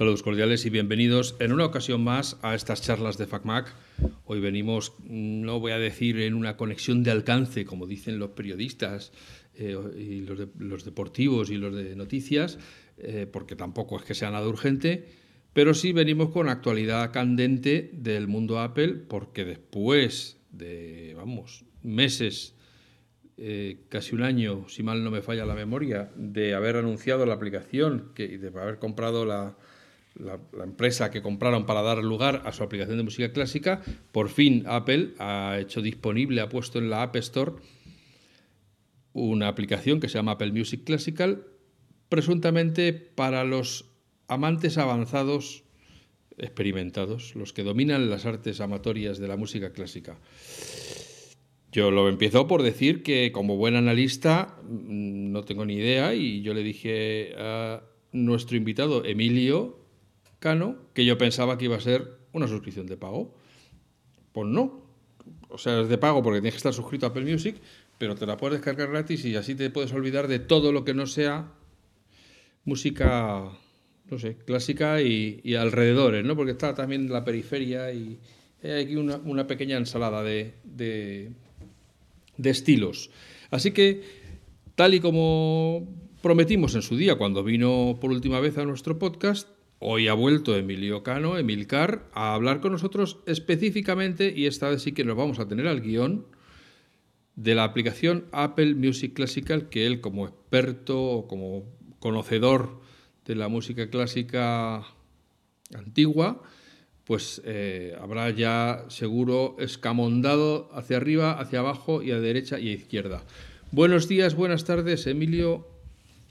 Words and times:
Saludos 0.00 0.22
cordiales 0.22 0.64
y 0.64 0.70
bienvenidos 0.70 1.36
en 1.40 1.52
una 1.52 1.66
ocasión 1.66 2.02
más 2.02 2.38
a 2.40 2.54
estas 2.54 2.80
charlas 2.80 3.18
de 3.18 3.26
FacMac. 3.26 3.70
Hoy 4.24 4.40
venimos, 4.40 4.94
no 5.04 5.60
voy 5.60 5.72
a 5.72 5.78
decir 5.78 6.18
en 6.20 6.32
una 6.32 6.56
conexión 6.56 7.02
de 7.02 7.10
alcance, 7.10 7.66
como 7.66 7.86
dicen 7.86 8.18
los 8.18 8.30
periodistas 8.30 9.12
eh, 9.56 9.76
y 9.98 10.20
los, 10.22 10.86
deportivos 10.86 11.50
y 11.50 11.58
los 11.58 11.76
de 11.76 11.94
noticias, 11.96 12.58
eh, 12.96 13.26
porque 13.30 13.56
tampoco 13.56 13.98
es 13.98 14.04
que 14.04 14.14
sea 14.14 14.30
nada 14.30 14.48
urgente, 14.48 15.04
pero 15.52 15.74
sí 15.74 15.92
venimos 15.92 16.30
con 16.30 16.48
actualidad 16.48 17.12
candente 17.12 17.90
del 17.92 18.26
mundo 18.26 18.58
Apple, 18.58 18.94
porque 19.06 19.44
después 19.44 20.38
de, 20.50 21.12
vamos, 21.14 21.66
meses 21.82 22.54
eh, 23.36 23.82
casi 23.90 24.14
un 24.14 24.22
año, 24.22 24.66
si 24.66 24.82
mal 24.82 25.04
no 25.04 25.10
me 25.10 25.20
falla 25.20 25.44
la 25.44 25.54
memoria, 25.54 26.10
de 26.16 26.54
haber 26.54 26.76
anunciado 26.76 27.26
la 27.26 27.34
aplicación, 27.34 28.12
que, 28.14 28.38
de 28.38 28.48
haber 28.48 28.78
comprado 28.78 29.26
la, 29.26 29.58
la, 30.14 30.38
empresa 30.62 31.10
que 31.10 31.22
compraron 31.22 31.66
para 31.66 31.82
dar 31.82 31.98
lugar 31.98 32.42
a 32.44 32.52
su 32.52 32.62
aplicación 32.62 32.96
de 32.96 33.04
música 33.04 33.32
clásica, 33.32 33.82
por 34.12 34.28
fin 34.28 34.64
Apple 34.66 35.14
ha 35.18 35.58
hecho 35.60 35.82
disponible, 35.82 36.40
ha 36.40 36.48
puesto 36.48 36.78
en 36.78 36.90
la 36.90 37.02
App 37.02 37.16
Store 37.16 37.52
una 39.12 39.48
aplicación 39.48 40.00
que 40.00 40.08
se 40.08 40.14
llama 40.14 40.32
Apple 40.32 40.52
Music 40.52 40.84
Classical, 40.84 41.46
presuntamente 42.08 42.92
para 42.92 43.44
los 43.44 43.90
amantes 44.28 44.78
avanzados 44.78 45.64
experimentados, 46.38 47.34
los 47.36 47.52
que 47.52 47.64
dominan 47.64 48.08
las 48.08 48.24
artes 48.24 48.60
amatorias 48.60 49.18
de 49.18 49.28
la 49.28 49.36
música 49.36 49.72
clásica. 49.72 50.18
Yo 51.72 51.90
lo 51.90 52.08
empiezo 52.08 52.48
por 52.48 52.62
decir 52.62 53.02
que 53.02 53.30
como 53.30 53.56
buen 53.56 53.76
analista 53.76 54.56
mm, 54.62 55.30
no 55.30 55.44
tengo 55.44 55.64
ni 55.64 55.74
idea 55.74 56.14
y 56.14 56.42
yo 56.42 56.54
le 56.54 56.62
dije 56.62 57.34
a 57.38 57.82
nuestro 58.12 58.56
invitado 58.56 59.04
Emilio 59.04 59.79
Que 60.94 61.04
yo 61.04 61.18
pensaba 61.18 61.58
que 61.58 61.66
iba 61.66 61.76
a 61.76 61.80
ser 61.80 62.18
una 62.32 62.48
suscripción 62.48 62.86
de 62.86 62.96
pago. 62.96 63.34
Pues 64.32 64.48
no. 64.48 64.82
O 65.48 65.58
sea, 65.58 65.82
es 65.82 65.88
de 65.88 65.98
pago 65.98 66.22
porque 66.22 66.40
tienes 66.40 66.54
que 66.54 66.58
estar 66.58 66.72
suscrito 66.72 67.06
a 67.06 67.10
Apple 67.10 67.30
Music, 67.30 67.56
pero 67.98 68.14
te 68.14 68.26
la 68.26 68.36
puedes 68.36 68.58
descargar 68.58 68.90
gratis 68.90 69.24
y 69.24 69.36
así 69.36 69.54
te 69.54 69.70
puedes 69.70 69.92
olvidar 69.92 70.28
de 70.28 70.38
todo 70.38 70.72
lo 70.72 70.84
que 70.84 70.94
no 70.94 71.06
sea 71.06 71.52
música, 72.64 73.50
no 74.10 74.18
sé, 74.18 74.36
clásica 74.46 75.02
y, 75.02 75.54
alrededores, 75.56 76.24
¿no? 76.24 76.36
Porque 76.36 76.52
está 76.52 76.74
también 76.74 77.10
la 77.12 77.24
periferia 77.24 77.92
y 77.92 78.18
hay 78.62 78.84
aquí 78.84 78.96
una, 78.96 79.46
pequeña 79.46 79.76
ensalada 79.76 80.22
de 80.22 80.54
de 82.40 82.50
estilos. 82.50 83.10
Así 83.50 83.72
que, 83.72 84.02
tal 84.74 84.94
y 84.94 85.00
como 85.00 85.86
prometimos 86.22 86.74
en 86.74 86.82
su 86.82 86.96
día 86.96 87.16
cuando 87.16 87.44
vino 87.44 87.98
por 88.00 88.10
última 88.10 88.40
vez 88.40 88.56
a 88.58 88.64
nuestro 88.64 88.98
podcast, 88.98 89.48
hoy 89.80 90.06
ha 90.08 90.14
vuelto 90.14 90.56
Emilio 90.56 91.02
Cano, 91.02 91.36
Emilcar, 91.36 92.08
a 92.12 92.34
hablar 92.34 92.60
con 92.60 92.72
nosotros 92.72 93.18
específicamente, 93.26 94.32
y 94.34 94.46
esta 94.46 94.68
vez 94.68 94.82
sí 94.82 94.92
que 94.92 95.04
nos 95.04 95.16
vamos 95.16 95.40
a 95.40 95.48
tener 95.48 95.66
al 95.66 95.80
guion, 95.80 96.26
de 97.34 97.54
la 97.54 97.64
aplicación 97.64 98.26
Apple 98.32 98.74
Music 98.74 99.14
Classical, 99.14 99.70
que 99.70 99.86
él 99.86 100.00
como 100.00 100.26
experto 100.26 101.02
o 101.02 101.26
como 101.26 101.64
conocedor 101.98 102.80
de 103.24 103.34
la 103.34 103.48
música 103.48 103.88
clásica 103.88 104.84
antigua, 105.74 106.42
pues 107.04 107.40
eh, 107.44 107.96
habrá 108.00 108.30
ya 108.30 108.84
seguro 108.88 109.56
escamondado 109.58 110.68
hacia 110.72 110.98
arriba, 110.98 111.40
hacia 111.40 111.60
abajo 111.60 112.02
y 112.02 112.10
a 112.10 112.20
derecha 112.20 112.60
y 112.60 112.68
a 112.68 112.72
izquierda. 112.72 113.24
Buenos 113.72 114.08
días, 114.08 114.34
buenas 114.34 114.64
tardes, 114.64 115.06
Emilio. 115.06 115.66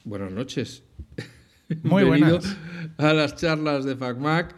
Buenas 0.04 0.32
noches. 0.32 0.84
Muy 1.84 2.04
buenas. 2.04 2.58
a 2.98 3.14
las 3.14 3.36
charlas 3.36 3.86
de 3.86 3.96
FacMac. 3.96 4.56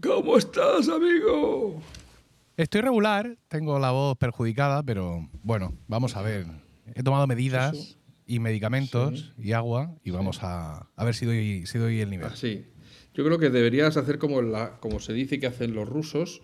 ¿Cómo 0.00 0.36
estás, 0.36 0.88
amigo? 0.88 1.82
Estoy 2.56 2.80
regular, 2.80 3.36
tengo 3.48 3.78
la 3.78 3.90
voz 3.90 4.16
perjudicada, 4.18 4.82
pero 4.84 5.28
bueno, 5.42 5.74
vamos 5.88 6.16
a 6.16 6.22
ver. 6.22 6.46
He 6.94 7.02
tomado 7.02 7.26
medidas 7.26 7.98
y 8.24 8.38
medicamentos 8.38 9.32
y 9.36 9.52
agua 9.52 9.96
y 10.04 10.10
vamos 10.10 10.40
a, 10.42 10.88
ver 10.96 11.14
si 11.14 11.26
doy, 11.26 11.66
si 11.66 11.78
doy 11.78 12.00
el 12.00 12.10
nivel. 12.10 12.28
Ah, 12.30 12.36
sí. 12.36 12.66
Yo 13.14 13.24
creo 13.24 13.38
que 13.38 13.50
deberías 13.50 13.96
hacer 13.96 14.18
como, 14.18 14.42
la, 14.42 14.78
como 14.78 15.00
se 15.00 15.12
dice 15.12 15.40
que 15.40 15.46
hacen 15.48 15.74
los 15.74 15.88
rusos, 15.88 16.40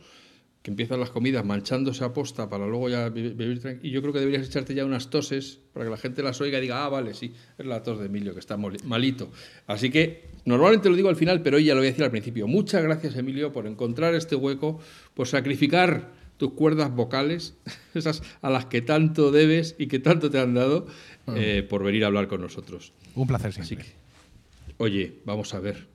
que 0.62 0.70
empiezan 0.70 0.98
las 0.98 1.10
comidas 1.10 1.44
manchándose 1.44 2.04
a 2.04 2.12
posta 2.12 2.48
para 2.48 2.66
luego 2.66 2.88
ya 2.88 3.08
vivir 3.08 3.60
tranquilo. 3.60 3.88
Y 3.88 3.92
yo 3.92 4.00
creo 4.00 4.12
que 4.12 4.18
deberías 4.18 4.46
echarte 4.46 4.74
ya 4.74 4.84
unas 4.84 5.08
toses 5.08 5.60
para 5.72 5.84
que 5.84 5.90
la 5.90 5.96
gente 5.96 6.22
las 6.22 6.40
oiga 6.40 6.58
y 6.58 6.62
diga, 6.62 6.84
ah, 6.84 6.88
vale, 6.88 7.14
sí, 7.14 7.32
es 7.56 7.66
la 7.66 7.82
tos 7.82 8.00
de 8.00 8.06
Emilio, 8.06 8.34
que 8.34 8.40
está 8.40 8.56
malito. 8.56 9.30
Así 9.66 9.90
que 9.90 10.30
normalmente 10.44 10.90
lo 10.90 10.96
digo 10.96 11.08
al 11.08 11.16
final, 11.16 11.42
pero 11.42 11.58
hoy 11.58 11.64
ya 11.64 11.74
lo 11.74 11.80
voy 11.80 11.86
a 11.86 11.90
decir 11.90 12.04
al 12.04 12.10
principio. 12.10 12.46
Muchas 12.48 12.82
gracias, 12.82 13.16
Emilio, 13.16 13.52
por 13.52 13.66
encontrar 13.66 14.14
este 14.14 14.34
hueco, 14.34 14.80
por 15.14 15.28
sacrificar 15.28 16.12
tus 16.38 16.52
cuerdas 16.52 16.94
vocales, 16.94 17.56
esas 17.94 18.22
a 18.42 18.50
las 18.50 18.66
que 18.66 18.82
tanto 18.82 19.30
debes 19.30 19.76
y 19.78 19.86
que 19.86 20.00
tanto 20.00 20.30
te 20.30 20.40
han 20.40 20.54
dado, 20.54 20.86
ah. 21.26 21.34
eh, 21.36 21.62
por 21.62 21.84
venir 21.84 22.04
a 22.04 22.08
hablar 22.08 22.26
con 22.28 22.40
nosotros. 22.40 22.92
Un 23.14 23.26
placer 23.26 23.52
siempre. 23.52 23.76
Así 23.76 23.90
que, 23.90 24.74
oye, 24.78 25.20
vamos 25.24 25.54
a 25.54 25.60
ver. 25.60 25.86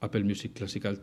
Apple 0.00 0.24
Music 0.24 0.52
Classical. 0.52 0.98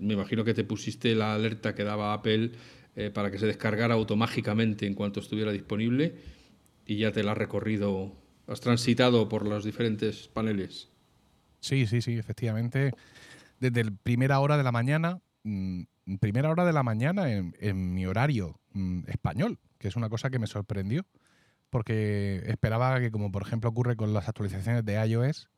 Me 0.00 0.14
imagino 0.14 0.44
que 0.44 0.54
te 0.54 0.64
pusiste 0.64 1.14
la 1.14 1.34
alerta 1.34 1.74
que 1.74 1.84
daba 1.84 2.12
Apple 2.12 2.52
eh, 2.96 3.10
para 3.10 3.30
que 3.30 3.38
se 3.38 3.46
descargara 3.46 3.94
automáticamente 3.94 4.86
en 4.86 4.94
cuanto 4.94 5.20
estuviera 5.20 5.52
disponible 5.52 6.14
y 6.86 6.96
ya 6.96 7.12
te 7.12 7.22
la 7.22 7.32
has 7.32 7.38
recorrido, 7.38 8.16
has 8.46 8.60
transitado 8.60 9.28
por 9.28 9.46
los 9.46 9.64
diferentes 9.64 10.28
paneles. 10.28 10.90
Sí, 11.60 11.86
sí, 11.86 12.02
sí, 12.02 12.18
efectivamente. 12.18 12.92
Desde 13.60 13.84
la 13.84 13.92
primera 14.02 14.40
hora 14.40 14.56
de 14.56 14.64
la 14.64 14.72
mañana, 14.72 15.20
mm, 15.44 15.82
primera 16.20 16.50
hora 16.50 16.64
de 16.64 16.72
la 16.72 16.82
mañana 16.82 17.30
en, 17.30 17.94
mi 17.94 18.06
horario 18.06 18.58
mm, 18.72 19.02
español, 19.08 19.58
que 19.78 19.88
es 19.88 19.96
una 19.96 20.08
cosa 20.08 20.30
que 20.30 20.38
me 20.38 20.46
sorprendió, 20.46 21.06
porque 21.68 22.42
esperaba 22.46 22.98
que, 22.98 23.10
como 23.10 23.30
por 23.30 23.42
ejemplo 23.42 23.70
ocurre 23.70 23.96
con 23.96 24.12
las 24.12 24.28
actualizaciones 24.28 24.84
de 24.84 24.94
iOS, 25.06 25.48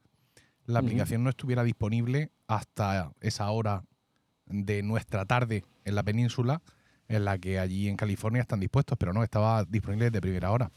la 0.66 0.80
aplicación 0.80 1.24
no 1.24 1.30
estuviera 1.30 1.64
disponible 1.64 2.30
hasta 2.46 3.12
esa 3.20 3.50
hora 3.50 3.84
de 4.46 4.82
nuestra 4.82 5.24
tarde 5.24 5.64
en 5.84 5.94
la 5.94 6.02
península, 6.02 6.62
en 7.08 7.24
la 7.24 7.38
que 7.38 7.58
allí 7.58 7.88
en 7.88 7.96
California 7.96 8.40
están 8.40 8.60
dispuestos, 8.60 8.96
pero 8.98 9.12
no, 9.12 9.22
estaba 9.22 9.64
disponible 9.64 10.10
de 10.10 10.20
primera 10.20 10.50
hora. 10.50 10.70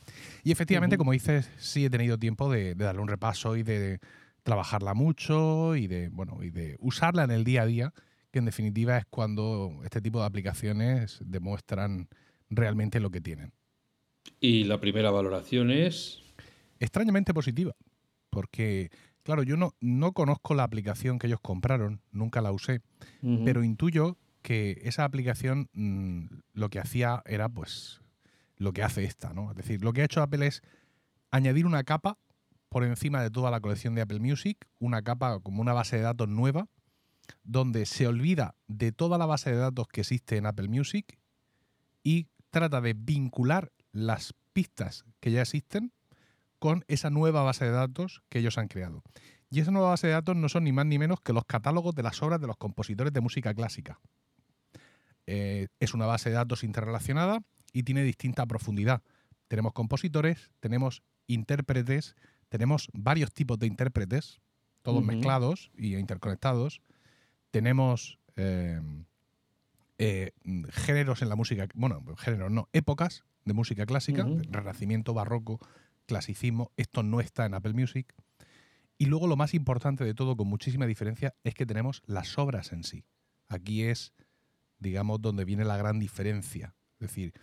Y 0.44 0.52
efectivamente, 0.52 0.98
como 0.98 1.12
dices, 1.12 1.50
sí 1.58 1.86
he 1.86 1.90
tenido 1.90 2.18
tiempo 2.18 2.52
de, 2.52 2.76
darle 2.76 3.02
un 3.02 3.08
repaso 3.08 3.56
y 3.56 3.64
de 3.64 4.00
trabajarla 4.44 4.94
mucho 4.94 5.76
y 5.76 5.88
de, 5.88 6.10
bueno, 6.10 6.44
y 6.44 6.50
de 6.52 6.76
usarla 6.80 7.24
en 7.24 7.32
el 7.32 7.44
día 7.44 7.64
a 7.64 7.66
día, 7.66 7.94
que 8.32 8.40
en 8.40 8.46
definitiva 8.46 8.98
es 8.98 9.06
cuando 9.06 9.82
este 9.84 10.02
tipo 10.02 10.20
de 10.20 10.26
aplicaciones 10.26 11.20
demuestran 11.26 12.10
realmente 12.50 13.00
lo 13.00 13.10
que 13.12 13.22
tienen. 13.22 13.54
¿Y 14.40 14.66
la 14.66 14.80
primera 14.80 15.12
valoración 15.12 15.72
es? 15.72 16.22
Extrañamente 16.80 17.34
positiva, 17.34 17.74
porque 18.30 18.92
Claro, 19.26 19.42
yo 19.42 19.58
no, 19.58 19.74
no 19.82 20.12
conozco 20.12 20.54
la 20.54 20.62
aplicación 20.62 21.18
que 21.18 21.26
ellos 21.26 21.40
compraron, 21.42 22.00
nunca 22.12 22.42
la 22.42 22.52
usé, 22.52 22.82
pero 23.44 23.64
intuyo 23.64 24.18
que 24.44 24.80
esa 24.84 25.04
aplicación 25.04 25.68
mm, 25.74 26.26
lo 26.54 26.70
que 26.70 26.78
hacía 26.78 27.24
era 27.26 27.50
pues 27.50 28.02
lo 28.58 28.72
que 28.72 28.84
hace 28.84 29.04
esta, 29.04 29.34
¿no? 29.34 29.50
Es 29.50 29.58
decir, 29.58 29.84
lo 29.84 29.94
que 29.94 30.04
ha 30.04 30.06
hecho 30.06 30.22
Apple 30.22 30.46
es 30.46 30.62
añadir 31.32 31.66
una 31.66 31.84
capa 31.84 32.20
por 32.70 32.84
encima 32.84 33.24
de 33.24 33.32
toda 33.32 33.50
la 33.50 33.62
colección 33.62 33.96
de 33.96 34.02
Apple 34.02 34.20
Music, 34.20 34.68
una 34.78 35.02
capa 35.02 35.40
como 35.40 35.60
una 35.60 35.74
base 35.74 35.96
de 35.96 36.04
datos 36.04 36.30
nueva, 36.30 36.68
donde 37.44 37.88
se 37.88 38.06
olvida 38.06 38.54
de 38.68 38.92
toda 38.92 39.18
la 39.18 39.26
base 39.26 39.50
de 39.50 39.58
datos 39.58 39.88
que 39.88 40.02
existe 40.02 40.38
en 40.38 40.46
Apple 40.46 40.68
Music 40.68 41.18
y 42.04 42.28
trata 42.52 42.80
de 42.80 42.94
vincular 42.94 43.72
las 43.92 44.36
pistas 44.54 45.04
que 45.20 45.32
ya 45.32 45.42
existen 45.42 45.94
con 46.60 46.84
esa 46.88 47.10
nueva 47.10 47.44
base 47.44 47.66
de 47.66 47.72
datos 47.72 48.24
que 48.30 48.40
ellos 48.40 48.58
han 48.58 48.68
creado. 48.68 49.04
Y 49.50 49.60
esa 49.60 49.72
nueva 49.72 49.90
base 49.90 50.08
de 50.08 50.14
datos 50.14 50.36
no 50.36 50.50
son 50.50 50.64
ni 50.64 50.72
más 50.72 50.86
ni 50.86 50.98
menos 50.98 51.22
que 51.22 51.34
los 51.34 51.46
catálogos 51.46 51.96
de 51.96 52.04
las 52.04 52.22
obras 52.22 52.42
de 52.42 52.48
los 52.48 52.58
compositores 52.58 53.14
de 53.14 53.22
música 53.22 53.54
clásica. 53.54 54.00
Eh, 55.28 55.68
es 55.80 55.94
una 55.94 56.06
base 56.06 56.30
de 56.30 56.36
datos 56.36 56.64
interrelacionada 56.64 57.40
y 57.72 57.84
tiene 57.84 58.04
distinta 58.04 58.46
profundidad. 58.46 59.02
Tenemos 59.48 59.74
compositores, 59.74 60.52
tenemos 60.60 61.04
intérpretes, 61.28 62.16
tenemos 62.50 62.90
varios 62.94 63.34
tipos 63.34 63.60
de 63.60 63.68
intérpretes, 63.68 64.40
todos 64.82 65.04
mezclados 65.04 65.72
y 65.78 65.96
interconectados. 65.96 66.82
Tenemos 67.52 68.20
eh, 68.36 68.82
eh, 69.98 70.32
géneros 70.70 71.22
en 71.22 71.30
la 71.30 71.36
música, 71.36 71.68
bueno, 71.74 72.04
géneros 72.18 72.52
no, 72.52 72.70
épocas 72.74 73.24
de 73.46 73.54
música 73.54 73.86
clásica, 73.86 74.26
renacimiento, 74.50 75.14
barroco, 75.14 75.60
clasicismo, 76.06 76.72
esto 76.78 77.04
no 77.04 77.20
está 77.20 77.46
en 77.46 77.54
Apple 77.54 77.74
Music. 77.74 78.14
Y 78.98 79.06
luego 79.06 79.28
lo 79.28 79.36
más 79.36 79.54
importante 79.54 80.04
de 80.06 80.14
todo, 80.14 80.38
con 80.38 80.48
muchísima 80.48 80.86
diferencia, 80.86 81.36
es 81.44 81.54
que 81.54 81.66
tenemos 81.66 82.02
las 82.06 82.38
obras 82.38 82.72
en 82.72 82.84
sí. 82.84 83.04
Aquí 83.48 83.84
es, 83.84 84.14
digamos, 84.80 85.22
donde 85.22 85.46
viene 85.46 85.66
la 85.66 85.78
gran 85.78 86.00
diferencia. 86.00 86.76
Es 87.00 87.10
decir, 87.10 87.34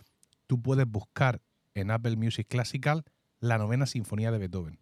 tú 0.47 0.61
puedes 0.61 0.87
buscar 0.87 1.41
en 1.75 1.91
Apple 1.91 2.15
Music 2.15 2.47
Classical 2.47 3.03
la 3.39 3.57
novena 3.57 3.85
sinfonía 3.85 4.31
de 4.31 4.39
Beethoven. 4.39 4.79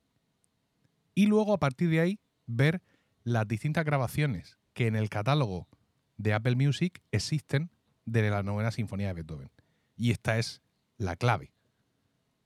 Y 1.14 1.26
luego 1.26 1.54
a 1.54 1.60
partir 1.60 1.90
de 1.90 2.00
ahí 2.00 2.20
ver 2.48 2.82
las 3.24 3.48
distintas 3.48 3.86
grabaciones 3.86 4.58
que 4.74 4.88
en 4.88 4.96
el 4.96 5.10
catálogo 5.10 5.68
de 6.18 6.34
Apple 6.34 6.56
Music 6.56 7.02
existen 7.12 7.72
de 8.06 8.30
la 8.30 8.44
novena 8.44 8.72
sinfonía 8.72 9.08
de 9.08 9.14
Beethoven. 9.14 9.52
Y 9.98 10.12
esta 10.12 10.38
es 10.38 10.62
la 10.98 11.16
clave 11.16 11.52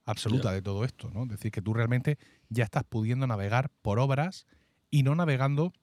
absoluta 0.06 0.52
de 0.52 0.62
todo 0.62 0.86
esto, 0.86 1.10
¿no? 1.12 1.24
Es 1.24 1.30
decir, 1.30 1.52
que 1.52 1.62
tú 1.62 1.74
realmente 1.74 2.18
ya 2.50 2.64
estás 2.64 2.84
pudiendo 2.84 3.28
navegar 3.28 3.72
por 3.82 4.00
obras 4.00 4.46
y 4.90 5.04
no 5.04 5.16
navegando 5.16 5.74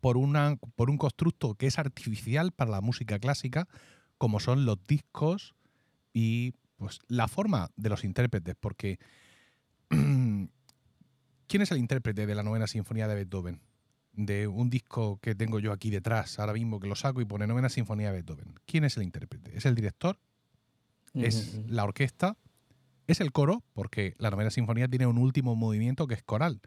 por, 0.00 0.16
una, 0.16 0.56
por 0.76 0.90
un 0.90 0.98
constructo 0.98 1.54
que 1.54 1.66
es 1.66 1.78
artificial 1.78 2.52
para 2.52 2.70
la 2.70 2.80
música 2.80 3.18
clásica, 3.18 3.68
como 4.16 4.40
son 4.40 4.64
los 4.64 4.78
discos 4.86 5.54
y 6.12 6.54
pues 6.76 7.00
la 7.08 7.28
forma 7.28 7.70
de 7.76 7.88
los 7.88 8.04
intérpretes, 8.04 8.54
porque 8.58 8.98
¿quién 9.88 11.62
es 11.62 11.70
el 11.70 11.78
intérprete 11.78 12.26
de 12.26 12.34
la 12.34 12.42
novena 12.42 12.66
sinfonía 12.66 13.08
de 13.08 13.14
Beethoven? 13.14 13.60
De 14.12 14.48
un 14.48 14.68
disco 14.68 15.18
que 15.20 15.34
tengo 15.34 15.60
yo 15.60 15.72
aquí 15.72 15.90
detrás, 15.90 16.38
ahora 16.38 16.52
mismo 16.52 16.80
que 16.80 16.88
lo 16.88 16.96
saco 16.96 17.20
y 17.20 17.24
pone 17.24 17.46
novena 17.46 17.68
sinfonía 17.68 18.08
de 18.08 18.14
Beethoven. 18.14 18.54
¿Quién 18.66 18.84
es 18.84 18.96
el 18.96 19.04
intérprete? 19.04 19.56
¿Es 19.56 19.66
el 19.66 19.74
director? 19.74 20.18
¿Es 21.14 21.60
la 21.66 21.84
orquesta? 21.84 22.36
¿Es 23.08 23.20
el 23.20 23.32
coro? 23.32 23.64
Porque 23.72 24.14
la 24.18 24.30
novena 24.30 24.50
sinfonía 24.50 24.86
tiene 24.86 25.06
un 25.08 25.18
último 25.18 25.56
movimiento 25.56 26.06
que 26.06 26.14
es 26.14 26.22
coral, 26.22 26.60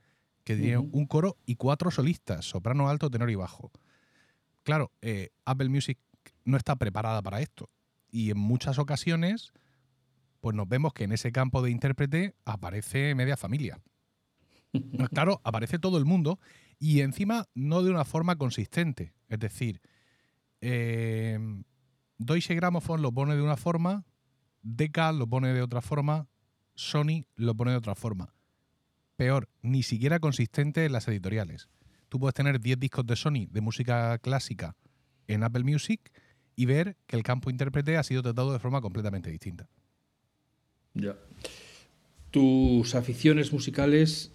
que 0.43 0.57
tiene 0.57 0.77
un 0.77 1.05
coro 1.05 1.38
y 1.45 1.55
cuatro 1.55 1.91
solistas, 1.91 2.43
soprano, 2.43 2.89
alto, 2.89 3.09
tenor 3.09 3.29
y 3.29 3.35
bajo. 3.35 3.71
Claro, 4.63 4.91
eh, 5.01 5.29
Apple 5.45 5.69
Music 5.69 5.97
no 6.43 6.57
está 6.57 6.75
preparada 6.75 7.21
para 7.21 7.39
esto. 7.39 7.69
Y 8.09 8.31
en 8.31 8.38
muchas 8.38 8.77
ocasiones 8.77 9.53
pues 10.41 10.55
nos 10.55 10.67
vemos 10.67 10.93
que 10.93 11.05
en 11.05 11.13
ese 11.13 11.31
campo 11.31 11.61
de 11.61 11.71
intérprete 11.71 12.35
aparece 12.43 13.15
media 13.15 13.38
familia. 13.38 13.79
claro, 15.13 15.39
aparece 15.43 15.79
todo 15.79 15.97
el 15.97 16.05
mundo 16.05 16.39
y 16.79 17.01
encima 17.01 17.47
no 17.53 17.83
de 17.83 17.91
una 17.91 18.03
forma 18.03 18.35
consistente. 18.35 19.13
Es 19.29 19.39
decir, 19.39 19.81
eh, 20.59 21.39
Deutsche 22.17 22.55
Grammophon 22.55 23.01
lo 23.01 23.11
pone 23.11 23.35
de 23.35 23.41
una 23.41 23.55
forma, 23.55 24.03
Decca 24.61 25.11
lo 25.11 25.27
pone 25.27 25.53
de 25.53 25.61
otra 25.61 25.81
forma, 25.81 26.27
Sony 26.75 27.25
lo 27.35 27.55
pone 27.55 27.71
de 27.71 27.77
otra 27.77 27.95
forma. 27.95 28.33
Peor, 29.15 29.49
ni 29.61 29.83
siquiera 29.83 30.19
consistente 30.19 30.85
en 30.85 30.93
las 30.93 31.07
editoriales. 31.07 31.69
Tú 32.09 32.19
puedes 32.19 32.33
tener 32.33 32.59
10 32.59 32.79
discos 32.79 33.05
de 33.05 33.15
Sony 33.15 33.47
de 33.49 33.61
música 33.61 34.17
clásica 34.19 34.75
en 35.27 35.43
Apple 35.43 35.63
Music 35.63 36.11
y 36.55 36.65
ver 36.65 36.97
que 37.07 37.15
el 37.15 37.23
campo 37.23 37.49
intérprete 37.49 37.97
ha 37.97 38.03
sido 38.03 38.21
tratado 38.21 38.51
de 38.51 38.59
forma 38.59 38.81
completamente 38.81 39.29
distinta. 39.29 39.69
Ya. 40.93 41.15
Tus 42.31 42.95
aficiones 42.95 43.53
musicales 43.53 44.31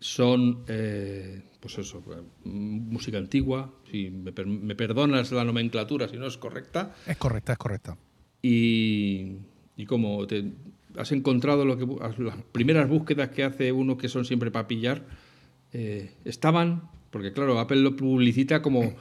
son, 0.00 0.64
eh, 0.68 1.42
pues 1.60 1.78
eso, 1.78 2.02
música 2.44 3.18
antigua, 3.18 3.72
si 3.90 4.10
me, 4.10 4.32
perdonas 4.74 5.32
la 5.32 5.44
nomenclatura 5.44 6.08
si 6.08 6.16
no 6.16 6.26
es 6.26 6.36
correcta. 6.36 6.94
Es 7.06 7.16
correcta, 7.16 7.52
es 7.52 7.58
correcta. 7.58 7.96
Y, 8.42 9.38
y 9.76 9.86
como 9.86 10.26
te 10.26 10.52
has 10.96 11.12
encontrado 11.12 11.64
lo 11.64 11.76
que 11.76 11.86
las 12.22 12.36
primeras 12.52 12.88
búsquedas 12.88 13.30
que 13.30 13.44
hace 13.44 13.72
uno 13.72 13.96
que 13.96 14.08
son 14.08 14.24
siempre 14.24 14.50
para 14.50 14.68
pillar, 14.68 15.04
eh, 15.72 16.12
estaban, 16.24 16.88
porque 17.10 17.32
claro, 17.32 17.58
Apple 17.58 17.80
lo 17.80 17.96
publicita 17.96 18.62
como 18.62 18.94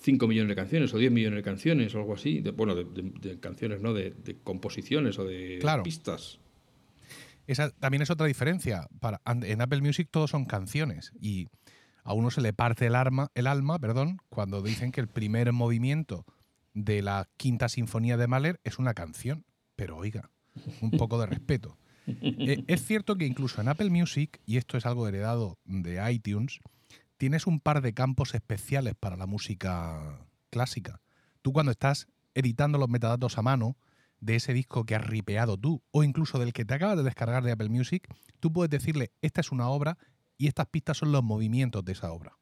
5 0.00 0.26
millones 0.26 0.48
de 0.48 0.54
canciones 0.54 0.94
o 0.94 0.98
10 0.98 1.12
millones 1.12 1.36
de 1.36 1.42
canciones 1.42 1.94
o 1.94 1.98
algo 1.98 2.14
así. 2.14 2.40
De, 2.40 2.52
bueno, 2.52 2.74
de, 2.74 3.38
canciones, 3.40 3.80
¿no? 3.80 3.92
De, 3.92 4.14
composiciones 4.42 5.18
o 5.18 5.24
de 5.24 5.58
pistas. 5.84 6.38
Esa 7.46 7.70
también 7.70 8.02
es 8.02 8.10
otra 8.10 8.26
diferencia. 8.26 8.88
Para, 9.00 9.20
en 9.26 9.60
Apple 9.60 9.80
Music 9.82 10.08
todos 10.10 10.30
son 10.30 10.44
canciones 10.44 11.12
y 11.20 11.48
a 12.04 12.14
uno 12.14 12.30
se 12.30 12.40
le 12.40 12.54
parte 12.54 12.86
el, 12.86 12.94
arma, 12.94 13.30
el 13.34 13.46
alma 13.46 13.78
perdón, 13.78 14.18
cuando 14.30 14.62
dicen 14.62 14.92
que 14.92 15.00
el 15.00 15.08
primer 15.08 15.52
movimiento 15.52 16.24
de 16.72 17.02
la 17.02 17.28
quinta 17.36 17.68
sinfonía 17.68 18.16
de 18.16 18.26
Mahler 18.28 18.60
es 18.64 18.78
una 18.78 18.94
canción. 18.94 19.44
Pero 19.78 19.96
oiga, 19.96 20.28
un 20.80 20.90
poco 20.90 21.20
de 21.20 21.26
respeto. 21.26 21.78
Eh, 22.08 22.64
es 22.66 22.84
cierto 22.84 23.16
que 23.16 23.26
incluso 23.26 23.60
en 23.60 23.68
Apple 23.68 23.90
Music, 23.90 24.40
y 24.44 24.56
esto 24.56 24.76
es 24.76 24.86
algo 24.86 25.06
heredado 25.06 25.56
de 25.64 26.02
iTunes, 26.12 26.58
tienes 27.16 27.46
un 27.46 27.60
par 27.60 27.80
de 27.80 27.94
campos 27.94 28.34
especiales 28.34 28.96
para 28.98 29.16
la 29.16 29.26
música 29.26 30.26
clásica. 30.50 31.00
Tú 31.42 31.52
cuando 31.52 31.70
estás 31.70 32.08
editando 32.34 32.76
los 32.76 32.88
metadatos 32.88 33.38
a 33.38 33.42
mano 33.42 33.76
de 34.18 34.34
ese 34.34 34.52
disco 34.52 34.84
que 34.84 34.96
has 34.96 35.06
ripeado 35.06 35.56
tú, 35.56 35.80
o 35.92 36.02
incluso 36.02 36.40
del 36.40 36.52
que 36.52 36.64
te 36.64 36.74
acabas 36.74 36.96
de 36.96 37.04
descargar 37.04 37.44
de 37.44 37.52
Apple 37.52 37.68
Music, 37.68 38.08
tú 38.40 38.52
puedes 38.52 38.70
decirle, 38.70 39.12
esta 39.22 39.42
es 39.42 39.52
una 39.52 39.68
obra 39.68 39.96
y 40.36 40.48
estas 40.48 40.66
pistas 40.66 40.96
son 40.96 41.12
los 41.12 41.22
movimientos 41.22 41.84
de 41.84 41.92
esa 41.92 42.10
obra. 42.10 42.36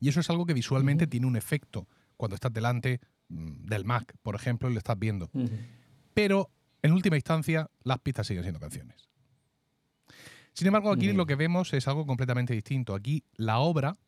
Y 0.00 0.08
eso 0.08 0.20
es 0.20 0.30
algo 0.30 0.46
que 0.46 0.54
visualmente 0.54 1.06
tiene 1.06 1.26
un 1.26 1.36
efecto 1.36 1.86
cuando 2.16 2.36
estás 2.36 2.54
delante 2.54 3.00
mm, 3.28 3.66
del 3.66 3.84
Mac, 3.84 4.14
por 4.22 4.34
ejemplo, 4.34 4.70
y 4.70 4.72
lo 4.72 4.78
estás 4.78 4.98
viendo. 4.98 5.30
Pero 6.16 6.50
en 6.80 6.92
última 6.92 7.16
instancia, 7.16 7.70
las 7.82 7.98
pistas 7.98 8.26
siguen 8.26 8.42
siendo 8.42 8.58
canciones. 8.58 9.10
Sin 10.54 10.66
embargo, 10.66 10.90
aquí 10.90 11.12
lo 11.12 11.26
que 11.26 11.34
vemos 11.34 11.74
es 11.74 11.86
algo 11.88 12.06
completamente 12.06 12.54
distinto. 12.54 12.94
Aquí 12.94 13.22
la 13.34 13.58
obra 13.58 13.98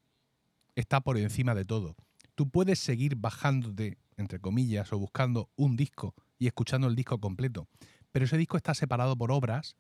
está 0.75 1.03
por 1.03 1.19
encima 1.19 1.55
de 1.55 1.67
todo. 1.67 1.97
Tú 2.35 2.49
puedes 2.49 2.79
seguir 2.79 3.17
bajándote, 3.17 3.99
entre 4.17 4.41
comillas, 4.41 4.91
o 4.95 4.99
buscando 4.99 5.51
un 5.55 5.77
disco 5.77 6.15
y 6.39 6.47
escuchando 6.47 6.87
el 6.87 6.97
disco 6.97 7.21
completo, 7.21 7.69
pero 8.11 8.25
ese 8.25 8.39
disco 8.39 8.57
está 8.57 8.73
separado 8.73 9.15
por 9.15 9.31
obras 9.31 9.77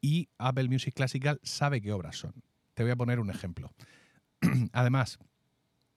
y 0.00 0.28
Apple 0.38 0.68
Music 0.68 0.94
Classical 0.94 1.40
sabe 1.42 1.80
qué 1.80 1.92
obras 1.92 2.16
son. 2.16 2.44
Te 2.74 2.84
voy 2.84 2.92
a 2.92 2.96
poner 2.96 3.18
un 3.18 3.28
ejemplo. 3.28 3.72
Además, 4.72 5.18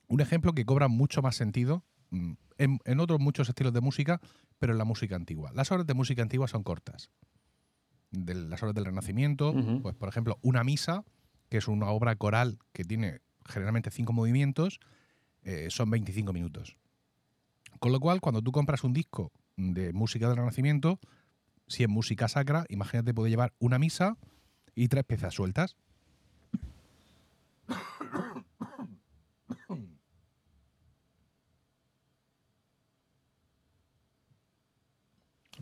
un 0.08 0.20
ejemplo 0.20 0.54
que 0.54 0.66
cobra 0.66 0.88
mucho 0.88 1.22
más 1.22 1.36
sentido 1.36 1.84
en, 2.60 3.00
otros 3.00 3.20
muchos 3.20 3.50
estilos 3.50 3.74
de 3.74 3.82
música, 3.82 4.22
pero 4.60 4.74
en 4.74 4.78
la 4.78 4.86
música 4.86 5.16
antigua. 5.16 5.52
Las 5.54 5.72
obras 5.72 5.88
de 5.88 5.94
música 5.94 6.22
antigua 6.22 6.48
son 6.48 6.64
cortas 6.64 7.10
de 8.12 8.36
las 8.36 8.62
obras 8.62 8.76
del 8.76 8.86
Renacimiento, 8.86 9.54
pues 9.82 9.96
por 9.96 10.10
ejemplo, 10.10 10.38
una 10.42 10.64
misa, 10.64 11.06
que 11.50 11.58
es 11.58 11.68
una 11.68 11.90
obra 11.90 12.16
coral 12.16 12.60
que 12.74 12.84
tiene 12.84 13.22
generalmente 13.46 13.92
cinco 13.92 14.14
movimientos, 14.14 14.80
eh, 15.44 15.68
son 15.70 15.90
25 15.90 16.34
minutos. 16.34 16.76
Con 17.80 17.92
lo 17.92 18.00
cual, 18.00 18.20
cuando 18.20 18.42
tú 18.42 18.52
compras 18.52 18.84
un 18.84 18.94
disco 18.94 19.32
de 19.58 19.94
música 19.94 20.28
del 20.28 20.38
Renacimiento, 20.38 21.00
si 21.68 21.84
es 21.84 21.90
música 21.90 22.28
sacra, 22.28 22.66
imagínate, 22.70 23.14
puede 23.14 23.30
llevar 23.30 23.54
una 23.60 23.80
misa 23.80 24.18
y 24.76 24.88
tres 24.88 25.06
piezas 25.06 25.34
sueltas. 25.34 25.76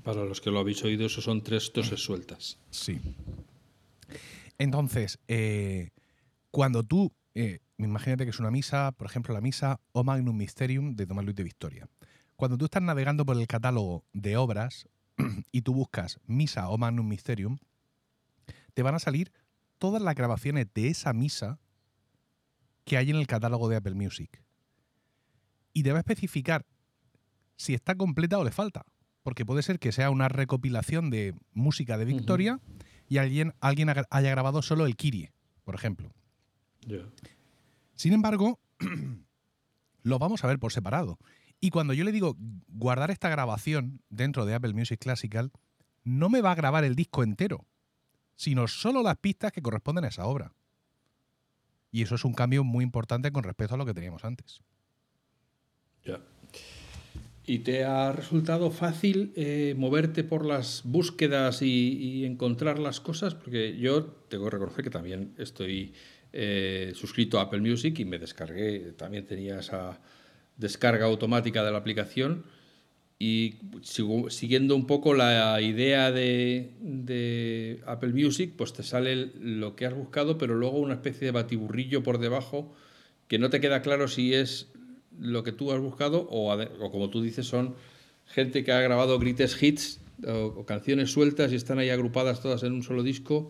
Para 0.07 0.23
los 0.23 0.39
que 0.39 0.51
lo 0.51 0.59
habéis 0.59 0.81
oído, 0.85 1.05
eso 1.05 1.19
son 1.19 1.43
tres 1.43 1.73
toses 1.73 1.99
sueltas. 1.99 2.57
Sí. 2.69 3.01
Entonces, 4.57 5.19
eh, 5.27 5.89
cuando 6.49 6.81
tú, 6.83 7.11
eh, 7.35 7.59
imagínate 7.77 8.23
que 8.23 8.29
es 8.29 8.39
una 8.39 8.49
misa, 8.49 8.93
por 8.93 9.05
ejemplo, 9.07 9.33
la 9.33 9.41
misa 9.41 9.81
O 9.91 10.05
Magnum 10.05 10.37
Mysterium 10.37 10.95
de 10.95 11.07
Tomás 11.07 11.25
Luis 11.25 11.35
de 11.35 11.43
Victoria. 11.43 11.89
Cuando 12.37 12.57
tú 12.57 12.63
estás 12.63 12.81
navegando 12.81 13.25
por 13.25 13.35
el 13.35 13.47
catálogo 13.47 14.05
de 14.13 14.37
obras 14.37 14.87
y 15.51 15.63
tú 15.63 15.73
buscas 15.73 16.21
misa 16.25 16.69
O 16.69 16.77
Magnum 16.77 17.09
Mysterium, 17.09 17.57
te 18.73 18.83
van 18.83 18.95
a 18.95 18.99
salir 18.99 19.33
todas 19.77 20.01
las 20.01 20.15
grabaciones 20.15 20.67
de 20.73 20.87
esa 20.87 21.11
misa 21.11 21.59
que 22.85 22.95
hay 22.95 23.09
en 23.09 23.17
el 23.17 23.27
catálogo 23.27 23.67
de 23.67 23.75
Apple 23.75 23.95
Music. 23.95 24.41
Y 25.73 25.83
te 25.83 25.91
va 25.91 25.97
a 25.97 25.99
especificar 25.99 26.65
si 27.57 27.73
está 27.73 27.93
completa 27.95 28.39
o 28.39 28.45
le 28.45 28.51
falta 28.51 28.85
porque 29.27 29.45
puede 29.45 29.61
ser 29.61 29.77
que 29.77 29.91
sea 29.91 30.09
una 30.09 30.29
recopilación 30.29 31.09
de 31.09 31.35
música 31.51 31.97
de 31.97 32.05
Victoria 32.05 32.61
y 33.09 33.17
alguien, 33.17 33.53
alguien 33.59 33.89
haya 33.89 34.31
grabado 34.31 34.61
solo 34.61 34.85
el 34.85 34.95
Kirie, 34.95 35.33
por 35.65 35.75
ejemplo. 35.75 36.13
Sin 37.93 38.13
embargo, 38.13 38.61
lo 40.03 40.17
vamos 40.17 40.45
a 40.45 40.47
ver 40.47 40.59
por 40.59 40.71
separado. 40.71 41.19
Y 41.59 41.71
cuando 41.71 41.91
yo 41.91 42.05
le 42.05 42.13
digo 42.13 42.37
guardar 42.69 43.11
esta 43.11 43.27
grabación 43.27 44.01
dentro 44.09 44.45
de 44.45 44.53
Apple 44.53 44.73
Music 44.73 45.01
Classical, 45.01 45.51
no 46.05 46.29
me 46.29 46.39
va 46.39 46.53
a 46.53 46.55
grabar 46.55 46.85
el 46.85 46.95
disco 46.95 47.21
entero, 47.21 47.65
sino 48.37 48.65
solo 48.69 49.03
las 49.03 49.17
pistas 49.17 49.51
que 49.51 49.61
corresponden 49.61 50.05
a 50.05 50.07
esa 50.07 50.25
obra. 50.25 50.53
Y 51.91 52.01
eso 52.01 52.15
es 52.15 52.23
un 52.23 52.33
cambio 52.33 52.63
muy 52.63 52.85
importante 52.85 53.33
con 53.33 53.43
respecto 53.43 53.75
a 53.75 53.77
lo 53.77 53.85
que 53.85 53.93
teníamos 53.93 54.23
antes. 54.23 54.61
Ya. 56.05 56.21
¿Y 57.49 57.59
te 57.59 57.85
ha 57.85 58.11
resultado 58.11 58.71
fácil 58.71 59.31
eh, 59.37 59.73
moverte 59.77 60.25
por 60.25 60.45
las 60.45 60.81
búsquedas 60.83 61.61
y, 61.61 62.25
encontrar 62.25 62.77
las 62.77 62.99
cosas? 62.99 63.35
Porque 63.35 63.77
yo 63.77 64.03
tengo 64.27 64.43
que 64.43 64.49
reconocer 64.49 64.83
que 64.83 64.89
también 64.89 65.33
estoy 65.37 65.93
eh, 66.33 66.91
suscrito 66.93 67.39
a 67.39 67.43
Apple 67.43 67.61
Music 67.61 67.97
y 67.99 68.05
me 68.05 68.19
descargué, 68.19 68.91
también 68.97 69.25
tenía 69.25 69.59
esa 69.59 70.01
descarga 70.57 71.05
automática 71.05 71.63
de 71.63 71.71
la 71.71 71.77
aplicación 71.77 72.43
y 73.17 73.55
siguiendo 74.27 74.75
un 74.75 74.85
poco 74.85 75.13
la 75.13 75.61
idea 75.61 76.11
de, 76.11 76.73
de, 76.81 77.81
Apple 77.85 78.11
Music, 78.11 78.55
pues 78.57 78.73
te 78.73 78.83
sale 78.83 79.31
lo 79.39 79.77
que 79.77 79.85
has 79.85 79.93
buscado, 79.93 80.37
pero 80.37 80.53
luego 80.53 80.79
una 80.79 80.95
especie 80.95 81.27
de 81.27 81.31
batiburrillo 81.31 82.03
por 82.03 82.19
debajo 82.19 82.75
que 83.29 83.39
no 83.39 83.49
te 83.49 83.61
queda 83.61 83.81
claro 83.81 84.09
si 84.09 84.33
es 84.33 84.67
lo 85.19 85.43
que 85.43 85.51
tú 85.51 85.71
has 85.71 85.79
buscado 85.79 86.27
o, 86.29 86.55
como 86.91 87.09
tú 87.09 87.21
dices 87.21 87.47
son 87.47 87.75
gente 88.25 88.63
que 88.63 88.71
ha 88.71 88.81
grabado 88.81 89.19
greatest 89.19 89.61
hits 89.61 89.99
o, 90.27 90.65
canciones 90.65 91.11
sueltas 91.11 91.51
y 91.51 91.55
están 91.55 91.79
ahí 91.79 91.89
agrupadas 91.89 92.41
todas 92.41 92.63
en 92.63 92.73
un 92.73 92.83
solo 92.83 93.03
disco 93.03 93.49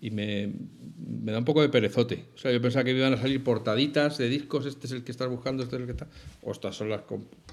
y 0.00 0.10
me, 0.10 0.50
da 0.96 1.38
un 1.38 1.44
poco 1.44 1.60
de 1.60 1.68
perezote. 1.68 2.24
O 2.34 2.38
sea, 2.38 2.50
yo 2.50 2.62
pensaba 2.62 2.84
que 2.84 2.92
iban 2.92 3.12
a 3.12 3.18
salir 3.18 3.44
portaditas 3.44 4.16
de 4.16 4.30
discos, 4.30 4.64
este 4.64 4.86
es 4.86 4.92
el 4.92 5.04
que 5.04 5.12
estás 5.12 5.28
buscando, 5.28 5.62
este 5.62 5.76
es 5.76 5.80
el 5.80 5.86
que 5.86 5.92
está, 5.92 6.08
o 6.42 6.52
estas 6.52 6.76
son 6.76 6.88
las 6.88 7.02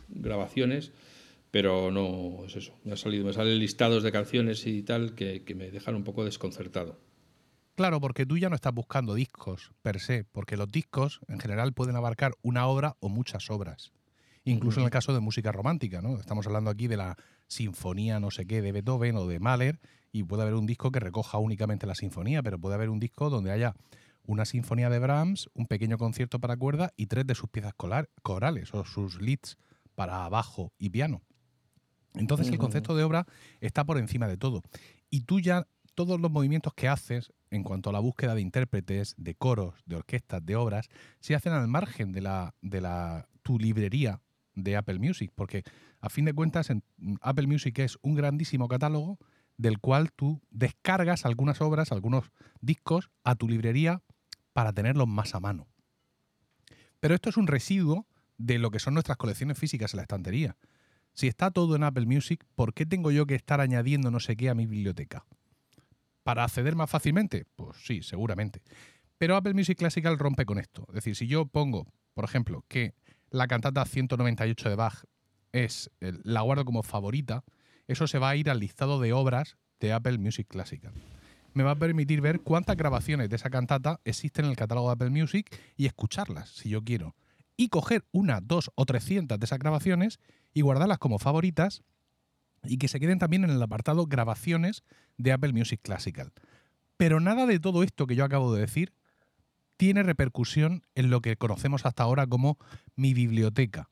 grabaciones, 0.07 0.91
pero 1.51 1.91
no 1.91 2.45
es 2.45 2.55
eso. 2.55 2.73
Me 2.85 2.93
ha 2.93 2.97
salido, 2.97 3.25
me 3.25 3.33
salen 3.33 3.59
listados 3.59 4.03
de 4.03 4.13
canciones 4.13 4.65
y 4.65 4.81
tal 4.83 5.13
que, 5.13 5.43
que 5.43 5.55
me 5.55 5.71
dejan 5.71 5.95
un 5.95 6.05
poco 6.05 6.23
desconcertado. 6.23 6.97
Claro, 7.77 8.01
porque 8.01 8.25
tú 8.25 8.39
ya 8.39 8.49
no 8.49 8.55
estás 8.55 8.73
buscando 8.73 9.13
discos 9.13 9.71
per 9.83 9.99
se, 9.99 10.23
porque 10.23 10.57
los 10.57 10.67
discos 10.67 11.19
en 11.27 11.39
general 11.39 11.73
pueden 11.73 11.95
abarcar 11.95 12.33
una 12.41 12.65
obra 12.65 12.97
o 13.01 13.07
muchas 13.07 13.51
obras. 13.51 13.91
Incluso 14.45 14.79
en 14.79 14.85
el 14.85 14.89
caso 14.89 15.13
de 15.13 15.19
música 15.19 15.51
romántica, 15.51 16.01
¿no? 16.01 16.17
Estamos 16.19 16.47
hablando 16.47 16.71
aquí 16.71 16.87
de 16.87 16.97
la 16.97 17.15
sinfonía 17.45 18.19
no 18.19 18.31
sé 18.31 18.47
qué 18.47 18.63
de 18.63 18.71
Beethoven 18.71 19.15
o 19.17 19.27
de 19.27 19.39
Mahler 19.39 19.79
y 20.11 20.23
puede 20.23 20.41
haber 20.41 20.55
un 20.55 20.65
disco 20.65 20.91
que 20.91 20.99
recoja 20.99 21.37
únicamente 21.37 21.85
la 21.85 21.93
sinfonía, 21.93 22.41
pero 22.41 22.57
puede 22.57 22.73
haber 22.73 22.89
un 22.89 22.99
disco 22.99 23.29
donde 23.29 23.51
haya 23.51 23.75
una 24.25 24.45
sinfonía 24.45 24.89
de 24.89 24.97
Brahms, 24.97 25.47
un 25.53 25.67
pequeño 25.67 25.99
concierto 25.99 26.39
para 26.39 26.57
cuerda 26.57 26.93
y 26.97 27.05
tres 27.05 27.27
de 27.27 27.35
sus 27.35 27.47
piezas 27.47 27.73
corales 28.23 28.73
o 28.73 28.85
sus 28.85 29.21
leads 29.21 29.55
para 29.93 30.27
bajo 30.29 30.73
y 30.79 30.89
piano. 30.89 31.21
Entonces 32.15 32.47
el 32.47 32.57
concepto 32.57 32.95
de 32.95 33.03
obra 33.03 33.27
está 33.61 33.85
por 33.85 33.99
encima 33.99 34.27
de 34.27 34.37
todo. 34.37 34.63
Y 35.11 35.21
tú 35.21 35.39
ya 35.39 35.67
todos 35.93 36.19
los 36.19 36.31
movimientos 36.31 36.73
que 36.73 36.87
haces 36.87 37.31
en 37.49 37.63
cuanto 37.63 37.89
a 37.89 37.93
la 37.93 37.99
búsqueda 37.99 38.35
de 38.35 38.41
intérpretes, 38.41 39.15
de 39.17 39.35
coros, 39.35 39.75
de 39.85 39.95
orquestas, 39.95 40.45
de 40.45 40.55
obras, 40.55 40.89
se 41.19 41.35
hacen 41.35 41.53
al 41.53 41.67
margen 41.67 42.11
de 42.11 42.21
la, 42.21 42.55
de 42.61 42.81
la 42.81 43.27
tu 43.43 43.57
librería 43.59 44.21
de 44.55 44.75
Apple 44.75 44.99
Music, 44.99 45.31
porque 45.35 45.63
a 46.01 46.09
fin 46.09 46.25
de 46.25 46.33
cuentas 46.33 46.69
en 46.69 46.83
Apple 47.21 47.47
Music 47.47 47.79
es 47.79 47.97
un 48.01 48.15
grandísimo 48.15 48.67
catálogo 48.67 49.19
del 49.55 49.79
cual 49.79 50.11
tú 50.11 50.41
descargas 50.51 51.25
algunas 51.25 51.61
obras, 51.61 51.91
algunos 51.91 52.31
discos 52.61 53.09
a 53.23 53.35
tu 53.35 53.47
librería 53.47 54.01
para 54.53 54.73
tenerlos 54.73 55.07
más 55.07 55.35
a 55.35 55.39
mano. 55.39 55.67
Pero 56.99 57.15
esto 57.15 57.29
es 57.29 57.37
un 57.37 57.47
residuo 57.47 58.07
de 58.37 58.59
lo 58.59 58.71
que 58.71 58.79
son 58.79 58.93
nuestras 58.93 59.17
colecciones 59.17 59.57
físicas 59.57 59.93
en 59.93 59.97
la 59.97 60.03
estantería. 60.03 60.57
Si 61.13 61.27
está 61.27 61.51
todo 61.51 61.75
en 61.75 61.83
Apple 61.83 62.05
Music, 62.05 62.43
¿por 62.55 62.73
qué 62.73 62.85
tengo 62.85 63.11
yo 63.11 63.25
que 63.25 63.35
estar 63.35 63.61
añadiendo 63.61 64.11
no 64.11 64.19
sé 64.19 64.35
qué 64.35 64.49
a 64.49 64.55
mi 64.55 64.65
biblioteca? 64.65 65.25
¿Para 66.27 66.43
acceder 66.43 66.75
más 66.75 66.89
fácilmente? 66.89 67.45
Pues 67.55 67.77
sí, 67.85 68.03
seguramente. 68.03 68.61
Pero 69.17 69.37
Apple 69.37 69.53
Music 69.53 69.77
Classical 69.77 70.19
rompe 70.19 70.45
con 70.45 70.59
esto. 70.59 70.83
Es 70.89 70.95
decir, 70.95 71.15
si 71.15 71.25
yo 71.25 71.45
pongo, 71.45 71.87
por 72.13 72.25
ejemplo, 72.25 72.65
que 72.67 72.95
la 73.29 73.47
cantata 73.47 73.85
198 73.85 74.67
de 74.67 74.75
Bach 74.75 75.05
es 75.53 75.89
la 76.01 76.41
guardo 76.41 76.65
como 76.65 76.83
favorita, 76.83 77.45
eso 77.87 78.07
se 78.07 78.19
va 78.19 78.27
a 78.27 78.35
ir 78.35 78.49
al 78.49 78.59
listado 78.59 78.99
de 78.99 79.13
obras 79.13 79.55
de 79.79 79.93
Apple 79.93 80.17
Music 80.17 80.49
Classical. 80.49 80.91
Me 81.53 81.63
va 81.63 81.71
a 81.71 81.75
permitir 81.75 82.19
ver 82.19 82.41
cuántas 82.41 82.75
grabaciones 82.75 83.29
de 83.29 83.37
esa 83.37 83.49
cantata 83.49 84.01
existen 84.03 84.43
en 84.43 84.51
el 84.51 84.57
catálogo 84.57 84.89
de 84.89 84.95
Apple 84.95 85.11
Music 85.11 85.49
y 85.77 85.85
escucharlas, 85.85 86.49
si 86.49 86.67
yo 86.67 86.83
quiero. 86.83 87.15
Y 87.55 87.69
coger 87.69 88.03
una, 88.11 88.41
dos 88.41 88.69
o 88.75 88.85
trescientas 88.85 89.39
de 89.39 89.45
esas 89.45 89.59
grabaciones 89.59 90.19
y 90.53 90.59
guardarlas 90.59 90.97
como 90.97 91.19
favoritas 91.19 91.83
y 92.63 92.77
que 92.77 92.87
se 92.87 92.99
queden 92.99 93.19
también 93.19 93.43
en 93.43 93.49
el 93.49 93.61
apartado 93.61 94.05
grabaciones 94.07 94.83
de 95.17 95.31
Apple 95.31 95.53
Music 95.53 95.81
Classical. 95.81 96.31
Pero 96.97 97.19
nada 97.19 97.45
de 97.45 97.59
todo 97.59 97.83
esto 97.83 98.07
que 98.07 98.15
yo 98.15 98.25
acabo 98.25 98.53
de 98.53 98.61
decir 98.61 98.93
tiene 99.77 100.01
repercusión 100.03 100.83
en 100.95 101.09
lo 101.09 101.21
que 101.21 101.37
conocemos 101.37 101.85
hasta 101.85 102.03
ahora 102.03 102.25
como 102.25 102.57
mi 102.95 103.13
biblioteca 103.13 103.89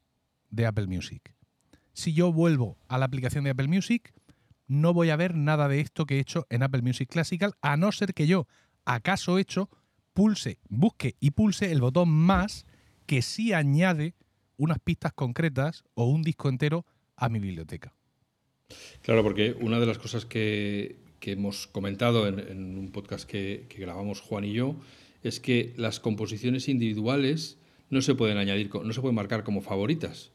de 0.49 0.65
Apple 0.65 0.87
Music. 0.87 1.33
Si 1.93 2.13
yo 2.13 2.33
vuelvo 2.33 2.77
a 2.87 2.97
la 2.97 3.05
aplicación 3.05 3.43
de 3.43 3.51
Apple 3.51 3.67
Music, 3.67 4.13
no 4.67 4.93
voy 4.93 5.11
a 5.11 5.15
ver 5.15 5.35
nada 5.35 5.67
de 5.67 5.79
esto 5.79 6.05
que 6.05 6.17
he 6.17 6.19
hecho 6.19 6.47
en 6.49 6.63
Apple 6.63 6.81
Music 6.81 7.09
Classical, 7.09 7.53
a 7.61 7.77
no 7.77 7.91
ser 7.91 8.13
que 8.13 8.25
yo, 8.25 8.47
acaso 8.83 9.37
hecho, 9.37 9.69
pulse, 10.13 10.57
busque 10.69 11.15
y 11.19 11.31
pulse 11.31 11.71
el 11.71 11.81
botón 11.81 12.09
más 12.09 12.65
que 13.05 13.21
sí 13.21 13.53
añade 13.53 14.15
unas 14.57 14.79
pistas 14.79 15.13
concretas 15.13 15.83
o 15.93 16.05
un 16.05 16.23
disco 16.23 16.49
entero 16.49 16.85
a 17.15 17.29
mi 17.29 17.39
biblioteca. 17.39 17.93
Claro, 19.05 19.21
porque 19.21 19.55
una 19.61 19.79
de 19.79 19.85
las 19.85 19.99
cosas 19.99 20.25
que, 20.25 20.95
hemos 21.21 21.67
comentado 21.67 22.27
en, 22.27 22.77
un 22.77 22.91
podcast 22.91 23.29
que, 23.29 23.67
grabamos 23.77 24.19
Juan 24.19 24.45
y 24.45 24.53
yo 24.53 24.77
es 25.21 25.39
que 25.39 25.73
las 25.77 25.99
composiciones 25.99 26.67
individuales 26.69 27.59
no 27.91 28.01
se 28.01 28.15
pueden 28.15 28.37
añadir, 28.37 28.71
no 28.73 28.93
se 28.93 29.01
pueden 29.01 29.15
marcar 29.15 29.43
como 29.43 29.61
favoritas. 29.61 30.31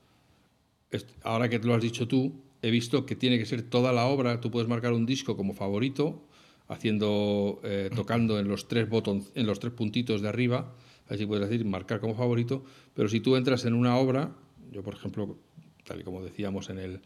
Ahora 1.23 1.49
que 1.49 1.59
lo 1.59 1.75
has 1.75 1.83
dicho 1.83 2.07
tú, 2.07 2.45
he 2.63 2.71
visto 2.71 3.07
que 3.07 3.17
tiene 3.17 3.39
que 3.39 3.47
ser 3.47 3.63
toda 3.63 3.93
la 3.93 4.07
obra. 4.07 4.41
Tú 4.41 4.53
puedes 4.53 4.69
marcar 4.69 4.93
un 4.93 5.05
disco 5.05 5.37
como 5.37 5.53
favorito, 5.53 6.23
haciendo, 6.69 7.61
eh, 7.65 7.91
tocando 7.93 8.39
en 8.39 8.47
los 8.47 8.69
tres 8.69 8.89
en 9.35 9.47
los 9.49 9.59
tres 9.59 9.73
puntitos 9.73 10.23
de 10.23 10.29
arriba. 10.29 10.77
Así 11.09 11.27
puedes 11.27 11.49
decir 11.49 11.67
marcar 11.67 11.99
como 11.99 12.15
favorito. 12.15 12.65
Pero 12.95 13.09
si 13.09 13.19
tú 13.19 13.35
entras 13.35 13.65
en 13.65 13.75
una 13.75 13.97
obra, 13.97 14.37
yo 14.71 14.85
por 14.85 14.95
ejemplo, 14.95 15.39
tal 15.85 16.03
y 16.03 16.05
como 16.05 16.23
decíamos 16.23 16.71
en 16.71 16.79
el 16.79 17.01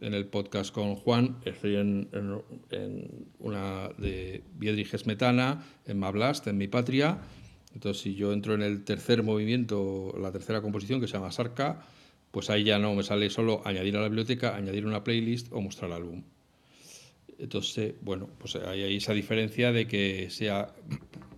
en 0.00 0.14
el 0.14 0.26
podcast 0.26 0.72
con 0.72 0.94
Juan, 0.96 1.36
estoy 1.44 1.76
en, 1.76 2.08
una 3.38 3.88
de 3.98 4.42
Biedrige 4.56 4.98
Smetana, 4.98 5.64
en 5.86 5.98
Mablast, 5.98 6.46
en 6.46 6.58
mi 6.58 6.68
patria. 6.68 7.18
Entonces, 7.74 8.02
si 8.02 8.14
yo 8.14 8.32
entro 8.32 8.54
en 8.54 8.62
el 8.62 8.84
tercer 8.84 9.22
movimiento, 9.22 10.14
la 10.18 10.32
tercera 10.32 10.60
composición, 10.62 11.00
que 11.00 11.06
se 11.06 11.14
llama 11.14 11.30
Sarka, 11.30 11.82
pues 12.30 12.50
ahí 12.50 12.64
ya 12.64 12.78
no 12.78 12.94
me 12.94 13.02
sale 13.02 13.30
solo 13.30 13.62
añadir 13.64 13.96
a 13.96 14.00
la 14.00 14.08
biblioteca, 14.08 14.56
añadir 14.56 14.86
una 14.86 15.04
playlist 15.04 15.52
o 15.52 15.60
mostrar 15.60 15.90
el 15.90 15.96
álbum. 15.96 16.22
Entonces, 17.38 17.94
bueno, 18.00 18.28
pues 18.38 18.56
hay, 18.56 18.82
hay 18.82 18.96
esa 18.96 19.12
diferencia 19.12 19.72
de 19.72 19.86
que 19.86 20.28
sea 20.30 20.74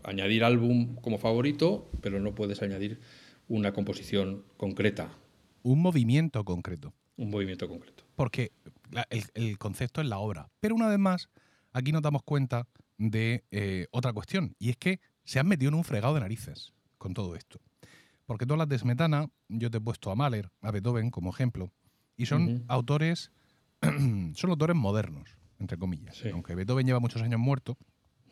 añadir 0.03 0.45
álbum 0.45 0.97
como 0.97 1.19
favorito, 1.19 1.91
pero 2.01 2.21
no 2.21 2.35
puedes 2.35 2.63
añadir 2.63 2.99
una 3.49 3.73
composición 3.73 4.45
concreta. 4.57 5.17
Un 5.63 5.81
movimiento 5.81 6.45
concreto. 6.45 6.93
Un 7.17 7.31
movimiento 7.31 7.69
concreto 7.69 8.02
porque 8.15 8.53
el, 9.35 9.59
concepto 9.59 10.01
es 10.01 10.07
la 10.07 10.19
obra. 10.19 10.51
Pero 10.61 10.75
una 10.75 10.89
vez 10.89 10.99
más, 10.99 11.29
aquí 11.73 11.93
nos 11.93 12.03
damos 12.03 12.23
cuenta 12.23 12.67
de 12.99 13.45
eh, 13.51 13.87
otra 13.91 14.13
cuestión, 14.13 14.55
y 14.59 14.71
es 14.71 14.77
que 14.77 15.01
se 15.25 15.39
han 15.39 15.49
metido 15.49 15.71
en 15.71 15.75
un 15.75 15.85
fregado 15.85 16.15
de 16.15 16.21
narices 16.21 16.73
con 16.99 17.15
todo 17.15 17.35
esto. 17.35 17.61
Porque 18.27 18.47
todas 18.47 18.59
las 18.59 18.69
de 18.69 18.79
Smetana, 18.79 19.29
yo 19.49 19.71
te 19.71 19.79
he 19.79 19.81
puesto 19.81 20.11
a 20.11 20.15
Mahler, 20.15 20.51
a 20.61 20.71
Beethoven 20.71 21.11
como 21.11 21.31
ejemplo, 21.31 21.73
y 22.17 22.27
son 22.27 22.65
autores, 22.69 23.33
son 23.81 24.51
autores 24.51 24.77
modernos, 24.77 25.37
entre 25.59 25.79
comillas. 25.79 26.23
Aunque 26.33 26.55
Beethoven 26.55 26.87
lleva 26.87 27.01
muchos 27.01 27.23
años 27.23 27.41
muerto, 27.41 27.77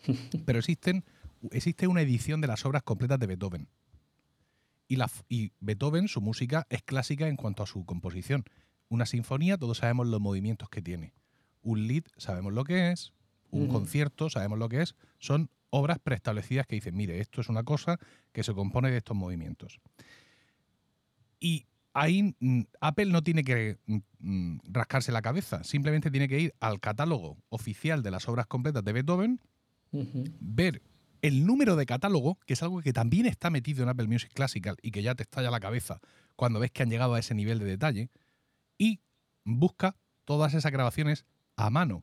pero 0.47 0.59
existen, 0.59 1.05
existe 1.51 1.87
una 1.87 2.03
edición 2.03 2.41
de 2.41 2.47
las 2.47 2.65
obras 2.65 2.83
completas 2.83 3.19
de 3.19 3.27
Beethoven. 3.27 3.69
Y, 4.87 4.97
la, 4.97 5.11
y 5.29 5.53
Beethoven, 5.61 6.09
su 6.09 6.21
música, 6.21 6.67
es 6.69 6.83
clásica 6.83 7.29
en 7.29 7.37
cuanto 7.37 7.63
a 7.63 7.67
su 7.67 7.85
composición. 7.85 8.45
Una 8.91 9.07
sinfonía, 9.07 9.57
todos 9.57 9.79
sabemos 9.79 10.09
los 10.09 10.21
movimientos 10.21 10.69
que 10.69 10.83
tiene. 10.83 11.15
Un 11.63 11.87
lead, 11.87 12.03
sabemos 12.19 12.53
lo 12.53 12.65
que 12.65 12.91
es. 12.91 13.15
Un 13.51 13.69
concierto, 13.69 14.31
sabemos 14.31 14.59
lo 14.59 14.69
que 14.69 14.83
es. 14.83 14.95
Son 15.19 15.51
obras 15.71 15.99
preestablecidas 15.99 16.67
que 16.67 16.77
dicen, 16.77 16.97
mire, 16.97 17.21
esto 17.21 17.41
es 17.41 17.49
una 17.49 17.63
cosa 17.63 17.99
que 18.33 18.43
se 18.43 18.53
compone 18.53 18.91
de 18.91 18.99
estos 18.99 19.17
movimientos. 19.17 19.81
Y 21.41 21.67
ahí 21.95 22.35
mm, 22.39 22.63
Apple 22.81 23.07
no 23.07 23.23
tiene 23.23 23.45
que 23.45 23.79
mm, 23.87 23.99
mm, 24.19 24.61
rascarse 24.65 25.13
la 25.13 25.23
cabeza, 25.23 25.65
simplemente 25.65 26.11
tiene 26.11 26.29
que 26.29 26.41
ir 26.41 26.55
al 26.61 26.81
catálogo 26.81 27.39
oficial 27.49 28.03
de 28.03 28.11
las 28.11 28.29
obras 28.29 28.47
completas 28.47 28.85
de 28.85 28.93
Beethoven, 28.93 29.41
ver 29.93 30.83
el 31.23 31.47
número 31.47 31.77
de 31.77 31.87
catálogo, 31.87 32.39
que 32.47 32.55
es 32.55 32.63
algo 32.63 32.81
que 32.81 32.93
también 32.93 33.27
está 33.27 33.51
metido 33.51 33.83
en 33.83 33.89
Apple 33.89 34.07
Music 34.07 34.33
Classical 34.33 34.77
y 34.83 34.91
que 34.91 35.03
ya 35.03 35.15
te 35.15 35.23
estalla 35.23 35.51
la 35.51 35.61
cabeza 35.61 36.01
cuando 36.37 36.61
ves 36.61 36.71
que 36.71 36.83
han 36.83 36.91
llegado 36.91 37.15
a 37.15 37.19
ese 37.19 37.35
nivel 37.35 37.59
de 37.59 37.67
detalle, 37.67 38.09
y 38.81 39.01
busca 39.45 39.95
todas 40.25 40.55
esas 40.55 40.73
grabaciones 40.73 41.27
a 41.57 41.69
mano. 41.69 42.03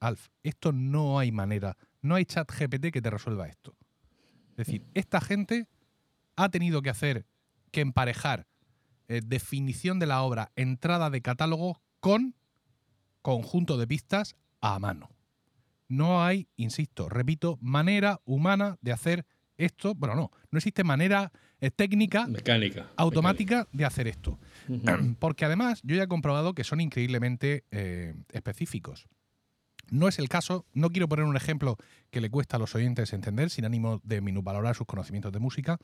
Alf, 0.00 0.28
esto 0.42 0.72
no 0.72 1.18
hay 1.18 1.30
manera, 1.30 1.76
no 2.00 2.14
hay 2.14 2.24
chat 2.24 2.50
GPT 2.50 2.90
que 2.90 3.02
te 3.02 3.10
resuelva 3.10 3.46
esto. 3.46 3.76
Es 4.56 4.66
decir, 4.66 4.86
esta 4.94 5.20
gente 5.20 5.68
ha 6.36 6.48
tenido 6.48 6.80
que 6.80 6.90
hacer, 6.90 7.26
que 7.70 7.82
emparejar 7.82 8.46
eh, 9.08 9.20
definición 9.24 9.98
de 9.98 10.06
la 10.06 10.22
obra, 10.22 10.52
entrada 10.56 11.10
de 11.10 11.20
catálogo 11.20 11.82
con 12.00 12.34
conjunto 13.20 13.76
de 13.76 13.86
pistas 13.86 14.36
a 14.62 14.78
mano. 14.78 15.10
No 15.88 16.24
hay, 16.24 16.48
insisto, 16.56 17.10
repito, 17.10 17.58
manera 17.60 18.20
humana 18.24 18.78
de 18.80 18.92
hacer 18.92 19.26
esto. 19.58 19.94
Bueno, 19.94 20.14
no, 20.14 20.30
no 20.50 20.58
existe 20.58 20.82
manera 20.82 21.30
eh, 21.60 21.70
técnica, 21.70 22.26
mecánica, 22.26 22.88
automática 22.96 23.68
de 23.72 23.84
hacer 23.84 24.08
esto. 24.08 24.38
Porque 25.18 25.44
además 25.44 25.80
yo 25.82 25.96
ya 25.96 26.04
he 26.04 26.08
comprobado 26.08 26.54
que 26.54 26.64
son 26.64 26.80
increíblemente 26.80 27.64
eh, 27.70 28.14
específicos. 28.32 29.06
No 29.90 30.08
es 30.08 30.18
el 30.18 30.28
caso, 30.28 30.66
no 30.72 30.90
quiero 30.90 31.08
poner 31.08 31.26
un 31.26 31.36
ejemplo 31.36 31.76
que 32.10 32.20
le 32.20 32.30
cuesta 32.30 32.56
a 32.56 32.60
los 32.60 32.74
oyentes 32.74 33.12
entender, 33.12 33.50
sin 33.50 33.64
ánimo 33.64 34.00
de 34.02 34.20
minusvalorar 34.20 34.74
sus 34.74 34.86
conocimientos 34.86 35.32
de 35.32 35.38
música, 35.40 35.78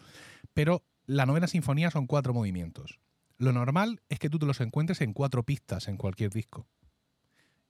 pero 0.55 0.83
la 1.05 1.27
novena 1.27 1.47
sinfonía 1.47 1.91
son 1.91 2.07
cuatro 2.07 2.33
movimientos. 2.33 2.99
Lo 3.37 3.53
normal 3.53 4.03
es 4.09 4.19
que 4.19 4.31
tú 4.31 4.39
te 4.39 4.47
los 4.47 4.61
encuentres 4.61 5.01
en 5.01 5.13
cuatro 5.13 5.45
pistas 5.45 5.89
en 5.89 5.97
cualquier 5.97 6.31
disco. 6.31 6.67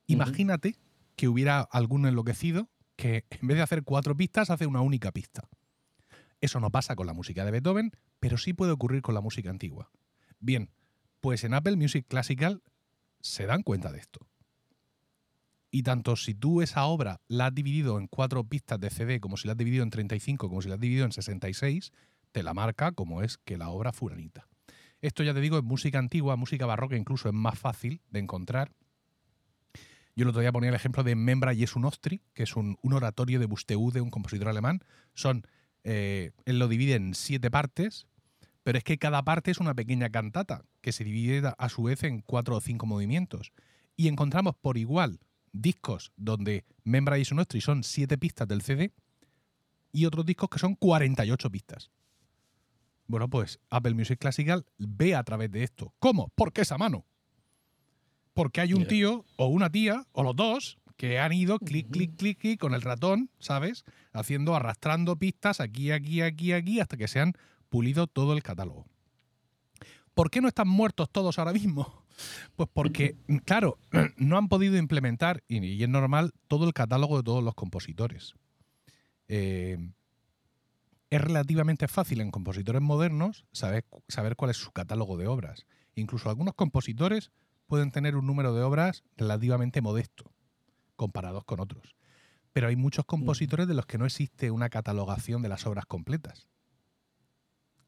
Imagínate 0.06 0.76
que 1.16 1.28
hubiera 1.28 1.60
algún 1.60 2.06
enloquecido 2.06 2.68
que 2.96 3.24
en 3.30 3.48
vez 3.48 3.56
de 3.56 3.62
hacer 3.62 3.84
cuatro 3.84 4.16
pistas 4.16 4.50
hace 4.50 4.66
una 4.66 4.80
única 4.80 5.12
pista. 5.12 5.48
Eso 6.40 6.60
no 6.60 6.70
pasa 6.70 6.96
con 6.96 7.06
la 7.06 7.12
música 7.12 7.44
de 7.44 7.50
Beethoven, 7.50 7.92
pero 8.18 8.36
sí 8.38 8.52
puede 8.52 8.72
ocurrir 8.72 9.02
con 9.02 9.14
la 9.14 9.20
música 9.20 9.50
antigua. 9.50 9.90
Bien, 10.38 10.70
pues 11.20 11.44
en 11.44 11.54
Apple 11.54 11.76
Music 11.76 12.06
Classical 12.08 12.62
se 13.20 13.46
dan 13.46 13.62
cuenta 13.62 13.92
de 13.92 13.98
esto. 13.98 14.26
Y 15.70 15.84
tanto 15.84 16.16
si 16.16 16.34
tú 16.34 16.62
esa 16.62 16.84
obra 16.84 17.20
la 17.28 17.46
has 17.46 17.54
dividido 17.54 17.98
en 17.98 18.08
cuatro 18.08 18.42
pistas 18.44 18.80
de 18.80 18.90
CD, 18.90 19.20
como 19.20 19.36
si 19.36 19.46
la 19.46 19.52
has 19.52 19.58
dividido 19.58 19.84
en 19.84 19.90
35, 19.90 20.48
como 20.48 20.62
si 20.62 20.68
la 20.68 20.74
has 20.74 20.80
dividido 20.80 21.04
en 21.04 21.12
66, 21.12 21.92
te 22.32 22.42
la 22.42 22.54
marca 22.54 22.92
como 22.92 23.22
es 23.22 23.38
que 23.38 23.56
la 23.56 23.68
obra 23.68 23.92
furanita. 23.92 24.48
Esto 25.00 25.22
ya 25.22 25.32
te 25.32 25.40
digo, 25.40 25.58
en 25.58 25.64
música 25.64 25.98
antigua, 25.98 26.36
música 26.36 26.66
barroca 26.66 26.96
incluso 26.96 27.28
es 27.28 27.34
más 27.34 27.58
fácil 27.58 28.02
de 28.10 28.18
encontrar. 28.18 28.72
Yo 30.16 30.24
el 30.24 30.28
otro 30.28 30.40
día 30.40 30.52
ponía 30.52 30.68
el 30.68 30.74
ejemplo 30.74 31.04
de 31.04 31.14
Membra 31.14 31.54
Jesu 31.54 31.78
Nostri, 31.80 32.20
que 32.34 32.42
es 32.42 32.56
un, 32.56 32.76
oratorio 32.82 33.38
de 33.38 33.46
Buxtehude, 33.46 34.00
un 34.00 34.10
compositor 34.10 34.48
alemán. 34.48 34.82
Son, 35.14 35.46
eh, 35.84 36.32
él 36.44 36.58
lo 36.58 36.68
divide 36.68 36.96
en 36.96 37.14
siete 37.14 37.50
partes, 37.50 38.06
pero 38.70 38.78
es 38.78 38.84
que 38.84 38.98
cada 38.98 39.24
parte 39.24 39.50
es 39.50 39.58
una 39.58 39.74
pequeña 39.74 40.10
cantata, 40.10 40.64
que 40.80 40.92
se 40.92 41.02
divide 41.02 41.52
a 41.58 41.68
su 41.68 41.82
vez 41.82 42.04
en 42.04 42.20
cuatro 42.20 42.54
o 42.54 42.60
cinco 42.60 42.86
movimientos. 42.86 43.50
Y 43.96 44.06
encontramos 44.06 44.54
por 44.54 44.78
igual 44.78 45.18
discos 45.50 46.12
donde 46.16 46.64
Membra 46.84 47.16
Jesu 47.16 47.34
Nostri 47.34 47.60
son 47.60 47.82
siete 47.82 48.16
pistas 48.16 48.46
del 48.46 48.62
CD 48.62 48.92
y 49.90 50.06
otros 50.06 50.24
discos 50.24 50.50
que 50.50 50.60
son 50.60 50.76
48 50.76 51.50
pistas. 51.50 51.90
Bueno, 53.08 53.28
pues 53.28 53.58
Apple 53.70 53.94
Music 53.94 54.20
Classical 54.20 54.64
ve 54.78 55.16
a 55.16 55.24
través 55.24 55.50
de 55.50 55.64
esto. 55.64 55.92
¿Cómo? 55.98 56.30
Porque 56.36 56.60
es 56.60 56.70
a 56.70 56.78
mano. 56.78 57.04
Porque 58.34 58.60
hay 58.60 58.72
un 58.72 58.86
tío 58.86 59.24
o 59.34 59.46
una 59.48 59.68
tía 59.68 60.06
o 60.12 60.22
los 60.22 60.36
dos 60.36 60.78
que 60.96 61.18
han 61.18 61.32
ido 61.32 61.58
clic, 61.58 61.90
clic, 61.90 62.16
clic, 62.16 62.38
clic 62.38 62.60
con 62.60 62.74
el 62.74 62.82
ratón, 62.82 63.30
¿sabes? 63.40 63.84
Haciendo, 64.12 64.54
arrastrando 64.54 65.16
pistas 65.16 65.58
aquí, 65.58 65.90
aquí, 65.90 66.22
aquí, 66.22 66.52
aquí, 66.52 66.78
hasta 66.78 66.96
que 66.96 67.08
se 67.08 67.18
han 67.18 67.34
pulido 67.70 68.06
todo 68.06 68.34
el 68.34 68.42
catálogo. 68.42 68.86
¿Por 70.12 70.30
qué 70.30 70.42
no 70.42 70.48
están 70.48 70.68
muertos 70.68 71.08
todos 71.10 71.38
ahora 71.38 71.52
mismo? 71.52 72.04
Pues 72.54 72.68
porque, 72.70 73.16
claro, 73.46 73.78
no 74.18 74.36
han 74.36 74.48
podido 74.48 74.76
implementar, 74.76 75.42
y, 75.48 75.82
es 75.82 75.88
normal, 75.88 76.34
todo 76.48 76.66
el 76.66 76.74
catálogo 76.74 77.16
de 77.16 77.22
todos 77.22 77.42
los 77.42 77.54
compositores. 77.54 78.34
Eh, 79.26 79.78
es 81.08 81.20
relativamente 81.20 81.88
fácil 81.88 82.20
en 82.20 82.30
compositores 82.30 82.82
modernos 82.82 83.46
saber, 83.52 83.86
saber 84.08 84.36
cuál 84.36 84.50
es 84.50 84.58
su 84.58 84.70
catálogo 84.70 85.16
de 85.16 85.28
obras. 85.28 85.66
Incluso 85.94 86.28
algunos 86.28 86.54
compositores 86.54 87.30
pueden 87.66 87.90
tener 87.90 88.16
un 88.16 88.26
número 88.26 88.54
de 88.54 88.62
obras 88.62 89.02
relativamente 89.16 89.80
modesto, 89.80 90.30
comparados 90.96 91.44
con 91.44 91.60
otros. 91.60 91.96
Pero 92.52 92.68
hay 92.68 92.76
muchos 92.76 93.06
compositores 93.06 93.66
de 93.66 93.74
los 93.74 93.86
que 93.86 93.96
no 93.96 94.04
existe 94.04 94.50
una 94.50 94.68
catalogación 94.68 95.40
de 95.40 95.48
las 95.48 95.66
obras 95.66 95.86
completas. 95.86 96.48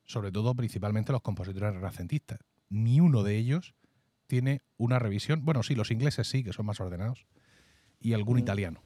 Sobre 0.05 0.33
todo, 0.33 0.55
principalmente 0.55 1.13
los 1.13 1.23
compositores 1.23 1.75
renacentistas. 1.75 2.41
Ni 2.69 3.01
uno 3.01 3.23
de 3.23 3.37
ellos 3.37 3.75
tiene 4.27 4.63
una 4.77 4.99
revisión. 4.99 5.45
Bueno, 5.45 5.63
sí, 5.63 5.75
los 5.75 5.91
ingleses 5.91 6.29
sí, 6.29 6.43
que 6.43 6.53
son 6.53 6.67
más 6.67 6.81
ordenados. 6.81 7.27
Y 8.01 8.15
algún 8.15 8.39
italiano 8.39 8.83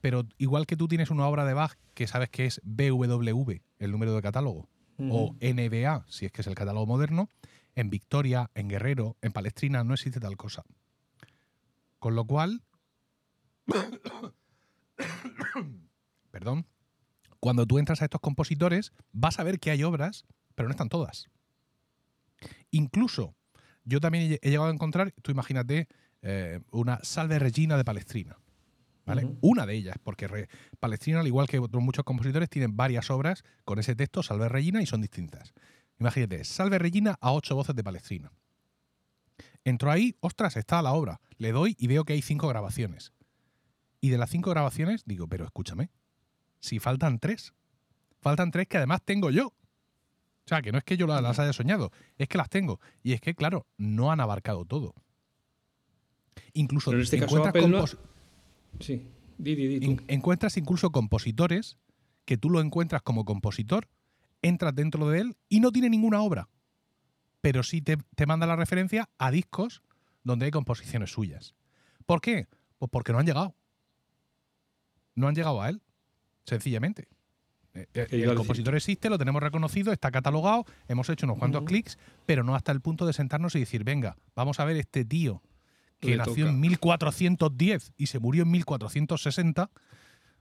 pero 0.00 0.26
igual 0.38 0.66
que 0.66 0.76
tú 0.76 0.88
tienes 0.88 1.10
una 1.10 1.26
obra 1.26 1.44
de 1.44 1.54
Bach 1.54 1.76
que 1.94 2.06
sabes 2.06 2.30
que 2.30 2.46
es 2.46 2.60
BWV, 2.64 3.60
el 3.78 3.90
número 3.90 4.14
de 4.14 4.22
catálogo, 4.22 4.68
o 4.98 5.36
NBA, 5.40 6.06
si 6.08 6.26
es 6.26 6.32
que 6.32 6.40
es 6.40 6.46
el 6.48 6.56
catálogo 6.56 6.86
moderno, 6.86 7.30
en 7.76 7.88
Victoria, 7.88 8.50
en 8.54 8.68
Guerrero, 8.68 9.16
en 9.22 9.32
Palestrina 9.32 9.84
no 9.84 9.94
existe 9.94 10.18
tal 10.18 10.36
cosa. 10.36 10.64
Con 12.00 12.16
lo 12.16 12.24
cual, 12.24 12.62
perdón, 16.30 16.66
cuando 17.38 17.66
tú 17.66 17.78
entras 17.78 18.02
a 18.02 18.06
estos 18.06 18.20
compositores 18.20 18.92
vas 19.12 19.38
a 19.38 19.44
ver 19.44 19.60
que 19.60 19.70
hay 19.70 19.84
obras, 19.84 20.24
pero 20.58 20.68
no 20.68 20.72
están 20.72 20.88
todas. 20.88 21.30
Incluso, 22.72 23.36
yo 23.84 24.00
también 24.00 24.38
he 24.42 24.50
llegado 24.50 24.68
a 24.68 24.72
encontrar, 24.72 25.12
tú 25.22 25.30
imagínate, 25.30 25.86
eh, 26.22 26.60
una 26.72 26.98
Salve 27.04 27.38
Regina 27.38 27.76
de 27.76 27.84
Palestrina 27.84 28.36
una 29.40 29.66
de 29.66 29.74
ellas, 29.74 29.96
porque 30.02 30.48
Palestrina, 30.80 31.20
al 31.20 31.26
igual 31.26 31.46
que 31.46 31.58
otros 31.58 31.82
muchos 31.82 32.04
compositores, 32.04 32.50
tienen 32.50 32.76
varias 32.76 33.10
obras 33.10 33.44
con 33.64 33.78
ese 33.78 33.94
texto, 33.94 34.22
Salve 34.22 34.48
Regina, 34.48 34.82
y 34.82 34.86
son 34.86 35.00
distintas. 35.00 35.54
Imagínate, 35.98 36.44
Salve 36.44 36.78
Regina 36.78 37.16
a 37.20 37.32
ocho 37.32 37.54
voces 37.54 37.74
de 37.74 37.84
Palestrina. 37.84 38.30
Entro 39.64 39.90
ahí, 39.90 40.16
ostras, 40.20 40.56
está 40.56 40.82
la 40.82 40.92
obra. 40.92 41.20
Le 41.36 41.52
doy 41.52 41.76
y 41.78 41.86
veo 41.86 42.04
que 42.04 42.12
hay 42.12 42.22
cinco 42.22 42.48
grabaciones. 42.48 43.12
Y 44.00 44.10
de 44.10 44.18
las 44.18 44.30
cinco 44.30 44.50
grabaciones 44.50 45.04
digo, 45.06 45.26
pero 45.26 45.44
escúchame, 45.44 45.90
si 46.60 46.78
faltan 46.78 47.18
tres, 47.18 47.52
faltan 48.20 48.50
tres 48.50 48.68
que 48.68 48.76
además 48.76 49.02
tengo 49.04 49.30
yo. 49.30 49.52
O 50.48 50.54
sea, 50.56 50.62
que 50.62 50.72
no 50.72 50.78
es 50.78 50.84
que 50.84 50.96
yo 50.96 51.06
las 51.06 51.38
haya 51.38 51.52
soñado, 51.52 51.92
es 52.16 52.26
que 52.26 52.38
las 52.38 52.48
tengo. 52.48 52.80
Y 53.02 53.12
es 53.12 53.20
que, 53.20 53.34
claro, 53.34 53.66
no 53.76 54.10
han 54.10 54.18
abarcado 54.18 54.64
todo. 54.64 54.94
Incluso 56.54 56.90
en 56.90 57.00
este 57.02 57.18
caso 57.18 57.44
Sí, 58.80 59.10
encuentras 60.08 60.56
incluso 60.56 60.90
compositores 60.90 61.76
que 62.24 62.38
tú 62.38 62.48
lo 62.48 62.62
encuentras 62.62 63.02
como 63.02 63.26
compositor, 63.26 63.88
entras 64.40 64.74
dentro 64.74 65.10
de 65.10 65.20
él 65.20 65.36
y 65.50 65.60
no 65.60 65.70
tiene 65.70 65.90
ninguna 65.90 66.22
obra. 66.22 66.48
Pero 67.42 67.62
sí 67.62 67.82
te, 67.82 67.98
manda 68.26 68.46
la 68.46 68.56
referencia 68.56 69.10
a 69.18 69.30
discos 69.30 69.82
donde 70.24 70.46
hay 70.46 70.50
composiciones 70.50 71.10
suyas. 71.10 71.56
¿Por 72.06 72.22
qué? 72.22 72.48
Pues 72.78 72.90
porque 72.90 73.12
no 73.12 73.18
han 73.18 73.26
llegado. 73.26 73.54
No 75.14 75.28
han 75.28 75.34
llegado 75.34 75.60
a 75.60 75.68
él, 75.68 75.82
sencillamente. 76.46 77.06
Eh, 77.94 78.06
eh, 78.10 78.22
el 78.24 78.34
compositor 78.34 78.74
existe, 78.74 79.08
lo 79.08 79.18
tenemos 79.18 79.42
reconocido, 79.42 79.92
está 79.92 80.10
catalogado, 80.10 80.64
hemos 80.88 81.08
hecho 81.08 81.26
unos 81.26 81.38
cuantos 81.38 81.64
clics, 81.64 81.98
pero 82.26 82.42
no 82.44 82.54
hasta 82.54 82.72
el 82.72 82.80
punto 82.80 83.06
de 83.06 83.12
sentarnos 83.12 83.54
y 83.54 83.60
decir, 83.60 83.84
venga, 83.84 84.16
vamos 84.34 84.60
a 84.60 84.64
ver 84.64 84.76
este 84.76 85.04
tío 85.04 85.42
que 86.00 86.16
nació 86.16 86.48
en 86.48 86.60
1410 86.60 87.92
y 87.96 88.06
se 88.06 88.18
murió 88.18 88.44
en 88.44 88.50
1460, 88.50 89.70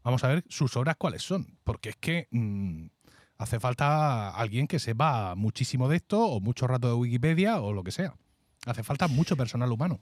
vamos 0.04 0.24
a 0.24 0.28
ver 0.28 0.44
sus 0.50 0.76
obras 0.78 0.96
cuáles 0.98 1.24
son. 1.24 1.58
Porque 1.64 1.90
es 1.90 1.96
que 1.98 2.28
mm, 2.32 2.88
hace 3.38 3.60
falta 3.60 4.30
alguien 4.30 4.68
que 4.68 4.80
sepa 4.80 5.36
muchísimo 5.36 5.90
de 5.90 5.98
esto, 5.98 6.26
o 6.26 6.40
mucho 6.40 6.68
rato 6.68 6.88
de 6.88 6.94
Wikipedia, 6.94 7.60
o 7.60 7.74
lo 7.74 7.84
que 7.84 7.92
sea. 7.92 8.16
Hace 8.66 8.84
falta 8.84 9.08
mucho 9.08 9.36
personal 9.38 9.72
humano. 9.72 10.00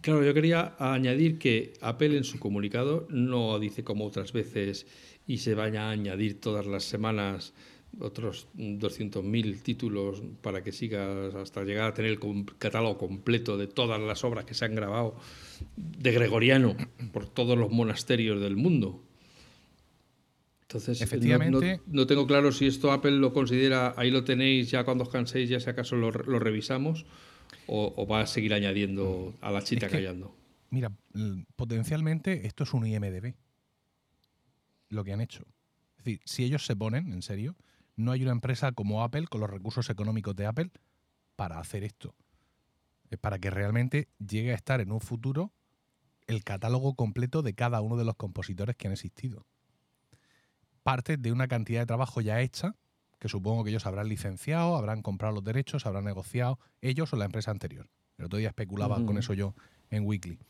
Claro, 0.00 0.24
yo 0.24 0.32
quería 0.32 0.74
añadir 0.78 1.38
que 1.38 1.74
Apple 1.80 2.16
en 2.16 2.24
su 2.24 2.38
comunicado 2.38 3.06
no 3.10 3.58
dice 3.58 3.84
como 3.84 4.06
otras 4.06 4.32
veces 4.32 4.86
y 5.26 5.38
se 5.38 5.54
vaya 5.54 5.88
a 5.88 5.90
añadir 5.90 6.40
todas 6.40 6.66
las 6.66 6.84
semanas 6.84 7.52
otros 8.00 8.48
200.000 8.56 9.62
títulos 9.62 10.22
para 10.40 10.62
que 10.62 10.72
sigas 10.72 11.34
hasta 11.34 11.62
llegar 11.64 11.90
a 11.90 11.94
tener 11.94 12.12
el 12.12 12.46
catálogo 12.58 12.98
completo 12.98 13.58
de 13.58 13.66
todas 13.66 14.00
las 14.00 14.24
obras 14.24 14.44
que 14.44 14.54
se 14.54 14.64
han 14.64 14.74
grabado 14.74 15.16
de 15.76 16.12
Gregoriano 16.12 16.74
por 17.12 17.26
todos 17.26 17.58
los 17.58 17.70
monasterios 17.70 18.40
del 18.40 18.56
mundo. 18.56 19.02
Entonces, 20.62 21.02
Efectivamente, 21.02 21.80
no, 21.86 22.06
tengo 22.06 22.26
claro 22.26 22.50
si 22.50 22.66
esto 22.66 22.92
Apple 22.92 23.12
lo 23.12 23.34
considera, 23.34 23.92
ahí 23.98 24.10
lo 24.10 24.24
tenéis, 24.24 24.70
ya 24.70 24.84
cuando 24.84 25.04
os 25.04 25.10
canséis, 25.10 25.50
ya 25.50 25.60
si 25.60 25.68
acaso 25.68 25.96
lo, 25.96 26.10
revisamos, 26.10 27.04
o, 27.66 28.06
va 28.06 28.20
a 28.20 28.26
seguir 28.26 28.54
añadiendo 28.54 29.34
a 29.40 29.50
la 29.50 29.62
chita 29.62 29.88
callando. 29.88 30.36
Mira, 30.70 30.90
potencialmente 31.56 32.46
esto 32.46 32.64
es 32.64 32.72
un 32.72 32.86
IMDB, 32.86 33.34
lo 34.88 35.04
que 35.04 35.12
han 35.12 35.20
hecho. 35.20 35.44
Es 35.98 36.04
decir, 36.04 36.20
si 36.24 36.44
ellos 36.44 36.64
se 36.64 36.74
ponen, 36.76 37.12
en 37.12 37.22
serio, 37.22 37.56
no 37.96 38.12
hay 38.12 38.22
una 38.22 38.32
empresa 38.32 38.72
como 38.72 39.02
Apple, 39.02 39.26
con 39.26 39.40
los 39.40 39.50
recursos 39.50 39.90
económicos 39.90 40.34
de 40.34 40.46
Apple, 40.46 40.70
para 41.36 41.58
hacer 41.58 41.84
esto. 41.84 42.14
Es 43.10 43.18
para 43.18 43.38
que 43.38 43.50
realmente 43.50 44.08
llegue 44.18 44.52
a 44.52 44.54
estar 44.54 44.80
en 44.80 44.90
un 44.90 45.00
futuro 45.00 45.52
el 46.26 46.44
catálogo 46.44 46.94
completo 46.94 47.42
de 47.42 47.54
cada 47.54 47.80
uno 47.80 47.96
de 47.96 48.04
los 48.04 48.16
compositores 48.16 48.76
que 48.76 48.86
han 48.86 48.92
existido. 48.92 49.46
Parte 50.82 51.16
de 51.16 51.32
una 51.32 51.48
cantidad 51.48 51.80
de 51.80 51.86
trabajo 51.86 52.20
ya 52.20 52.40
hecha, 52.40 52.76
que 53.22 53.28
supongo 53.28 53.62
que 53.62 53.70
ellos 53.70 53.86
habrán 53.86 54.08
licenciado, 54.08 54.74
habrán 54.74 55.00
comprado 55.00 55.32
los 55.32 55.44
derechos, 55.44 55.86
habrán 55.86 56.02
negociado, 56.02 56.58
ellos 56.80 57.12
o 57.12 57.16
la 57.16 57.24
empresa 57.24 57.52
anterior. 57.52 57.88
El 58.18 58.24
otro 58.24 58.40
día 58.40 58.48
especulaba 58.48 58.96
con 59.06 59.16
eso 59.16 59.32
yo 59.32 59.54
en 59.90 60.04
Weekly. 60.04 60.40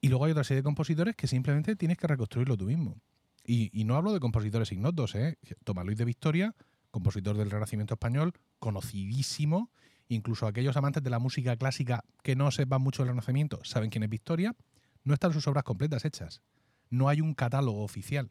Y 0.00 0.08
luego 0.08 0.24
hay 0.24 0.30
otra 0.30 0.44
serie 0.44 0.60
de 0.60 0.62
compositores 0.62 1.16
que 1.16 1.26
simplemente 1.26 1.74
tienes 1.74 1.98
que 1.98 2.06
reconstruirlo 2.06 2.56
tú 2.56 2.66
mismo. 2.66 3.00
Y, 3.44 3.82
no 3.82 3.96
hablo 3.96 4.12
de 4.12 4.20
compositores 4.20 4.70
ignotos, 4.70 5.16
¿eh? 5.16 5.36
Tomás 5.64 5.84
Luis 5.84 5.98
de 5.98 6.04
Victoria, 6.04 6.54
compositor 6.92 7.36
del 7.36 7.50
Renacimiento 7.50 7.94
español, 7.94 8.34
conocidísimo. 8.60 9.72
Incluso 10.06 10.46
aquellos 10.46 10.76
amantes 10.76 11.02
de 11.02 11.10
la 11.10 11.18
música 11.18 11.56
clásica 11.56 12.04
que 12.22 12.36
no 12.36 12.52
sepan 12.52 12.82
mucho 12.82 13.02
del 13.02 13.08
Renacimiento 13.08 13.64
saben 13.64 13.90
quién 13.90 14.04
es 14.04 14.10
Victoria. 14.10 14.54
No 15.02 15.12
están 15.12 15.32
sus 15.32 15.48
obras 15.48 15.64
completas 15.64 16.04
hechas. 16.04 16.40
No 16.88 17.08
hay 17.08 17.20
un 17.20 17.34
catálogo 17.34 17.82
oficial. 17.82 18.30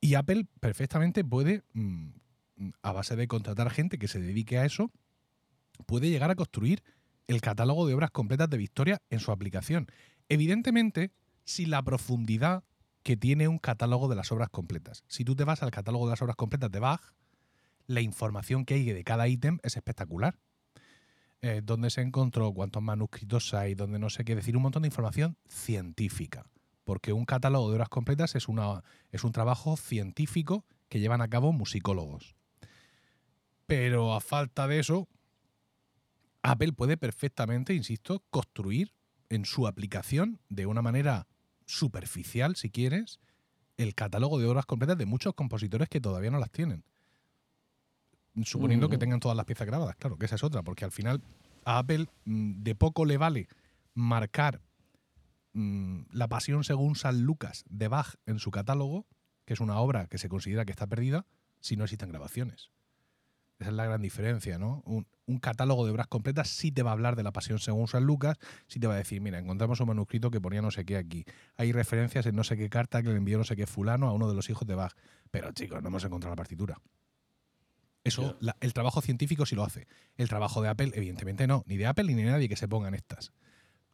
Y 0.00 0.14
Apple 0.14 0.46
perfectamente 0.60 1.24
puede 1.24 1.64
mm, 1.72 2.10
a 2.82 2.92
base 2.92 3.16
de 3.16 3.28
contratar 3.28 3.70
gente 3.70 3.98
que 3.98 4.08
se 4.08 4.20
dedique 4.20 4.58
a 4.58 4.64
eso, 4.64 4.90
puede 5.86 6.10
llegar 6.10 6.30
a 6.30 6.36
construir 6.36 6.82
el 7.26 7.40
catálogo 7.40 7.86
de 7.86 7.94
obras 7.94 8.10
completas 8.10 8.50
de 8.50 8.58
Victoria 8.58 9.02
en 9.10 9.20
su 9.20 9.32
aplicación. 9.32 9.86
Evidentemente, 10.28 11.12
sin 11.44 11.70
la 11.70 11.82
profundidad 11.82 12.64
que 13.02 13.16
tiene 13.16 13.48
un 13.48 13.58
catálogo 13.58 14.08
de 14.08 14.16
las 14.16 14.30
obras 14.32 14.50
completas. 14.50 15.04
Si 15.08 15.24
tú 15.24 15.34
te 15.34 15.44
vas 15.44 15.62
al 15.62 15.70
catálogo 15.70 16.06
de 16.06 16.10
las 16.10 16.22
obras 16.22 16.36
completas 16.36 16.70
de 16.70 16.80
Bach, 16.80 17.00
la 17.86 18.00
información 18.00 18.64
que 18.64 18.74
hay 18.74 18.84
de 18.84 19.04
cada 19.04 19.26
ítem 19.26 19.58
es 19.62 19.76
espectacular. 19.76 20.38
Eh, 21.42 21.62
dónde 21.64 21.88
se 21.88 22.02
encontró, 22.02 22.52
cuántos 22.52 22.82
manuscritos 22.82 23.54
hay, 23.54 23.74
dónde 23.74 23.98
no 23.98 24.10
sé 24.10 24.24
qué, 24.24 24.34
decir 24.34 24.56
un 24.56 24.62
montón 24.62 24.82
de 24.82 24.88
información 24.88 25.36
científica. 25.48 26.44
Porque 26.84 27.12
un 27.12 27.24
catálogo 27.24 27.68
de 27.68 27.76
obras 27.76 27.88
completas 27.88 28.34
es, 28.34 28.48
una, 28.48 28.84
es 29.10 29.24
un 29.24 29.32
trabajo 29.32 29.76
científico 29.76 30.66
que 30.88 31.00
llevan 31.00 31.22
a 31.22 31.28
cabo 31.28 31.52
musicólogos. 31.52 32.34
Pero 33.70 34.14
a 34.14 34.20
falta 34.20 34.66
de 34.66 34.80
eso, 34.80 35.08
Apple 36.42 36.72
puede 36.72 36.96
perfectamente, 36.96 37.72
insisto, 37.72 38.24
construir 38.28 38.96
en 39.28 39.44
su 39.44 39.68
aplicación 39.68 40.40
de 40.48 40.66
una 40.66 40.82
manera 40.82 41.28
superficial, 41.66 42.56
si 42.56 42.70
quieres, 42.70 43.20
el 43.76 43.94
catálogo 43.94 44.40
de 44.40 44.46
obras 44.46 44.66
completas 44.66 44.98
de 44.98 45.06
muchos 45.06 45.34
compositores 45.34 45.88
que 45.88 46.00
todavía 46.00 46.32
no 46.32 46.40
las 46.40 46.50
tienen. 46.50 46.82
Suponiendo 48.42 48.88
que 48.88 48.98
tengan 48.98 49.20
todas 49.20 49.36
las 49.36 49.46
piezas 49.46 49.68
grabadas, 49.68 49.94
claro, 49.94 50.18
que 50.18 50.26
esa 50.26 50.34
es 50.34 50.42
otra, 50.42 50.64
porque 50.64 50.84
al 50.84 50.90
final 50.90 51.22
a 51.64 51.78
Apple 51.78 52.06
mm, 52.24 52.64
de 52.64 52.74
poco 52.74 53.04
le 53.04 53.18
vale 53.18 53.46
marcar 53.94 54.62
mm, 55.52 56.06
la 56.10 56.26
pasión 56.26 56.64
según 56.64 56.96
San 56.96 57.22
Lucas 57.22 57.62
de 57.70 57.86
Bach 57.86 58.16
en 58.26 58.40
su 58.40 58.50
catálogo, 58.50 59.06
que 59.44 59.54
es 59.54 59.60
una 59.60 59.78
obra 59.78 60.08
que 60.08 60.18
se 60.18 60.28
considera 60.28 60.64
que 60.64 60.72
está 60.72 60.88
perdida, 60.88 61.24
si 61.60 61.76
no 61.76 61.84
existen 61.84 62.08
grabaciones. 62.08 62.72
Esa 63.60 63.70
es 63.70 63.76
la 63.76 63.84
gran 63.84 64.00
diferencia, 64.00 64.58
¿no? 64.58 64.82
Un, 64.86 65.06
catálogo 65.38 65.84
de 65.84 65.92
obras 65.92 66.08
completas 66.08 66.48
sí 66.48 66.72
te 66.72 66.82
va 66.82 66.90
a 66.90 66.92
hablar 66.92 67.14
de 67.14 67.22
la 67.22 67.30
pasión 67.30 67.60
según 67.60 67.86
San 67.86 68.04
Lucas, 68.04 68.36
sí 68.66 68.80
te 68.80 68.88
va 68.88 68.94
a 68.94 68.96
decir, 68.96 69.20
mira, 69.20 69.38
encontramos 69.38 69.78
un 69.78 69.86
manuscrito 69.86 70.28
que 70.28 70.40
ponía 70.40 70.60
no 70.60 70.72
sé 70.72 70.84
qué 70.84 70.96
aquí. 70.96 71.24
Hay 71.56 71.70
referencias 71.70 72.26
en 72.26 72.34
no 72.34 72.42
sé 72.42 72.56
qué 72.56 72.68
carta 72.68 73.00
que 73.00 73.10
le 73.10 73.16
envió 73.16 73.38
no 73.38 73.44
sé 73.44 73.54
qué 73.54 73.66
fulano 73.66 74.08
a 74.08 74.12
uno 74.12 74.28
de 74.28 74.34
los 74.34 74.50
hijos 74.50 74.66
de 74.66 74.74
Bach. 74.74 74.92
Pero 75.30 75.52
chicos, 75.52 75.80
no 75.82 75.88
hemos 75.88 76.02
encontrado 76.02 76.32
la 76.32 76.36
partitura. 76.36 76.80
Eso, 78.02 78.38
el 78.60 78.72
trabajo 78.72 79.02
científico 79.02 79.46
sí 79.46 79.54
lo 79.54 79.62
hace. 79.62 79.86
El 80.16 80.28
trabajo 80.28 80.62
de 80.62 80.68
Apple, 80.68 80.90
evidentemente 80.94 81.46
no. 81.46 81.62
Ni 81.66 81.76
de 81.76 81.86
Apple 81.86 82.04
ni 82.04 82.14
de 82.14 82.24
nadie 82.24 82.48
que 82.48 82.56
se 82.56 82.66
pongan 82.66 82.94
estas. 82.94 83.32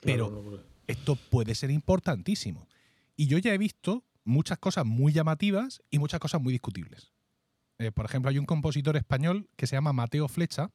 Pero 0.00 0.64
esto 0.86 1.16
puede 1.16 1.54
ser 1.54 1.70
importantísimo. 1.70 2.66
Y 3.14 3.26
yo 3.26 3.36
ya 3.36 3.52
he 3.52 3.58
visto 3.58 4.04
muchas 4.24 4.58
cosas 4.58 4.86
muy 4.86 5.12
llamativas 5.12 5.82
y 5.90 5.98
muchas 5.98 6.20
cosas 6.20 6.40
muy 6.40 6.52
discutibles. 6.52 7.12
Eh, 7.78 7.92
por 7.92 8.06
ejemplo, 8.06 8.30
hay 8.30 8.38
un 8.38 8.46
compositor 8.46 8.96
español 8.96 9.48
que 9.56 9.66
se 9.66 9.76
llama 9.76 9.92
Mateo 9.92 10.28
Flecha. 10.28 10.70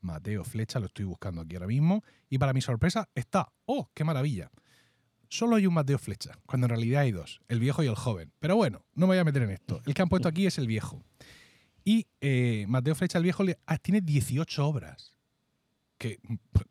Mateo 0.00 0.44
Flecha, 0.44 0.80
lo 0.80 0.86
estoy 0.86 1.04
buscando 1.04 1.42
aquí 1.42 1.56
ahora 1.56 1.66
mismo. 1.66 2.04
Y 2.28 2.38
para 2.38 2.52
mi 2.52 2.60
sorpresa 2.60 3.08
está. 3.14 3.52
¡Oh, 3.66 3.90
qué 3.94 4.04
maravilla! 4.04 4.50
Solo 5.28 5.56
hay 5.56 5.66
un 5.66 5.74
Mateo 5.74 5.98
Flecha, 5.98 6.32
cuando 6.44 6.66
en 6.66 6.70
realidad 6.70 7.02
hay 7.02 7.12
dos, 7.12 7.40
el 7.46 7.60
viejo 7.60 7.84
y 7.84 7.86
el 7.86 7.94
joven. 7.94 8.32
Pero 8.40 8.56
bueno, 8.56 8.84
no 8.94 9.06
me 9.06 9.12
voy 9.14 9.18
a 9.18 9.24
meter 9.24 9.42
en 9.42 9.50
esto. 9.50 9.80
El 9.86 9.94
que 9.94 10.02
han 10.02 10.08
puesto 10.08 10.28
aquí 10.28 10.46
es 10.46 10.58
el 10.58 10.66
viejo. 10.66 11.04
Y 11.84 12.08
eh, 12.20 12.66
Mateo 12.68 12.96
Flecha, 12.96 13.18
el 13.18 13.24
viejo, 13.24 13.44
ah, 13.66 13.78
tiene 13.78 14.00
18 14.00 14.66
obras. 14.66 15.14
Que 16.00 16.18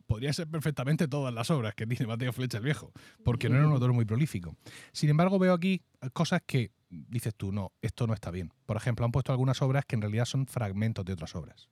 podría 0.08 0.32
ser 0.32 0.48
perfectamente 0.48 1.06
todas 1.06 1.32
las 1.32 1.52
obras 1.52 1.76
que 1.76 1.86
tiene 1.86 2.08
Mateo 2.08 2.32
Flecha 2.32 2.58
el 2.58 2.64
viejo, 2.64 2.92
porque 3.24 3.48
no 3.48 3.54
era 3.54 3.66
un 3.68 3.72
autor 3.72 3.92
muy 3.92 4.04
prolífico. 4.04 4.56
Sin 4.90 5.08
embargo, 5.08 5.38
veo 5.38 5.54
aquí 5.54 5.82
cosas 6.12 6.42
que 6.44 6.72
dices 6.90 7.32
tú, 7.36 7.52
no, 7.52 7.70
esto 7.80 8.08
no 8.08 8.12
está 8.12 8.32
bien. 8.32 8.52
Por 8.66 8.76
ejemplo, 8.76 9.06
han 9.06 9.12
puesto 9.12 9.30
algunas 9.30 9.62
obras 9.62 9.84
que 9.84 9.94
en 9.94 10.02
realidad 10.02 10.24
son 10.24 10.48
fragmentos 10.48 11.04
de 11.04 11.12
otras 11.12 11.36
obras. 11.36 11.68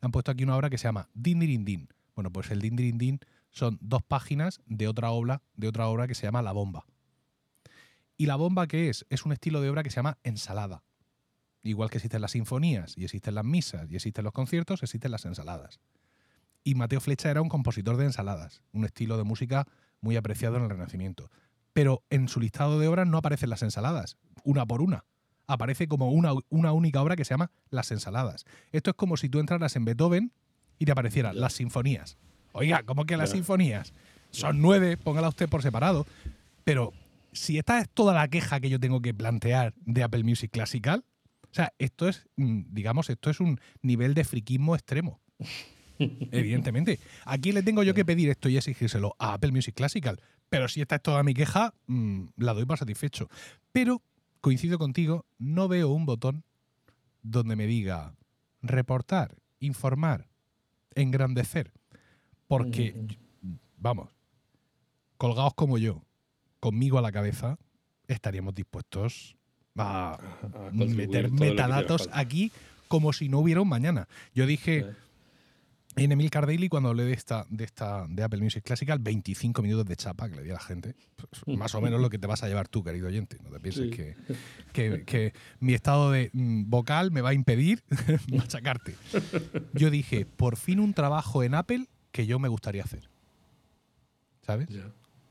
Han 0.00 0.12
puesto 0.12 0.30
aquí 0.30 0.44
una 0.44 0.56
obra 0.56 0.70
que 0.70 0.78
se 0.78 0.86
llama 0.86 1.08
Din 1.14 1.88
Bueno, 2.14 2.30
pues 2.30 2.52
el 2.52 2.60
Din 2.60 3.18
son 3.50 3.76
dos 3.80 4.04
páginas 4.04 4.60
de 4.66 4.86
otra 4.86 5.10
obra, 5.10 5.42
de 5.56 5.66
otra 5.66 5.88
obra 5.88 6.06
que 6.06 6.14
se 6.14 6.28
llama 6.28 6.42
La 6.42 6.52
Bomba. 6.52 6.86
¿Y 8.16 8.26
la 8.26 8.36
bomba 8.36 8.68
qué 8.68 8.88
es? 8.88 9.04
Es 9.10 9.24
un 9.24 9.32
estilo 9.32 9.60
de 9.60 9.68
obra 9.68 9.82
que 9.82 9.90
se 9.90 9.96
llama 9.96 10.18
ensalada. 10.22 10.84
Igual 11.62 11.90
que 11.90 11.98
existen 11.98 12.22
las 12.22 12.32
sinfonías 12.32 12.96
y 12.96 13.04
existen 13.04 13.34
las 13.34 13.44
misas 13.44 13.90
y 13.90 13.96
existen 13.96 14.24
los 14.24 14.32
conciertos, 14.32 14.82
existen 14.82 15.10
las 15.10 15.24
ensaladas. 15.24 15.80
Y 16.64 16.74
Mateo 16.74 17.00
Flecha 17.00 17.30
era 17.30 17.42
un 17.42 17.48
compositor 17.48 17.96
de 17.96 18.04
ensaladas, 18.04 18.62
un 18.72 18.84
estilo 18.84 19.16
de 19.16 19.24
música 19.24 19.66
muy 20.00 20.16
apreciado 20.16 20.56
en 20.56 20.64
el 20.64 20.70
Renacimiento 20.70 21.30
pero 21.78 22.02
en 22.10 22.26
su 22.26 22.40
listado 22.40 22.80
de 22.80 22.88
obras 22.88 23.06
no 23.06 23.18
aparecen 23.18 23.50
las 23.50 23.62
ensaladas, 23.62 24.16
una 24.42 24.66
por 24.66 24.82
una. 24.82 25.04
Aparece 25.46 25.86
como 25.86 26.10
una, 26.10 26.32
una 26.48 26.72
única 26.72 27.00
obra 27.00 27.14
que 27.14 27.24
se 27.24 27.34
llama 27.34 27.52
Las 27.70 27.92
ensaladas. 27.92 28.46
Esto 28.72 28.90
es 28.90 28.96
como 28.96 29.16
si 29.16 29.28
tú 29.28 29.38
entraras 29.38 29.76
en 29.76 29.84
Beethoven 29.84 30.32
y 30.80 30.86
te 30.86 30.90
aparecieran 30.90 31.40
las 31.40 31.52
sinfonías. 31.52 32.18
Oiga, 32.50 32.82
¿cómo 32.82 33.06
que 33.06 33.16
las 33.16 33.30
sinfonías? 33.30 33.94
Son 34.32 34.60
nueve, 34.60 34.96
póngala 34.96 35.28
usted 35.28 35.48
por 35.48 35.62
separado. 35.62 36.04
Pero 36.64 36.92
si 37.30 37.58
esta 37.58 37.78
es 37.78 37.88
toda 37.88 38.12
la 38.12 38.26
queja 38.26 38.58
que 38.58 38.70
yo 38.70 38.80
tengo 38.80 39.00
que 39.00 39.14
plantear 39.14 39.72
de 39.86 40.02
Apple 40.02 40.24
Music 40.24 40.50
Classical, 40.50 41.04
o 41.50 41.54
sea, 41.54 41.72
esto 41.78 42.08
es, 42.08 42.26
mm, 42.36 42.62
digamos, 42.70 43.10
esto 43.10 43.30
es 43.30 43.40
un 43.40 43.58
nivel 43.82 44.14
de 44.14 44.24
friquismo 44.24 44.74
extremo. 44.74 45.20
Evidentemente. 45.98 47.00
¿A 47.24 47.38
quién 47.38 47.54
le 47.54 47.62
tengo 47.62 47.82
yo 47.82 47.94
que 47.94 48.04
pedir 48.04 48.28
esto 48.30 48.48
y 48.48 48.56
exigírselo? 48.56 49.16
A 49.18 49.34
Apple 49.34 49.52
Music 49.52 49.74
Classical. 49.74 50.20
Pero 50.48 50.68
si 50.68 50.80
esta 50.80 50.96
es 50.96 51.02
toda 51.02 51.22
mi 51.22 51.34
queja, 51.34 51.74
mm, 51.86 52.26
la 52.36 52.54
doy 52.54 52.64
por 52.64 52.78
satisfecho. 52.78 53.28
Pero, 53.72 54.02
coincido 54.40 54.78
contigo, 54.78 55.26
no 55.38 55.68
veo 55.68 55.88
un 55.88 56.06
botón 56.06 56.44
donde 57.22 57.56
me 57.56 57.66
diga 57.66 58.14
reportar, 58.62 59.36
informar, 59.58 60.28
engrandecer. 60.94 61.72
Porque, 62.46 62.94
vamos, 63.76 64.10
colgados 65.16 65.54
como 65.54 65.78
yo, 65.78 66.04
conmigo 66.60 66.98
a 66.98 67.02
la 67.02 67.12
cabeza, 67.12 67.58
estaríamos 68.06 68.54
dispuestos 68.54 69.37
a, 69.78 70.18
meter 70.72 71.30
metadatos 71.30 72.08
aquí 72.12 72.52
como 72.88 73.12
si 73.12 73.28
no 73.28 73.40
hubiera 73.40 73.60
un 73.60 73.68
mañana. 73.68 74.08
Yo 74.34 74.46
dije 74.46 74.86
en 75.96 76.12
Emil 76.12 76.30
Cardelli, 76.30 76.68
cuando 76.68 76.90
hablé 76.90 77.04
de 77.04 77.12
esta, 77.12 77.44
de 77.50 77.64
esta 77.64 78.06
de 78.08 78.22
Apple 78.22 78.40
Music 78.40 78.62
Classical, 78.64 78.98
25 78.98 79.62
minutos 79.62 79.86
de 79.86 79.96
chapa 79.96 80.28
que 80.28 80.36
le 80.36 80.42
di 80.42 80.50
a 80.50 80.54
la 80.54 80.60
gente. 80.60 80.94
Pues, 81.16 81.28
más 81.58 81.74
o 81.74 81.80
menos 81.80 82.00
lo 82.00 82.08
que 82.10 82.18
te 82.18 82.26
vas 82.26 82.42
a 82.42 82.48
llevar 82.48 82.68
tú, 82.68 82.84
querido 82.84 83.08
oyente. 83.08 83.38
No 83.42 83.50
te 83.50 83.60
pienses 83.60 83.90
que, 84.72 85.04
que, 85.04 85.32
mi 85.60 85.74
estado 85.74 86.10
de 86.12 86.30
mm, 86.32 86.70
vocal 86.70 87.10
me 87.10 87.20
va 87.20 87.30
a 87.30 87.34
impedir 87.34 87.82
machacarte. 88.32 88.94
Yo 89.74 89.90
dije, 89.90 90.24
por 90.24 90.56
fin 90.56 90.80
un 90.80 90.94
trabajo 90.94 91.42
en 91.42 91.54
Apple 91.54 91.86
que 92.12 92.26
yo 92.26 92.38
me 92.38 92.48
gustaría 92.48 92.84
hacer. 92.84 93.08
¿Sabes? 94.42 94.68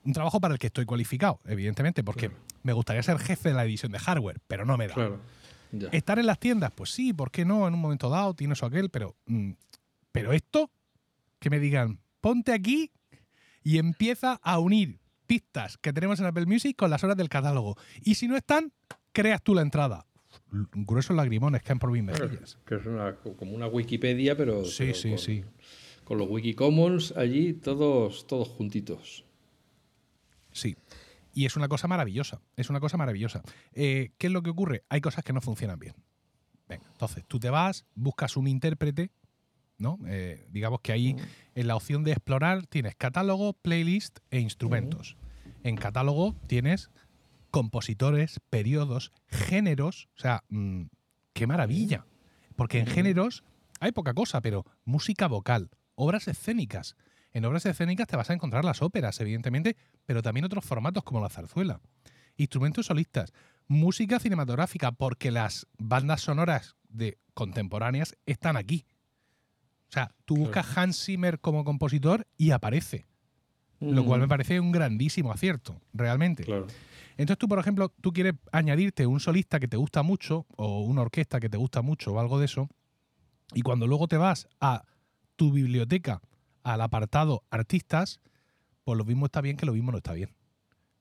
Un 0.08 0.14
trabajo 0.14 0.40
para 0.40 0.56
el 0.56 0.60
que 0.60 0.68
estoy 0.68 0.86
cualificado, 0.86 1.40
evidentemente, 1.46 2.04
porque 2.04 2.32
me 2.64 2.74
gustaría 2.74 3.04
ser 3.04 3.20
jefe 3.20 3.50
de 3.50 3.56
la 3.56 3.64
división 3.64 3.92
de 3.92 4.00
hardware, 4.00 4.40
pero 4.48 4.66
no 4.66 4.78
me 4.78 4.88
da. 4.88 5.20
Estar 5.92 6.18
en 6.18 6.26
las 6.26 6.40
tiendas, 6.40 6.72
pues 6.72 6.90
sí, 6.90 7.14
¿por 7.14 7.30
qué 7.30 7.46
no? 7.46 7.68
En 7.68 7.74
un 7.76 7.82
momento 7.82 8.10
dado 8.10 8.34
tienes 8.34 8.64
o 8.64 8.66
aquel, 8.66 8.90
pero 8.90 9.16
mm, 9.26 9.52
pero 10.18 10.34
esto, 10.34 10.72
que 11.38 11.52
me 11.52 11.60
digan, 11.60 12.00
ponte 12.22 12.52
aquí 12.52 12.92
y 13.64 13.78
empieza 13.78 14.40
a 14.42 14.58
unir 14.58 14.98
pistas 15.28 15.78
que 15.78 15.94
tenemos 15.94 16.20
en 16.20 16.26
Apple 16.26 16.48
Music 16.48 16.76
con 16.76 16.90
las 16.90 17.04
horas 17.04 17.16
del 17.18 17.30
catálogo. 17.30 17.78
Y 18.04 18.16
si 18.16 18.28
no 18.28 18.36
están, 18.36 18.74
creas 19.12 19.44
tú 19.44 19.54
la 19.54 19.62
entrada. 19.62 20.08
Gruesos 20.50 21.16
lagrimones 21.16 21.62
caen 21.62 21.78
por 21.78 21.92
mis 21.92 22.02
mejillas. 22.02 22.58
Que 22.66 22.78
es 22.78 22.82
como 23.38 23.52
una 23.54 23.68
Wikipedia, 23.68 24.36
pero, 24.36 24.66
sí, 24.66 24.96
sí, 24.96 25.10
con, 25.10 25.20
sí. 25.20 25.44
con 26.04 26.18
los 26.18 26.28
Wikicommons 26.28 27.16
allí, 27.16 27.54
todos, 27.54 28.26
todos 28.26 28.48
juntitos. 28.48 29.24
Sí. 30.60 30.76
Y 31.34 31.46
es 31.46 31.56
una 31.56 31.68
cosa 31.68 31.88
maravillosa. 31.88 32.42
Es 32.56 32.70
una 32.70 32.80
cosa 32.80 32.98
maravillosa. 32.98 33.44
Eh, 33.74 34.12
¿Qué 34.18 34.28
es 34.28 34.34
lo 34.34 34.42
que 34.42 34.50
ocurre? 34.50 34.84
Hay 34.90 35.02
cosas 35.02 35.24
que 35.24 35.34
no 35.34 35.42
funcionan 35.42 35.80
bien. 35.80 35.94
Venga, 36.68 36.86
entonces 36.92 37.24
tú 37.28 37.40
te 37.40 37.50
vas, 37.50 37.86
buscas 37.96 38.36
un 38.36 38.48
intérprete 38.48 39.12
¿no? 39.78 40.00
Eh, 40.08 40.48
digamos 40.50 40.82
que 40.82 40.92
ahí 40.92 41.16
en 41.56 41.68
la 41.68 41.76
opción 41.76 42.04
de 42.04 42.12
explorar 42.12 42.66
tienes 42.68 42.96
catálogo, 42.96 43.54
playlist 43.54 44.20
e 44.32 44.40
instrumentos. 44.40 45.18
En 45.64 45.76
catálogo 45.76 46.36
tienes 46.48 46.90
compositores, 47.52 48.40
periodos, 48.50 49.12
géneros, 49.28 50.10
o 50.18 50.20
sea, 50.20 50.44
mm, 50.50 50.84
qué 51.34 51.48
maravilla. 51.48 52.06
Porque 52.56 52.80
en 52.80 52.88
géneros 52.88 53.44
hay 53.80 53.92
poca 53.92 54.14
cosa, 54.14 54.42
pero 54.42 54.66
música 54.84 55.28
vocal, 55.28 55.70
obras 55.96 56.28
escénicas. 56.28 56.96
En 57.38 57.46
obras 57.46 57.68
escénicas 57.68 58.08
te 58.08 58.18
vas 58.18 58.32
a 58.32 58.34
encontrar 58.34 58.66
las 58.66 58.82
óperas, 58.82 59.20
evidentemente, 59.22 59.78
pero 60.08 60.24
también 60.24 60.46
otros 60.46 60.66
formatos 60.66 61.04
como 61.04 61.22
la 61.22 61.30
zarzuela. 61.30 61.80
Instrumentos 62.36 62.88
solistas, 62.88 63.32
música 63.68 64.20
cinematográfica, 64.20 64.92
porque 64.92 65.30
las 65.30 65.68
bandas 65.78 66.22
sonoras 66.22 66.78
de 66.90 67.20
contemporáneas 67.36 68.18
están 68.26 68.58
aquí. 68.58 68.88
O 69.88 69.92
sea, 69.92 70.16
tú 70.26 70.36
buscas 70.38 70.76
Hans 70.76 71.06
Zimmer 71.06 71.40
como 71.40 71.64
compositor 71.64 72.26
y 72.38 72.50
aparece. 72.50 73.06
Lo 73.80 74.04
cual 74.04 74.22
me 74.22 74.28
parece 74.28 74.60
un 74.60 74.72
grandísimo 74.72 75.32
acierto, 75.32 75.80
realmente. 75.94 76.44
Entonces 77.18 77.38
tú, 77.38 77.48
por 77.48 77.60
ejemplo, 77.60 77.94
tú 78.02 78.14
quieres 78.14 78.34
añadirte 78.52 79.06
un 79.06 79.20
solista 79.20 79.60
que 79.60 79.68
te 79.68 79.78
gusta 79.78 80.02
mucho 80.02 80.48
o 80.56 80.82
una 80.82 81.04
orquesta 81.04 81.40
que 81.40 81.50
te 81.50 81.58
gusta 81.58 81.84
mucho 81.84 82.14
o 82.14 82.20
algo 82.20 82.40
de 82.40 82.46
eso, 82.46 82.68
y 83.54 83.62
cuando 83.62 83.86
luego 83.86 84.08
te 84.08 84.18
vas 84.18 84.48
a 84.60 84.86
tu 85.36 85.52
biblioteca, 85.52 86.20
al 86.74 86.82
apartado 86.82 87.44
artistas, 87.50 88.20
pues 88.84 88.98
lo 88.98 89.06
mismo 89.06 89.26
está 89.26 89.42
bien 89.42 89.58
que 89.58 89.66
lo 89.66 89.74
mismo 89.74 89.92
no 89.92 89.98
está 89.98 90.14
bien. 90.14 90.36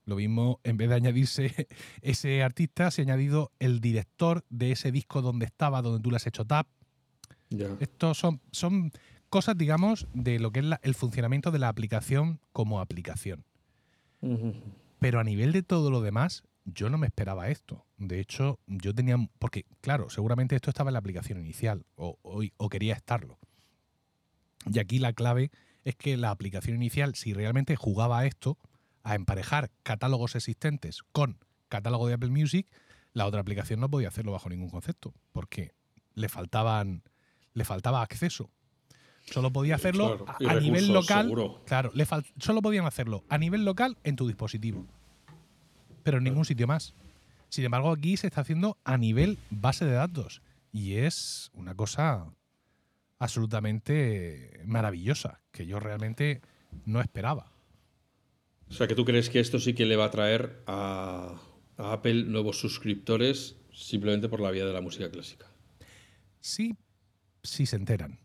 Lo 0.05 0.15
mismo, 0.15 0.61
en 0.63 0.77
vez 0.77 0.89
de 0.89 0.95
añadirse 0.95 1.67
ese 2.01 2.41
artista, 2.41 2.91
se 2.91 3.01
ha 3.01 3.03
añadido 3.03 3.51
el 3.59 3.81
director 3.81 4.45
de 4.49 4.71
ese 4.71 4.91
disco 4.91 5.21
donde 5.21 5.45
estaba, 5.45 5.81
donde 5.81 6.01
tú 6.01 6.09
le 6.09 6.15
has 6.17 6.27
hecho 6.27 6.45
tap. 6.45 6.67
Estos 7.79 8.17
son, 8.17 8.41
son 8.51 8.91
cosas, 9.29 9.57
digamos, 9.57 10.07
de 10.13 10.39
lo 10.39 10.51
que 10.51 10.61
es 10.61 10.65
el 10.81 10.95
funcionamiento 10.95 11.51
de 11.51 11.59
la 11.59 11.69
aplicación 11.69 12.39
como 12.53 12.79
aplicación. 12.79 13.45
Pero 14.99 15.19
a 15.19 15.23
nivel 15.23 15.51
de 15.51 15.63
todo 15.63 15.91
lo 15.91 16.01
demás, 16.01 16.43
yo 16.65 16.89
no 16.89 16.97
me 16.97 17.07
esperaba 17.07 17.49
esto. 17.49 17.85
De 17.97 18.19
hecho, 18.19 18.59
yo 18.67 18.93
tenía. 18.93 19.17
Porque, 19.39 19.65
claro, 19.81 20.09
seguramente 20.09 20.55
esto 20.55 20.69
estaba 20.69 20.89
en 20.89 20.93
la 20.93 20.99
aplicación 20.99 21.39
inicial 21.39 21.85
o, 21.95 22.17
o, 22.21 22.69
quería 22.69 22.93
estarlo. 22.93 23.39
Y 24.71 24.79
aquí 24.79 24.99
la 24.99 25.13
clave 25.13 25.51
es 25.83 25.95
que 25.95 26.17
la 26.17 26.31
aplicación 26.31 26.75
inicial, 26.75 27.15
si 27.15 27.33
realmente 27.33 27.75
jugaba 27.75 28.19
a 28.19 28.25
esto, 28.25 28.57
a 29.03 29.15
emparejar 29.15 29.71
catálogos 29.83 30.35
existentes 30.35 31.03
con 31.11 31.39
catálogo 31.69 32.07
de 32.07 32.15
Apple 32.15 32.29
Music, 32.29 32.67
la 33.13 33.25
otra 33.25 33.41
aplicación 33.41 33.79
no 33.79 33.89
podía 33.89 34.09
hacerlo 34.09 34.33
bajo 34.33 34.49
ningún 34.49 34.69
concepto, 34.69 35.13
porque 35.31 35.73
le 36.13 36.29
faltaban 36.29 37.03
le 37.53 37.65
faltaba 37.65 38.03
acceso. 38.03 38.51
Solo 39.25 39.51
podía 39.51 39.75
hacerlo 39.75 40.25
a, 40.27 40.55
nivel 40.55 40.93
local. 40.93 41.33
Claro, 41.65 41.91
le 41.93 42.05
solo 42.37 42.61
podían 42.61 42.85
hacerlo 42.85 43.23
a 43.29 43.37
nivel 43.37 43.65
local 43.65 43.97
en 44.03 44.15
tu 44.15 44.27
dispositivo. 44.27 44.85
Pero 46.03 46.19
en 46.19 46.23
ningún 46.23 46.45
sitio 46.45 46.67
más. 46.67 46.93
Sin 47.49 47.65
embargo, 47.65 47.91
aquí 47.91 48.15
se 48.15 48.27
está 48.27 48.41
haciendo 48.41 48.77
a 48.83 48.97
nivel 48.97 49.39
base 49.49 49.85
de 49.85 49.93
datos. 49.93 50.41
Y 50.71 50.95
es 50.95 51.49
una 51.53 51.75
cosa 51.75 52.27
absolutamente 53.19 54.61
maravillosa, 54.65 55.41
que 55.51 55.65
yo 55.65 55.79
realmente 55.79 56.41
no 56.85 57.01
esperaba. 57.01 57.51
O 58.69 58.73
sea, 58.73 58.87
que 58.87 58.95
tú 58.95 59.05
crees 59.05 59.29
que 59.29 59.39
esto 59.39 59.59
sí 59.59 59.73
que 59.73 59.85
le 59.85 59.95
va 59.95 60.05
a 60.05 60.11
traer 60.11 60.63
a, 60.67 61.39
a 61.77 61.93
Apple 61.93 62.25
nuevos 62.25 62.59
suscriptores 62.59 63.57
simplemente 63.71 64.27
por 64.27 64.41
la 64.41 64.51
vía 64.51 64.65
de 64.65 64.73
la 64.73 64.81
música 64.81 65.09
clásica. 65.09 65.45
Sí, 66.41 66.75
sí 67.43 67.65
se 67.65 67.75
enteran. 67.75 68.19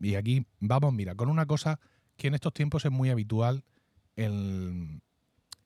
Y 0.00 0.16
aquí 0.16 0.46
vamos, 0.60 0.92
mira, 0.92 1.14
con 1.14 1.28
una 1.28 1.46
cosa 1.46 1.80
que 2.16 2.28
en 2.28 2.34
estos 2.34 2.52
tiempos 2.52 2.84
es 2.84 2.90
muy 2.90 3.10
habitual 3.10 3.64
en, 4.16 5.02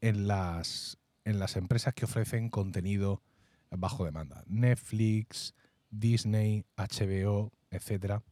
las, 0.01 0.99
en 1.25 1.38
las 1.38 1.57
empresas 1.57 1.95
que 1.95 2.05
ofrecen 2.05 2.49
contenido 2.49 3.23
bajo 3.71 4.05
demanda. 4.05 4.45
Netflix, 4.47 5.55
Disney, 5.90 6.64
HBO, 6.77 7.53
etc. 7.70 8.22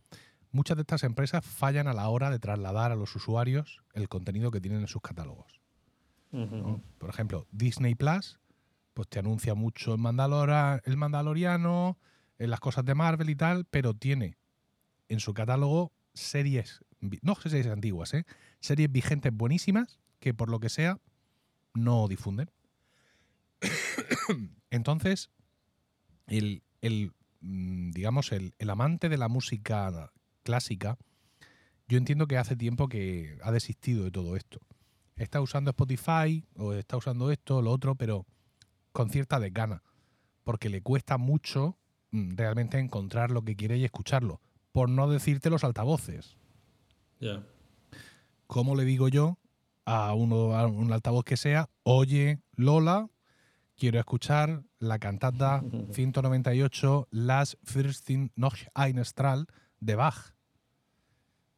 Muchas 0.50 0.76
de 0.76 0.82
estas 0.82 1.02
empresas 1.04 1.44
fallan 1.44 1.88
a 1.88 1.92
la 1.92 2.08
hora 2.08 2.30
de 2.30 2.38
trasladar 2.38 2.92
a 2.92 2.96
los 2.96 3.14
usuarios 3.16 3.82
el 3.94 4.08
contenido 4.08 4.50
que 4.50 4.60
tienen 4.60 4.80
en 4.80 4.88
sus 4.88 5.02
catálogos. 5.02 5.60
Por 6.98 7.08
ejemplo, 7.08 7.46
Disney 7.50 7.94
Plus, 7.94 8.38
pues 8.92 9.08
te 9.08 9.18
anuncia 9.18 9.54
mucho 9.54 9.94
el, 9.94 9.98
Mandalora, 9.98 10.82
el 10.84 10.96
Mandaloriano, 10.96 11.98
en 12.38 12.50
las 12.50 12.60
cosas 12.60 12.84
de 12.84 12.94
Marvel 12.94 13.30
y 13.30 13.36
tal, 13.36 13.64
pero 13.64 13.94
tiene 13.94 14.36
en 15.08 15.20
su 15.20 15.32
catálogo 15.34 15.92
series, 16.14 16.84
no 17.00 17.34
series 17.36 17.66
antiguas, 17.66 18.12
¿eh? 18.14 18.26
series 18.60 18.90
vigentes 18.90 19.32
buenísimas 19.32 20.00
que 20.18 20.34
por 20.34 20.50
lo 20.50 20.60
que 20.60 20.68
sea 20.68 20.98
no 21.74 22.08
difunden. 22.08 22.50
Entonces, 24.70 25.30
el, 26.26 26.62
mm, 26.82 27.08
digamos, 27.40 28.32
el, 28.32 28.54
el, 28.58 28.70
amante 28.70 29.08
de 29.08 29.18
la 29.18 29.28
música 29.28 30.12
clásica, 30.42 30.98
yo 31.88 31.98
entiendo 31.98 32.26
que 32.26 32.38
hace 32.38 32.56
tiempo 32.56 32.88
que 32.88 33.38
ha 33.42 33.52
desistido 33.52 34.04
de 34.04 34.10
todo 34.10 34.36
esto. 34.36 34.60
Está 35.16 35.40
usando 35.40 35.70
Spotify 35.70 36.44
o 36.56 36.72
está 36.72 36.96
usando 36.96 37.30
esto 37.30 37.58
o 37.58 37.62
lo 37.62 37.70
otro, 37.70 37.94
pero 37.94 38.26
con 38.92 39.10
cierta 39.10 39.40
desgana, 39.40 39.82
porque 40.44 40.68
le 40.68 40.82
cuesta 40.82 41.16
mucho 41.18 41.78
mm, 42.10 42.36
realmente 42.36 42.78
encontrar 42.78 43.30
lo 43.30 43.42
que 43.42 43.56
quiere 43.56 43.76
y 43.78 43.84
escucharlo 43.84 44.40
por 44.76 44.90
no 44.90 45.08
decirte 45.08 45.48
los 45.48 45.64
altavoces. 45.64 46.36
Ya. 47.18 47.42
¿Cómo 48.46 48.76
le 48.76 48.84
digo 48.84 49.08
yo 49.08 49.38
a, 49.86 50.12
uno, 50.12 50.54
a 50.54 50.66
un 50.66 50.92
altavoz 50.92 51.24
que 51.24 51.38
sea, 51.38 51.70
oye, 51.82 52.42
Lola, 52.56 53.08
quiero 53.76 53.98
escuchar 53.98 54.62
la 54.78 54.98
cantata 54.98 55.62
198 55.92 57.08
Las 57.10 57.58
Fürstin 57.62 58.32
noch 58.34 58.56
ein 58.74 59.04
Strahl 59.04 59.46
de 59.80 59.94
Bach? 59.94 60.34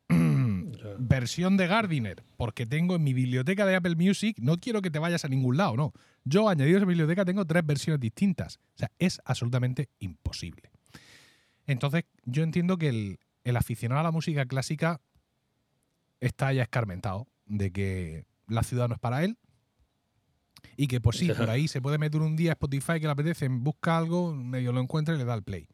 Versión 0.98 1.56
de 1.56 1.66
Gardiner, 1.66 2.24
porque 2.36 2.66
tengo 2.66 2.96
en 2.96 3.04
mi 3.04 3.12
biblioteca 3.12 3.66
de 3.66 3.76
Apple 3.76 3.96
Music, 3.96 4.36
no 4.40 4.56
quiero 4.58 4.82
que 4.82 4.90
te 4.90 4.98
vayas 4.98 5.24
a 5.24 5.28
ningún 5.28 5.56
lado, 5.56 5.76
no. 5.76 5.92
Yo 6.24 6.48
añadido 6.48 6.76
a 6.76 6.80
esa 6.80 6.86
biblioteca 6.86 7.24
tengo 7.24 7.44
tres 7.44 7.64
versiones 7.64 8.00
distintas. 8.00 8.58
O 8.74 8.78
sea, 8.78 8.90
es 8.98 9.20
absolutamente 9.24 9.88
imposible. 9.98 10.70
Entonces, 11.66 12.04
yo 12.24 12.42
entiendo 12.42 12.78
que 12.78 13.18
el, 13.44 13.56
aficionado 13.56 14.00
a 14.00 14.04
la 14.04 14.10
música 14.10 14.46
clásica 14.46 15.00
está 16.20 16.52
ya 16.52 16.62
escarmentado 16.62 17.28
de 17.46 17.70
que 17.70 18.24
la 18.46 18.62
ciudad 18.62 18.88
no 18.88 18.94
es 18.94 19.00
para 19.00 19.24
él 19.24 19.38
y 20.76 20.86
que, 20.86 21.00
pues 21.00 21.18
sí, 21.18 21.28
por 21.36 21.50
ahí 21.50 21.68
se 21.68 21.80
puede 21.80 21.98
meter 21.98 22.20
un 22.20 22.36
día 22.36 22.52
a 22.52 22.54
Spotify 22.54 22.94
que 22.94 23.06
le 23.06 23.10
apetece, 23.10 23.48
busca 23.48 23.96
algo, 23.98 24.34
medio 24.34 24.72
lo 24.72 24.80
encuentra 24.80 25.14
y 25.14 25.18
le 25.18 25.24
da 25.24 25.34
el 25.34 25.42
play. 25.42 25.68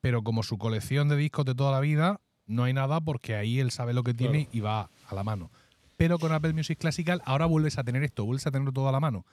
Pero 0.00 0.22
como 0.22 0.42
su 0.42 0.58
colección 0.58 1.08
de 1.08 1.16
discos 1.16 1.44
de 1.44 1.54
toda 1.54 1.72
la 1.72 1.80
vida, 1.80 2.20
no 2.46 2.64
hay 2.64 2.72
nada 2.72 3.00
porque 3.00 3.34
ahí 3.34 3.60
él 3.60 3.70
sabe 3.70 3.92
lo 3.92 4.04
que 4.04 4.14
tiene 4.14 4.48
y 4.52 4.60
va 4.60 4.90
a 5.08 5.14
la 5.14 5.24
mano. 5.24 5.50
Pero 5.96 6.18
con 6.18 6.32
Apple 6.32 6.52
Music 6.52 6.78
Classical 6.78 7.22
ahora 7.24 7.46
vuelves 7.46 7.78
a 7.78 7.84
tener 7.84 8.02
esto, 8.02 8.24
vuelves 8.24 8.46
a 8.46 8.50
tenerlo 8.50 8.72
todo 8.72 8.88
a 8.88 8.92
la 8.92 9.00
mano. 9.00 9.26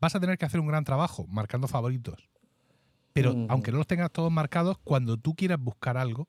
Vas 0.00 0.14
a 0.14 0.20
tener 0.20 0.38
que 0.38 0.44
hacer 0.44 0.60
un 0.60 0.66
gran 0.66 0.84
trabajo 0.84 1.26
marcando 1.28 1.68
favoritos. 1.68 2.28
Pero 3.12 3.46
aunque 3.48 3.72
no 3.72 3.78
los 3.78 3.86
tengas 3.86 4.10
todos 4.12 4.30
marcados, 4.30 4.78
cuando 4.84 5.16
tú 5.16 5.34
quieras 5.34 5.58
buscar 5.58 5.96
algo, 5.96 6.28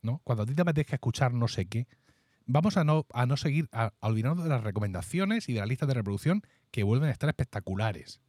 ¿no? 0.00 0.20
Cuando 0.22 0.44
a 0.44 0.46
ti 0.46 0.54
te 0.54 0.62
apetezca 0.62 0.94
escuchar 0.94 1.32
no 1.32 1.48
sé 1.48 1.66
qué, 1.66 1.88
vamos 2.46 2.76
a 2.76 2.84
no, 2.84 3.06
a 3.12 3.26
no 3.26 3.36
seguir, 3.36 3.68
a, 3.72 3.92
olvidarnos 4.00 4.44
de 4.44 4.50
las 4.50 4.62
recomendaciones 4.62 5.48
y 5.48 5.54
de 5.54 5.60
la 5.60 5.66
lista 5.66 5.86
de 5.86 5.94
reproducción 5.94 6.42
que 6.74 6.82
vuelven 6.82 7.08
a 7.08 7.12
estar 7.12 7.28
espectaculares. 7.28 8.20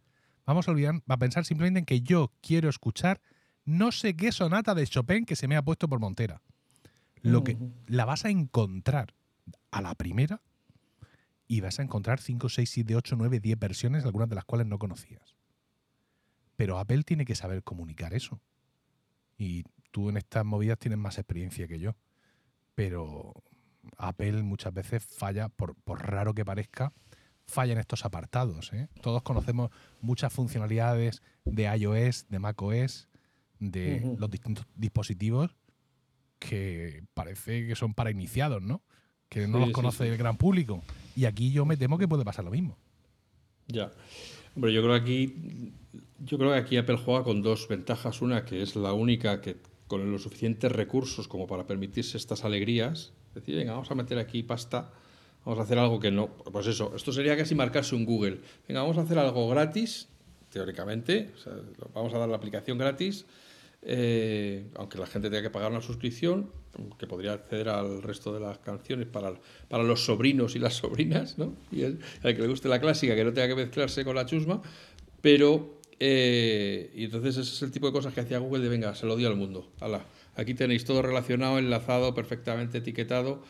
Vamos 0.46 0.68
a 0.68 0.72
olvidar, 0.72 1.02
a 1.08 1.18
pensar 1.18 1.46
simplemente 1.46 1.80
en 1.80 1.86
que 1.88 2.02
yo 2.02 2.32
quiero 2.42 2.70
escuchar 2.70 3.20
no 3.64 3.92
sé 3.92 4.16
qué 4.16 4.32
sonata 4.32 4.76
de 4.76 4.86
Chopin 4.86 5.26
que 5.26 5.36
se 5.36 5.48
me 5.48 5.56
ha 5.56 5.64
puesto 5.64 5.90
por 5.90 6.00
Montera. 6.00 6.44
Lo 7.24 7.44
que 7.44 7.58
la 7.88 8.06
vas 8.06 8.24
a 8.24 8.30
encontrar 8.30 9.16
a 9.72 9.82
la 9.82 9.96
primera 9.96 10.44
y 11.48 11.62
vas 11.62 11.80
a 11.80 11.82
encontrar 11.82 12.22
5, 12.22 12.48
6, 12.48 12.70
7, 12.70 12.96
8, 12.96 13.16
9, 13.18 13.40
10 13.40 13.58
versiones, 13.58 14.06
algunas 14.06 14.30
de 14.30 14.36
las 14.36 14.46
cuales 14.46 14.68
no 14.68 14.78
conocías. 14.78 15.36
Pero 16.56 16.78
Apple 16.78 17.02
tiene 17.02 17.26
que 17.26 17.34
saber 17.34 17.64
comunicar 17.64 18.14
eso. 18.14 18.40
Y 19.40 19.64
tú 19.90 20.12
en 20.12 20.18
estas 20.18 20.46
movidas 20.46 20.78
tienes 20.78 21.00
más 21.00 21.18
experiencia 21.18 21.68
que 21.68 21.80
yo. 21.80 21.96
Pero 22.76 23.34
Apple 23.98 24.44
muchas 24.44 24.72
veces 24.72 25.04
falla, 25.04 25.50
por, 25.50 25.76
raro 25.88 26.36
que 26.36 26.46
parezca, 26.46 26.94
falla 27.48 27.74
en 27.74 27.80
estos 27.80 28.06
apartados. 28.06 28.74
¿eh? 28.74 28.88
Todos 29.02 29.22
conocemos 29.24 29.72
muchas 30.02 30.34
funcionalidades 30.34 31.22
de 31.46 31.64
iOS, 31.64 32.28
de 32.30 32.40
macOS, 32.40 33.08
de 33.60 34.16
los 34.18 34.30
distintos 34.30 34.66
dispositivos 34.76 35.56
que 36.40 37.04
parece 37.14 37.68
que 37.68 37.76
son 37.76 37.94
para 37.94 38.12
iniciados, 38.12 38.62
¿no? 38.62 38.84
Que 39.30 39.48
no 39.48 39.60
los 39.60 39.72
conoce 39.72 40.08
el 40.08 40.18
gran 40.18 40.38
público. 40.38 40.84
Y 41.16 41.26
aquí 41.26 41.52
yo 41.52 41.66
me 41.66 41.78
temo 41.78 41.98
que 41.98 42.08
puede 42.08 42.24
pasar 42.24 42.46
lo 42.46 42.52
mismo. 42.52 42.78
Ya. 43.68 43.92
Hombre, 44.56 44.72
yo 44.72 44.82
creo 44.84 44.94
que 44.94 45.02
aquí 45.02 45.74
yo 46.20 46.38
creo 46.38 46.52
que 46.52 46.60
aquí 46.60 46.78
Apple 46.78 46.98
juega 46.98 47.24
con 47.24 47.42
dos 47.42 47.68
ventajas. 47.68 48.22
Una, 48.22 48.46
que 48.46 48.62
es 48.62 48.76
la 48.76 48.94
única 48.94 49.42
que 49.42 49.58
con 49.88 50.12
los 50.12 50.24
suficientes 50.24 50.72
recursos 50.72 51.28
como 51.28 51.48
para 51.48 51.68
permitirse 51.68 52.18
estas 52.18 52.44
alegrías, 52.44 53.14
decir, 53.34 53.56
venga, 53.56 53.74
vamos 53.74 53.92
a 53.92 53.96
meter 53.96 54.18
aquí 54.18 54.44
pasta, 54.44 54.92
vamos 55.46 55.60
a 55.60 55.64
hacer 55.64 55.78
algo 55.80 56.00
que 56.00 56.12
no. 56.12 56.28
Pues 56.28 56.68
eso, 56.68 56.94
esto 56.96 57.14
sería 57.14 57.38
casi 57.38 57.56
marcarse 57.56 57.96
un 57.96 58.06
Google. 58.06 58.40
Venga, 58.68 58.82
vamos 58.82 58.98
a 58.98 59.02
hacer 59.02 59.18
algo 59.18 59.48
gratis, 59.48 60.10
teóricamente, 60.52 61.32
vamos 61.94 62.14
a 62.14 62.18
dar 62.18 62.28
la 62.28 62.36
aplicación 62.36 62.78
gratis, 62.78 63.26
eh, 63.84 64.66
aunque 64.76 64.98
la 64.98 65.06
gente 65.06 65.30
tenga 65.30 65.44
que 65.44 65.50
pagar 65.50 65.72
una 65.72 65.82
suscripción, 65.82 66.50
que 66.98 67.08
podría 67.08 67.34
acceder 67.34 67.70
al 67.70 68.02
resto 68.02 68.34
de 68.34 68.42
las 68.42 68.58
canciones 68.58 69.08
para, 69.08 69.34
para 69.70 69.84
los 69.84 70.04
sobrinos 70.04 70.56
y 70.56 70.60
las 70.60 70.74
sobrinas, 70.74 71.38
¿no? 71.38 71.54
Y 71.72 71.84
al 71.84 72.00
que 72.22 72.42
le 72.42 72.48
guste 72.48 72.68
la 72.68 72.82
clásica, 72.82 73.16
que 73.16 73.24
no 73.24 73.32
tenga 73.32 73.48
que 73.48 73.56
mezclarse 73.56 74.04
con 74.04 74.16
la 74.16 74.26
chusma, 74.26 74.62
pero 75.22 75.76
eh, 76.00 76.92
y 76.94 77.06
entonces 77.06 77.38
ese 77.38 77.54
es 77.54 77.62
el 77.62 77.72
tipo 77.72 77.88
de 77.88 77.94
cosas 77.94 78.14
que 78.14 78.22
hacía 78.22 78.40
Google 78.40 78.64
de 78.64 78.70
venga, 78.70 78.94
se 78.96 79.06
lo 79.06 79.16
dio 79.16 79.28
al 79.28 79.36
mundo. 79.36 79.72
aquí 80.36 80.54
tenéis 80.54 80.86
todo 80.86 81.02
relacionado, 81.02 81.58
enlazado, 81.58 82.14
perfectamente 82.14 82.80
etiquetado. 82.80 83.44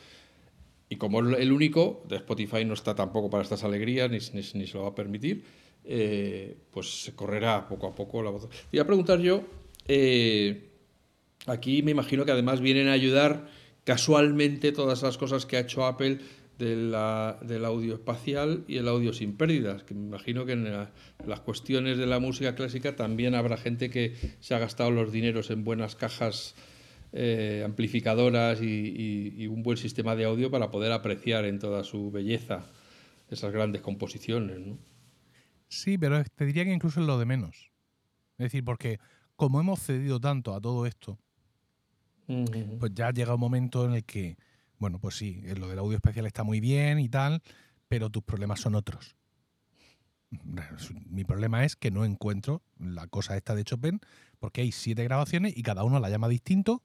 Y 0.90 0.98
como 0.98 1.20
el 1.20 1.52
único, 1.52 2.04
de 2.08 2.18
Spotify 2.18 2.64
no 2.64 2.74
está 2.74 2.94
tampoco 2.96 3.30
para 3.30 3.44
estas 3.44 3.64
alegrías, 3.64 4.10
ni, 4.12 4.18
ni, 4.18 4.48
ni 4.54 4.68
se 4.68 4.78
lo 4.78 4.84
va 4.84 4.90
a 4.90 4.96
permitir, 4.96 5.44
eh, 5.84 6.58
pues 6.72 7.04
se 7.04 7.16
correrá 7.16 7.68
poco 7.68 7.88
a 7.88 7.96
poco 7.96 8.22
la 8.22 8.30
voz. 8.30 8.50
Te 8.50 8.78
iba 8.78 8.84
a 8.84 8.88
preguntar 8.88 9.20
yo, 9.20 9.44
eh, 9.88 10.70
aquí 11.48 11.84
me 11.84 11.92
imagino 11.92 12.26
que 12.26 12.32
además 12.32 12.62
vienen 12.62 12.88
a 12.88 12.94
ayudar 12.94 13.48
casualmente 13.84 14.72
todas 14.72 15.04
las 15.04 15.18
cosas 15.18 15.46
que 15.46 15.58
ha 15.58 15.62
hecho 15.62 15.86
Apple 15.86 16.20
de 16.58 16.76
la, 16.76 17.38
del 17.42 17.66
audio 17.66 17.96
espacial 17.96 18.64
y 18.68 18.78
el 18.78 18.88
audio 18.88 19.14
sin 19.14 19.36
pérdidas, 19.36 19.84
que 19.84 19.94
me 19.94 20.06
imagino 20.08 20.46
que 20.46 20.54
en 20.54 20.66
las 21.26 21.40
cuestiones 21.42 21.98
de 21.98 22.06
la 22.06 22.20
música 22.20 22.56
clásica 22.56 22.96
también 22.96 23.36
habrá 23.36 23.58
gente 23.58 23.90
que 23.90 24.16
se 24.40 24.56
ha 24.56 24.60
gastado 24.60 24.92
los 24.92 25.12
dineros 25.12 25.50
en 25.50 25.64
buenas 25.64 25.96
cajas 25.96 26.56
eh, 27.18 27.64
amplificadoras 27.64 28.62
y, 28.62 29.48
un 29.48 29.64
buen 29.64 29.78
sistema 29.78 30.18
de 30.18 30.26
audio 30.26 30.52
para 30.52 30.70
poder 30.70 30.92
apreciar 30.92 31.46
en 31.46 31.60
toda 31.60 31.86
su 31.86 32.12
belleza 32.12 32.66
esas 33.30 33.54
grandes 33.54 33.82
composiciones. 33.82 34.60
¿no? 34.60 34.78
Sí, 35.70 35.98
pero 35.98 36.22
te 36.26 36.46
diría 36.46 36.66
que 36.66 36.74
incluso 36.74 37.00
es 37.00 37.08
lo 37.08 37.18
de 37.18 37.26
menos. 37.26 37.72
Es 38.38 38.48
decir, 38.48 38.66
porque 38.66 39.00
como 39.38 39.62
hemos 39.62 39.80
cedido 39.80 40.20
tanto 40.20 40.54
a 40.54 40.60
todo 40.60 40.86
esto, 40.86 41.18
pues 42.80 42.92
ya 42.94 43.12
llega 43.12 43.36
un 43.36 43.40
momento 43.40 43.86
en 43.86 43.94
el 43.94 44.04
que, 44.04 44.36
bueno, 44.78 45.00
pues 45.00 45.16
sí, 45.16 45.42
lo 45.56 45.70
del 45.70 45.80
audio 45.80 45.96
especial 45.96 46.26
está 46.26 46.44
muy 46.44 46.60
bien 46.60 47.00
y 47.00 47.08
tal, 47.08 47.42
pero 47.88 48.10
tus 48.10 48.24
problemas 48.24 48.60
son 48.60 48.76
otros. 48.76 49.16
Mi 51.10 51.24
problema 51.24 51.64
es 51.64 51.78
que 51.78 51.92
no 51.92 52.04
encuentro 52.04 52.62
la 52.78 53.08
cosa 53.08 53.38
esta 53.38 53.56
de 53.56 53.64
Chopin 53.64 54.02
porque 54.38 54.60
hay 54.60 54.74
siete 54.74 55.06
grabaciones 55.06 55.56
y 55.56 55.64
cada 55.64 55.86
uno 55.86 56.02
la 56.02 56.10
llama 56.10 56.28
distinto 56.28 56.84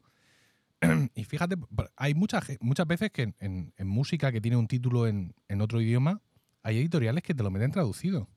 y 1.14 1.24
fíjate, 1.24 1.56
hay 1.96 2.14
muchas, 2.14 2.44
muchas 2.60 2.86
veces 2.86 3.10
que 3.10 3.34
en, 3.38 3.72
música 3.78 4.32
que 4.32 4.40
tiene 4.40 4.56
un 4.56 4.66
título 4.66 5.06
en, 5.06 5.34
otro 5.60 5.80
idioma, 5.80 6.22
hay 6.62 6.78
editoriales 6.78 7.22
que 7.22 7.34
te 7.34 7.42
lo 7.42 7.50
meten 7.50 7.70
traducido 7.70 8.28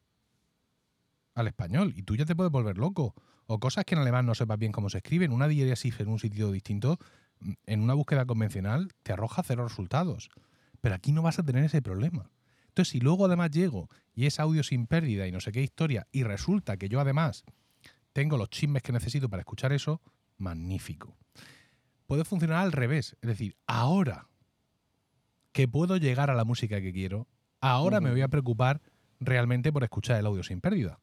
al 1.36 1.48
español 1.48 1.94
y 1.96 2.04
tú 2.04 2.16
ya 2.16 2.26
te 2.26 2.36
puedes 2.36 2.52
volver 2.52 2.78
loco. 2.78 3.16
O 3.46 3.60
cosas 3.60 3.84
que 3.84 3.96
en 3.96 4.02
alemán 4.02 4.26
no 4.26 4.36
sepas 4.36 4.58
bien 4.58 4.72
cómo 4.72 4.90
se 4.90 5.00
escriben. 5.00 5.34
Una 5.34 5.50
diéresis 5.50 6.00
en 6.00 6.08
un 6.08 6.20
sitio 6.20 6.52
distinto, 6.52 6.98
mm, 7.40 7.52
en 7.66 7.82
una 7.82 7.94
búsqueda 7.94 8.26
convencional, 8.26 8.90
te 9.04 9.12
arroja 9.12 9.44
cero 9.44 9.68
resultados. 9.68 10.30
Pero 10.80 10.96
aquí 10.96 11.12
no 11.12 11.22
vas 11.22 11.40
a 11.40 11.44
tener 11.44 11.64
ese 11.64 11.82
problema. 11.82 12.30
Entonces, 12.70 12.92
si 12.92 13.00
luego 13.00 13.26
además 13.26 13.52
llego 13.52 13.90
y 14.16 14.26
es 14.26 14.40
audio 14.40 14.64
sin 14.64 14.88
pérdida 14.88 15.28
y 15.28 15.32
no 15.32 15.42
sé 15.42 15.52
qué 15.52 15.62
historia, 15.62 16.08
y 16.12 16.24
resulta 16.24 16.78
que 16.78 16.90
yo 16.90 17.00
además 17.00 17.44
tengo 18.14 18.38
los 18.38 18.50
chismes 18.50 18.82
que 18.82 18.92
necesito 18.92 19.30
para 19.30 19.42
escuchar 19.42 19.74
eso, 19.74 20.02
magnífico 20.38 21.18
puede 22.14 22.26
funcionar 22.26 22.60
al 22.60 22.72
revés. 22.72 23.18
Es 23.22 23.28
decir, 23.28 23.56
ahora 23.66 24.28
que 25.52 25.68
puedo 25.68 25.98
llegar 25.98 26.30
a 26.30 26.36
la 26.36 26.46
música 26.46 26.80
que 26.80 26.94
quiero, 26.94 27.28
ahora 27.60 28.02
me 28.02 28.12
voy 28.12 28.22
a 28.22 28.28
preocupar 28.28 28.84
realmente 29.20 29.74
por 29.74 29.84
escuchar 29.84 30.20
el 30.20 30.28
audio 30.28 30.44
sin 30.44 30.62
pérdida. 30.62 31.00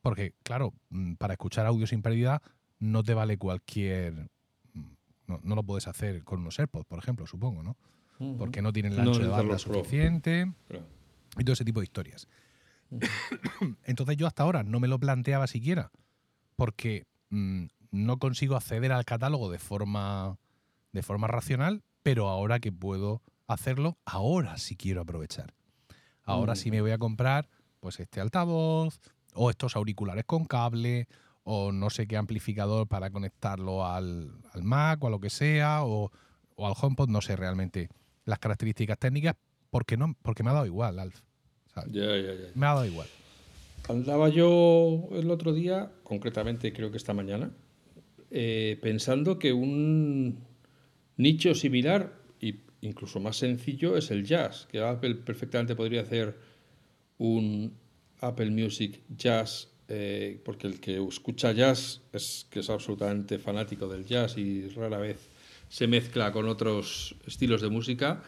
Porque, 0.00 0.32
claro, 0.44 0.72
mm, 0.90 1.14
para 1.14 1.34
escuchar 1.34 1.66
audio 1.66 1.88
sin 1.88 2.02
pérdida 2.02 2.40
no 2.78 3.02
te 3.02 3.14
vale 3.14 3.36
cualquier... 3.36 4.30
Mm, 4.74 4.92
no, 5.42 5.56
lo 5.56 5.64
puedes 5.64 5.88
hacer 5.88 6.22
con 6.22 6.38
unos 6.38 6.56
AirPods, 6.56 6.86
por 6.86 7.00
ejemplo, 7.00 7.26
supongo, 7.26 7.64
¿no? 7.64 7.76
Porque 8.38 8.62
no 8.62 8.72
tienen 8.72 8.92
el 8.92 9.00
ancho 9.00 9.18
de 9.18 9.26
banda 9.26 9.58
suficiente 9.58 10.52
y 11.36 11.42
todo 11.42 11.54
ese 11.54 11.64
tipo 11.64 11.80
de 11.80 11.84
historias. 11.86 12.28
Entonces 13.82 14.16
yo 14.16 14.28
hasta 14.28 14.44
ahora 14.44 14.62
no 14.62 14.78
me 14.78 14.86
lo 14.86 15.00
planteaba 15.00 15.48
siquiera 15.48 15.90
porque 16.54 17.08
mm, 17.30 17.64
no 17.90 18.18
consigo 18.18 18.56
acceder 18.56 18.92
al 18.92 19.04
catálogo 19.04 19.50
de 19.50 19.58
forma, 19.58 20.36
de 20.94 21.02
forma 21.02 21.26
racional, 21.26 21.82
pero 22.02 22.28
ahora 22.28 22.60
que 22.60 22.72
puedo 22.72 23.20
hacerlo, 23.46 23.98
ahora 24.06 24.56
sí 24.56 24.76
quiero 24.76 25.02
aprovechar. 25.02 25.52
Ahora 26.22 26.54
sí 26.54 26.70
me 26.70 26.80
voy 26.80 26.92
a 26.92 26.98
comprar 26.98 27.50
pues 27.80 28.00
este 28.00 28.20
altavoz 28.20 28.98
o 29.34 29.50
estos 29.50 29.76
auriculares 29.76 30.24
con 30.24 30.46
cable 30.46 31.06
o 31.42 31.72
no 31.72 31.90
sé 31.90 32.06
qué 32.06 32.16
amplificador 32.16 32.86
para 32.86 33.10
conectarlo 33.10 33.84
al, 33.84 34.30
Mac 34.62 35.02
o 35.04 35.08
a 35.08 35.10
lo 35.10 35.20
que 35.20 35.28
sea 35.28 35.84
o, 35.84 36.10
al 36.56 36.72
HomePod, 36.80 37.08
no 37.08 37.20
sé 37.20 37.36
realmente 37.36 37.88
las 38.24 38.38
características 38.38 38.98
técnicas 38.98 39.34
porque, 39.68 39.98
no, 39.98 40.16
porque 40.22 40.42
me 40.42 40.50
ha 40.50 40.54
dado 40.54 40.66
igual, 40.66 40.98
Alf. 40.98 41.20
Me 42.54 42.66
ha 42.66 42.74
dado 42.74 42.86
igual. 42.86 43.08
Andaba 43.88 44.28
yo 44.28 45.08
el 45.10 45.30
otro 45.30 45.52
día, 45.52 45.90
concretamente 46.04 46.72
creo 46.72 46.90
que 46.92 46.96
esta 46.96 47.12
mañana, 47.12 47.50
eh, 48.30 48.78
pensando 48.80 49.38
que 49.38 49.52
un 49.52 50.53
nicho 51.16 51.54
similar 51.54 52.12
e 52.40 52.56
incluso 52.82 53.20
más 53.20 53.36
sencillo 53.36 53.96
es 53.96 54.10
el 54.10 54.24
jazz, 54.24 54.66
que 54.70 54.80
Apple 54.80 55.14
perfectamente 55.16 55.74
podría 55.74 56.02
hacer 56.02 56.36
un 57.18 57.72
Apple 58.20 58.50
Music 58.50 59.00
Jazz, 59.16 59.68
eh, 59.88 60.40
porque 60.44 60.66
el 60.66 60.80
que 60.80 61.02
escucha 61.06 61.52
jazz 61.52 62.02
es 62.12 62.46
que 62.50 62.60
es 62.60 62.70
absolutamente 62.70 63.38
fanático 63.38 63.86
del 63.88 64.04
jazz 64.04 64.36
y 64.38 64.68
rara 64.68 64.98
vez 64.98 65.18
se 65.68 65.86
mezcla 65.86 66.32
con 66.32 66.48
otros 66.48 67.16
estilos 67.26 67.60
de 67.60 67.68
música. 67.68 68.22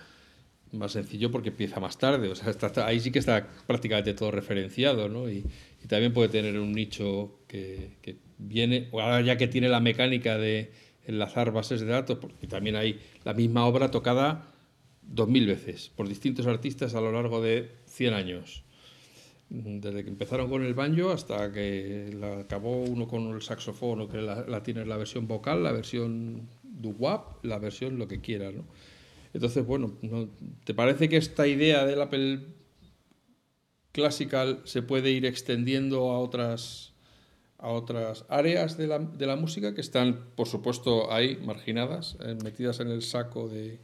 Más 0.73 0.93
sencillo 0.93 1.31
porque 1.31 1.51
empieza 1.51 1.79
más 1.79 1.97
tarde, 1.97 2.29
o 2.29 2.35
sea, 2.35 2.53
ahí 2.85 2.99
sí 2.99 3.13
que 3.13 3.21
está 3.21 3.47
prácticamente 3.67 4.15
todo 4.15 4.33
referenciado, 4.33 5.09
¿no? 5.09 5.31
Y, 5.31 5.45
también 5.87 6.13
puede 6.13 6.29
tener 6.29 6.59
un 6.59 6.73
nicho 6.73 7.39
que, 7.47 7.93
que 8.03 8.17
viene, 8.39 8.89
ahora 8.93 9.21
ya 9.21 9.37
que 9.37 9.47
tiene 9.47 9.69
la 9.69 9.79
mecánica 9.79 10.37
de 10.37 10.73
enlazar 11.07 11.53
bases 11.53 11.81
de 11.81 11.87
datos, 11.87 12.19
porque 12.19 12.47
también 12.47 12.77
hay 12.77 13.01
la 13.25 13.35
misma 13.35 13.67
obra 13.67 13.91
tocada 13.91 14.53
dos 15.03 15.29
mil 15.29 15.47
veces 15.47 15.91
por 15.95 16.09
distintos 16.09 16.47
artistas 16.47 16.95
a 16.95 17.01
lo 17.01 17.13
largo 17.13 17.41
de 17.41 17.71
100 17.87 18.15
años. 18.15 18.63
Desde 19.49 20.03
que 20.03 20.11
empezaron 20.11 20.51
con 20.51 20.65
el 20.65 20.75
banjo 20.75 21.13
hasta 21.13 21.53
que 21.53 22.11
la 22.19 22.41
acabó 22.41 22.83
uno 22.83 23.07
con 23.07 23.33
el 23.33 23.43
saxofón, 23.43 24.09
que 24.09 24.21
la, 24.21 24.63
tiene 24.65 24.85
la 24.85 24.97
versión 24.97 25.29
vocal, 25.29 25.63
la 25.63 25.71
versión 25.71 26.49
doo-wop, 26.65 27.45
la 27.45 27.59
versión 27.61 27.97
lo 27.97 28.09
que 28.09 28.21
quieras. 28.21 28.55
¿no? 28.55 28.65
Entonces, 29.33 29.65
bueno, 29.65 29.93
¿te 30.65 30.75
parece 30.75 31.09
que 31.09 31.17
esta 31.17 31.47
idea 31.47 31.87
del 31.87 32.03
Apple 32.03 32.41
Classical 33.93 34.63
se 34.65 34.83
puede 34.83 35.13
ir 35.13 35.25
extendiendo 35.25 36.11
a 36.11 36.19
otras 36.19 36.93
a 37.59 37.69
otras 37.69 38.25
áreas 38.29 38.77
de 38.77 38.87
la, 38.87 38.99
de 38.99 39.27
la 39.27 39.37
música 39.37 39.75
que 39.75 39.81
están, 39.81 40.27
por 40.37 40.47
supuesto, 40.47 41.13
ahí 41.13 41.37
marginadas, 41.45 42.17
eh, 42.21 42.37
metidas 42.43 42.81
en 42.81 42.89
el 42.89 43.03
saco 43.03 43.49
de... 43.49 43.81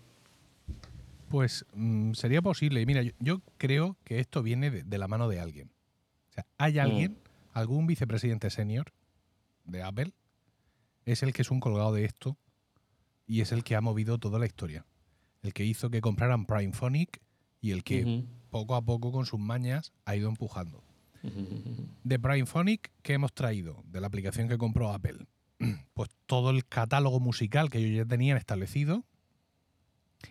Pues 1.29 1.65
mm, 1.75 2.13
sería 2.13 2.43
posible. 2.43 2.85
Mira, 2.85 3.03
yo, 3.19 3.41
creo 3.57 3.97
que 4.05 4.21
esto 4.21 4.43
viene 4.43 4.71
de, 4.71 4.99
la 4.99 5.09
mano 5.09 5.29
de 5.29 5.41
alguien. 5.41 5.71
O 6.31 6.33
sea, 6.33 6.47
hay 6.59 6.75
mm. 6.75 6.81
alguien, 6.81 7.19
algún 7.53 7.87
vicepresidente 7.87 8.51
senior 8.51 8.93
de 9.65 9.83
Apple, 9.83 10.13
es 11.07 11.23
el 11.23 11.33
que 11.33 11.43
es 11.43 11.51
un 11.51 11.61
colgado 11.61 11.93
de 11.93 12.05
esto 12.05 12.37
y 13.27 13.41
es 13.41 13.53
el 13.53 13.65
que 13.65 13.77
ha 13.77 13.81
movido 13.81 14.19
toda 14.19 14.39
la 14.39 14.47
historia. 14.47 14.85
El 15.43 15.55
que 15.55 15.65
hizo 15.65 15.91
que 15.91 16.01
compraran 16.01 16.45
Primephonic 16.45 17.21
y 17.61 17.71
el 17.71 17.83
que 17.83 18.25
poco 18.51 18.75
a 18.75 18.85
poco 18.85 19.11
con 19.11 19.25
sus 19.25 19.41
mañas 19.41 19.93
ha 20.05 20.15
ido 20.15 20.29
empujando. 20.29 20.85
De 22.05 22.19
Primephonic, 22.19 22.91
¿qué 23.03 23.15
hemos 23.15 23.33
traído? 23.33 23.83
De 23.87 24.01
la 24.01 24.07
aplicación 24.09 24.49
que 24.49 24.59
compró 24.59 24.93
Apple. 24.93 25.27
Pues 25.95 26.11
todo 26.27 26.51
el 26.51 26.67
catálogo 26.67 27.21
musical 27.21 27.71
que 27.71 27.79
ellos 27.79 27.97
ya 27.97 28.05
tenían 28.05 28.37
establecido 28.37 29.05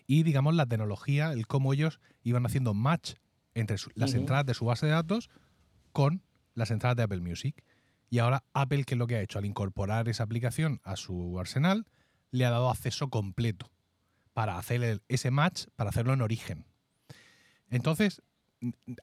y, 0.07 0.23
digamos, 0.23 0.55
la 0.55 0.65
tecnología, 0.65 1.31
el 1.31 1.47
cómo 1.47 1.73
ellos 1.73 1.99
iban 2.23 2.45
haciendo 2.45 2.73
match 2.73 3.13
entre 3.53 3.77
las 3.95 4.13
entradas 4.13 4.45
de 4.45 4.53
su 4.53 4.65
base 4.65 4.85
de 4.85 4.93
datos 4.93 5.29
con 5.91 6.23
las 6.53 6.71
entradas 6.71 6.97
de 6.97 7.03
Apple 7.03 7.21
Music. 7.21 7.63
Y 8.09 8.19
ahora 8.19 8.43
Apple, 8.53 8.83
¿qué 8.83 8.95
es 8.95 8.97
lo 8.97 9.07
que 9.07 9.15
ha 9.15 9.21
hecho? 9.21 9.39
Al 9.39 9.45
incorporar 9.45 10.09
esa 10.09 10.23
aplicación 10.23 10.81
a 10.83 10.95
su 10.95 11.39
arsenal, 11.39 11.85
le 12.31 12.45
ha 12.45 12.49
dado 12.49 12.69
acceso 12.69 13.09
completo 13.09 13.71
para 14.33 14.57
hacer 14.57 15.01
ese 15.07 15.31
match, 15.31 15.65
para 15.75 15.89
hacerlo 15.89 16.13
en 16.13 16.21
origen. 16.21 16.65
Entonces, 17.69 18.21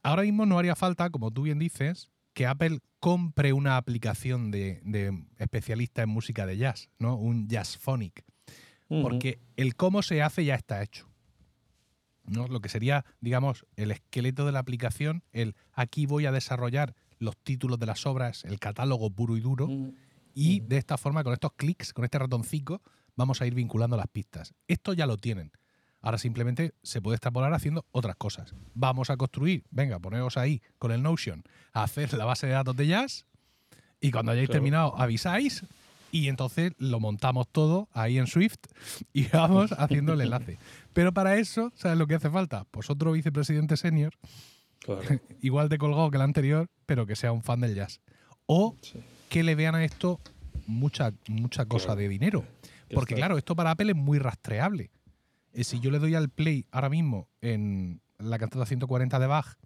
ahora 0.02 0.22
mismo 0.22 0.46
no 0.46 0.59
haría 0.59 0.76
falta, 0.76 1.11
como 1.11 1.30
tú 1.30 1.42
bien 1.42 1.59
dices, 1.59 2.11
que 2.32 2.46
Apple 2.46 2.80
compre 3.00 3.52
una 3.52 3.76
aplicación 3.76 4.50
de, 4.50 4.80
especialista 5.38 6.02
en 6.02 6.09
música 6.09 6.46
de 6.46 6.56
jazz, 6.56 6.90
¿no? 6.98 7.16
Un 7.16 7.48
Jazzphonic. 7.48 8.24
Porque 8.88 9.38
el 9.56 9.74
cómo 9.74 10.02
se 10.02 10.22
hace 10.22 10.44
ya 10.44 10.54
está 10.54 10.82
hecho. 10.82 11.09
¿no? 12.24 12.46
Lo 12.46 12.61
que 12.61 12.68
sería, 12.68 13.04
digamos, 13.20 13.66
el 13.76 13.90
esqueleto 13.90 14.46
de 14.46 14.52
la 14.52 14.61
aplicación, 14.61 15.24
el 15.32 15.56
aquí 15.72 16.06
voy 16.06 16.26
a 16.26 16.32
desarrollar 16.32 16.94
los 17.18 17.36
títulos 17.36 17.78
de 17.78 17.86
las 17.86 18.06
obras, 18.06 18.44
el 18.44 18.59
catálogo 18.59 19.11
puro 19.11 19.36
y 19.36 19.40
duro, 19.40 19.68
y 20.34 20.61
de 20.61 20.76
esta 20.76 20.96
forma, 20.96 21.24
con 21.24 21.32
estos 21.32 21.52
clics, 21.56 21.92
con 21.92 22.04
este 22.04 22.18
ratoncito, 22.18 22.80
vamos 23.16 23.42
a 23.42 23.46
ir 23.46 23.54
vinculando 23.54 23.96
las 23.96 24.09
pistas. 24.09 24.54
Esto 24.68 24.92
ya 24.92 25.06
lo 25.06 25.16
tienen. 25.16 25.50
Ahora 26.01 26.18
simplemente 26.18 26.74
se 26.82 27.03
puede 27.03 27.16
extrapolar 27.16 27.53
haciendo 27.53 27.84
otras 27.90 28.16
cosas. 28.16 28.55
Vamos 28.74 29.11
a 29.11 29.16
construir, 29.16 29.64
venga, 29.70 29.99
poneos 29.99 30.36
ahí 30.36 30.62
con 30.78 30.92
el 30.92 31.03
Notion 31.03 31.42
a 31.72 31.82
hacer 31.82 32.12
la 32.14 32.24
base 32.24 32.46
de 32.46 32.53
datos 32.53 32.76
de 32.76 32.86
Jazz 32.86 33.26
y 34.01 34.11
cuando 34.11 34.32
hayáis 34.32 34.49
terminado 34.49 34.99
avisáis 34.99 35.64
y 36.11 36.28
entonces 36.28 36.72
lo 36.78 37.01
montamos 37.01 37.49
todo 37.49 37.88
ahí 37.92 38.18
en 38.18 38.26
Swift 38.26 38.59
y 39.12 39.26
vamos 39.32 39.72
haciendo 39.72 40.12
el 40.12 40.20
enlace. 40.20 40.59
Pero 40.92 41.12
para 41.12 41.36
eso, 41.36 41.72
¿sabes 41.74 41.99
lo 41.99 42.07
que 42.07 42.14
hace 42.14 42.30
falta? 42.30 42.64
Pues 42.70 42.90
otro 42.90 43.12
vicepresidente 43.12 43.76
senior, 43.76 44.14
igual 45.42 45.68
de 45.68 45.78
colgado 45.78 46.11
que 46.11 46.16
el 46.16 46.22
anterior, 46.22 46.68
pero 46.86 47.07
que 47.07 47.16
sea 47.16 47.32
un 47.32 47.42
fan 47.42 47.61
del 47.61 47.74
jazz. 47.74 48.01
O 48.46 48.76
que 49.28 49.42
le 49.42 49.55
vean 49.55 49.74
a 49.74 49.84
esto 49.84 50.20
mucha, 50.66 51.12
mucha 51.28 51.66
cosa 51.66 51.94
de 51.96 52.09
dinero. 52.09 52.44
Porque 52.94 53.14
claro, 53.14 53.36
esto 53.36 53.55
para 53.55 53.72
Apple 53.72 53.90
es 53.90 53.96
muy 53.96 54.18
rastreable. 54.18 54.90
Eh, 55.59 55.64
si 55.64 55.80
yo 55.80 55.90
le 55.90 55.98
doy 55.98 56.14
al 56.14 56.28
play 56.28 56.66
ahora 56.70 56.88
mismo 56.88 57.28
en 57.40 58.00
la 58.18 58.38
cantata 58.38 58.64
140 58.64 59.18
de 59.18 59.26
Bach, 59.26 59.56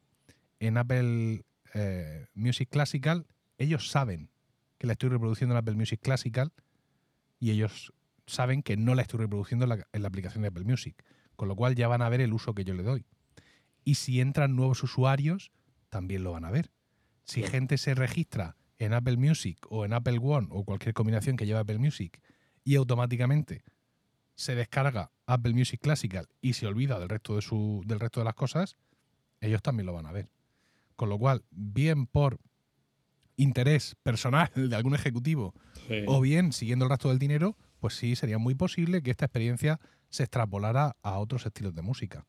en 0.59 0.79
Apple 0.79 1.45
eh, 1.75 2.29
Music 2.33 2.71
Classical, 2.71 3.27
ellos 3.59 3.91
saben 3.91 4.31
que 4.79 4.87
la 4.87 4.95
estoy 4.95 5.11
reproduciendo 5.11 5.55
en 5.55 5.59
Apple 5.59 5.75
Music 5.75 6.01
Classical 6.01 6.51
y 7.39 7.51
ellos 7.51 7.93
saben 8.27 8.63
que 8.63 8.79
no 8.79 8.95
la 8.95 9.03
estoy 9.03 9.21
reproduciendo 9.21 9.67
en 9.67 10.03
la, 10.03 10.09
aplicación 10.09 10.41
de 10.41 10.49
Apple 10.49 10.65
Music. 10.65 10.97
Con 11.37 11.49
lo 11.49 11.57
cual 11.57 11.75
ya 11.75 11.89
van 11.89 12.01
a 12.01 12.09
ver 12.09 12.23
el 12.23 12.33
uso 12.33 12.55
que 12.55 12.65
yo 12.65 12.73
le 12.73 12.85
doy. 12.85 13.05
Y 13.85 13.97
si 13.97 14.23
entran 14.23 14.57
nuevos 14.57 14.83
usuarios, 14.83 15.53
también 15.91 16.25
lo 16.25 16.33
van 16.33 16.47
a 16.47 16.51
ver. 16.51 16.71
Si 17.25 17.43
gente 17.43 17.77
se 17.77 17.95
registra 17.95 18.57
en 18.79 18.95
Apple 18.95 19.19
Music 19.19 19.59
o 19.69 19.85
en 19.85 19.93
Apple 19.93 20.21
One 20.23 20.49
o 20.53 20.65
cualquier 20.65 20.95
combinación 20.95 21.37
que 21.37 21.45
lleve 21.45 21.59
Apple 21.59 21.79
Music 21.79 22.19
y 22.65 22.77
automáticamente 22.77 23.63
se 24.35 24.55
descarga 24.55 25.13
Apple 25.27 25.53
Music 25.53 25.81
Classical 25.81 26.29
y 26.41 26.55
se 26.55 26.67
olvida 26.67 26.99
del 26.99 27.09
resto 27.09 27.37
de, 27.37 27.43
su, 27.43 27.83
del 27.87 28.01
resto 28.01 28.21
de 28.21 28.25
las 28.25 28.35
cosas, 28.35 28.77
ellos 29.41 29.63
también 29.63 29.87
lo 29.87 29.93
van 29.93 30.07
a 30.07 30.13
ver. 30.13 30.29
Con 30.97 31.09
lo 31.09 31.19
cual, 31.19 31.45
bien 31.51 32.07
por 32.07 32.39
interés 33.37 33.97
personal 34.03 34.51
de 34.55 34.77
algún 34.77 34.95
ejecutivo 34.95 35.55
o 36.07 36.21
bien 36.21 36.53
siguiendo 36.53 36.85
el 36.85 36.91
resto 36.91 37.09
del 37.09 37.19
dinero, 37.19 37.57
pues 37.81 37.95
sí, 37.95 38.15
sería 38.15 38.39
muy 38.39 38.55
posible 38.55 39.03
que 39.03 39.11
esta 39.11 39.27
experiencia 39.27 39.81
se 40.09 40.23
extrapolara 40.23 40.97
a 41.03 41.19
otros 41.19 41.45
estilos 41.47 41.75
de 41.75 41.83
música. 41.83 42.27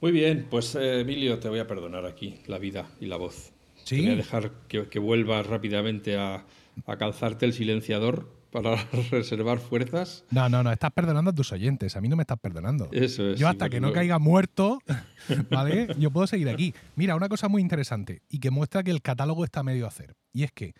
Muy 0.00 0.12
bien, 0.12 0.46
pues 0.50 0.74
eh, 0.74 1.00
Emilio, 1.00 1.38
te 1.38 1.50
voy 1.50 1.58
a 1.58 1.66
perdonar 1.66 2.06
aquí 2.06 2.40
la 2.46 2.58
vida 2.58 2.88
y 3.00 3.06
la 3.06 3.16
voz. 3.16 3.52
¿Sí? 3.84 3.96
Te 3.96 4.02
voy 4.02 4.12
a 4.12 4.16
dejar 4.16 4.52
que, 4.66 4.88
que 4.88 4.98
vuelvas 4.98 5.46
rápidamente 5.46 6.16
a, 6.16 6.46
a 6.86 6.96
calzarte 6.96 7.44
el 7.44 7.52
silenciador 7.52 8.39
para 8.50 8.76
reservar 9.10 9.58
fuerzas. 9.58 10.24
No, 10.30 10.48
no, 10.48 10.62
no, 10.62 10.72
estás 10.72 10.92
perdonando 10.92 11.30
a 11.30 11.34
tus 11.34 11.52
oyentes, 11.52 11.96
a 11.96 12.00
mí 12.00 12.08
no 12.08 12.16
me 12.16 12.22
estás 12.22 12.38
perdonando. 12.38 12.88
Eso 12.92 13.30
es. 13.30 13.38
Yo 13.38 13.48
hasta 13.48 13.68
que 13.68 13.80
no 13.80 13.92
caiga 13.92 14.18
muerto, 14.18 14.80
¿vale? 15.50 15.88
Yo 15.98 16.10
puedo 16.10 16.26
seguir 16.26 16.48
aquí. 16.48 16.74
Mira, 16.96 17.14
una 17.14 17.28
cosa 17.28 17.48
muy 17.48 17.62
interesante 17.62 18.22
y 18.28 18.38
que 18.38 18.50
muestra 18.50 18.82
que 18.82 18.90
el 18.90 19.02
catálogo 19.02 19.44
está 19.44 19.62
medio 19.62 19.84
a 19.84 19.88
hacer. 19.88 20.16
Y 20.32 20.44
es 20.44 20.52
que 20.52 20.74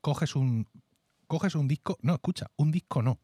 coges 0.00 0.36
un, 0.36 0.66
coges 1.26 1.54
un 1.54 1.68
disco, 1.68 1.98
no, 2.02 2.14
escucha, 2.14 2.48
un 2.56 2.70
disco 2.72 3.02
no. 3.02 3.18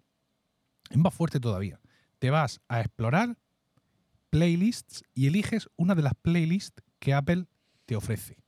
Es 0.90 0.96
más 0.96 1.12
fuerte 1.12 1.40
todavía. 1.40 1.80
Te 2.18 2.30
vas 2.30 2.60
a 2.68 2.80
explorar 2.80 3.36
playlists 4.30 5.04
y 5.14 5.26
eliges 5.26 5.68
una 5.76 5.94
de 5.94 6.02
las 6.02 6.14
playlists 6.14 6.82
que 6.98 7.14
Apple 7.14 7.46
te 7.86 7.96
ofrece. 7.96 8.38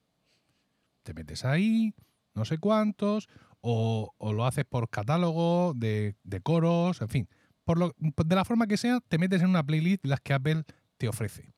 Te 1.03 1.14
metes 1.14 1.44
ahí, 1.44 1.94
no 2.34 2.44
sé 2.44 2.59
cuántos, 2.59 3.28
o, 3.61 4.14
lo 4.20 4.46
haces 4.46 4.64
por 4.64 4.88
catálogo 4.88 5.72
de, 5.74 6.14
coros, 6.42 7.00
en 7.00 7.08
fin. 7.08 7.28
Por 7.64 7.78
lo, 7.78 7.94
de 7.98 8.34
la 8.34 8.44
forma 8.44 8.66
que 8.66 8.76
sea, 8.76 9.00
te 9.08 9.18
metes 9.18 9.42
en 9.42 9.50
una 9.50 9.64
playlist 9.64 10.04
las 10.04 10.20
que 10.20 10.32
Apple 10.32 10.64
te 10.96 11.08
ofrece. 11.08 11.52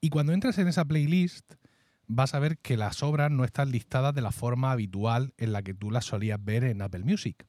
Y 0.00 0.10
cuando 0.10 0.32
entras 0.32 0.58
en 0.58 0.68
esa 0.68 0.84
playlist, 0.84 1.54
vas 2.06 2.34
a 2.34 2.38
ver 2.38 2.58
que 2.58 2.76
las 2.76 3.02
obras 3.02 3.30
no 3.30 3.44
están 3.44 3.70
listadas 3.70 4.14
de 4.14 4.22
la 4.22 4.32
forma 4.32 4.72
habitual 4.72 5.32
en 5.38 5.52
la 5.52 5.62
que 5.62 5.74
tú 5.74 5.90
las 5.90 6.04
solías 6.04 6.42
ver 6.42 6.64
en 6.64 6.82
Apple 6.82 7.04
Music. 7.04 7.46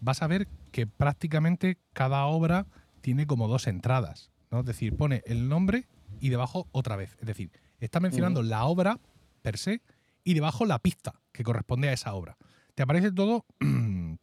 Vas 0.00 0.22
a 0.22 0.26
ver 0.26 0.48
que 0.70 0.86
prácticamente 0.86 1.78
cada 1.92 2.24
obra 2.26 2.66
tiene 3.00 3.26
como 3.26 3.48
dos 3.48 3.66
entradas. 3.66 4.30
¿no? 4.50 4.60
Es 4.60 4.66
decir, 4.66 4.96
pone 4.96 5.22
el 5.26 5.48
nombre 5.48 5.88
y 6.20 6.28
debajo 6.28 6.68
otra 6.72 6.96
vez. 6.96 7.16
Es 7.20 7.26
decir, 7.26 7.50
está 7.80 8.00
mencionando 8.00 8.42
la 8.42 8.64
obra 8.64 9.00
per 9.42 9.58
se 9.58 9.82
y 10.22 10.34
debajo 10.34 10.64
la 10.64 10.78
pista 10.78 11.20
que 11.32 11.42
corresponde 11.42 11.88
a 11.88 11.92
esa 11.92 12.14
obra 12.14 12.36
te 12.74 12.82
aparece 12.82 13.12
todo, 13.12 13.44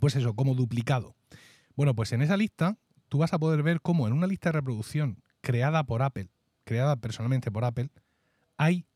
pues 0.00 0.16
eso, 0.16 0.34
como 0.34 0.54
duplicado. 0.54 1.14
Bueno, 1.76 1.94
pues 1.94 2.12
en 2.12 2.22
esa 2.22 2.36
lista 2.36 2.78
tú 3.08 3.18
vas 3.18 3.32
a 3.32 3.38
poder 3.38 3.62
ver 3.62 3.80
cómo 3.80 4.06
en 4.06 4.12
una 4.12 4.26
lista 4.26 4.50
de 4.50 4.54
reproducción 4.54 5.22
creada 5.40 5.84
por 5.84 6.02
Apple, 6.02 6.28
creada 6.64 6.96
personalmente 6.96 7.50
por 7.50 7.64
Apple, 7.64 7.90
hay 8.56 8.86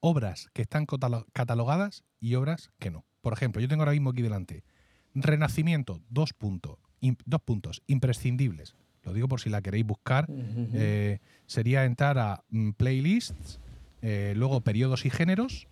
obras 0.00 0.48
que 0.52 0.62
están 0.62 0.86
catalogadas 1.32 2.04
y 2.20 2.34
obras 2.34 2.70
que 2.78 2.90
no. 2.90 3.04
Por 3.22 3.32
ejemplo, 3.32 3.60
yo 3.60 3.68
tengo 3.68 3.82
ahora 3.82 3.92
mismo 3.92 4.10
aquí 4.10 4.22
delante 4.22 4.64
Renacimiento, 5.14 6.02
dos 6.10 6.34
puntos, 6.34 6.76
dos 7.00 7.40
puntos 7.40 7.82
imprescindibles. 7.86 8.76
Lo 9.02 9.14
digo 9.14 9.28
por 9.28 9.40
si 9.40 9.48
la 9.48 9.62
queréis 9.62 9.86
buscar. 9.86 10.26
Eh, 10.74 11.20
sería 11.46 11.86
entrar 11.86 12.18
a 12.18 12.44
mm, 12.50 12.72
playlists, 12.72 13.58
eh, 14.02 14.34
luego 14.36 14.60
periodos 14.60 15.06
y 15.06 15.10
géneros, 15.10 15.68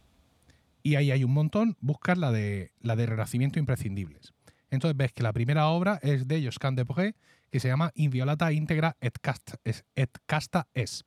y 0.84 0.96
ahí 0.96 1.10
hay 1.10 1.24
un 1.24 1.32
montón, 1.32 1.76
buscar 1.80 2.18
la 2.18 2.30
de, 2.30 2.70
la 2.80 2.94
de 2.94 3.06
Renacimiento 3.06 3.58
Imprescindibles. 3.58 4.34
Entonces 4.70 4.96
ves 4.96 5.12
que 5.12 5.22
la 5.22 5.32
primera 5.32 5.68
obra 5.68 5.98
es 6.02 6.28
de 6.28 6.44
Josquin 6.44 6.76
de 6.76 7.14
que 7.50 7.58
se 7.58 7.68
llama 7.68 7.90
Inviolata 7.94 8.52
Integra 8.52 8.96
et 9.00 9.16
casta, 9.18 9.58
es, 9.64 9.84
et 9.96 10.10
casta 10.26 10.68
es. 10.74 11.04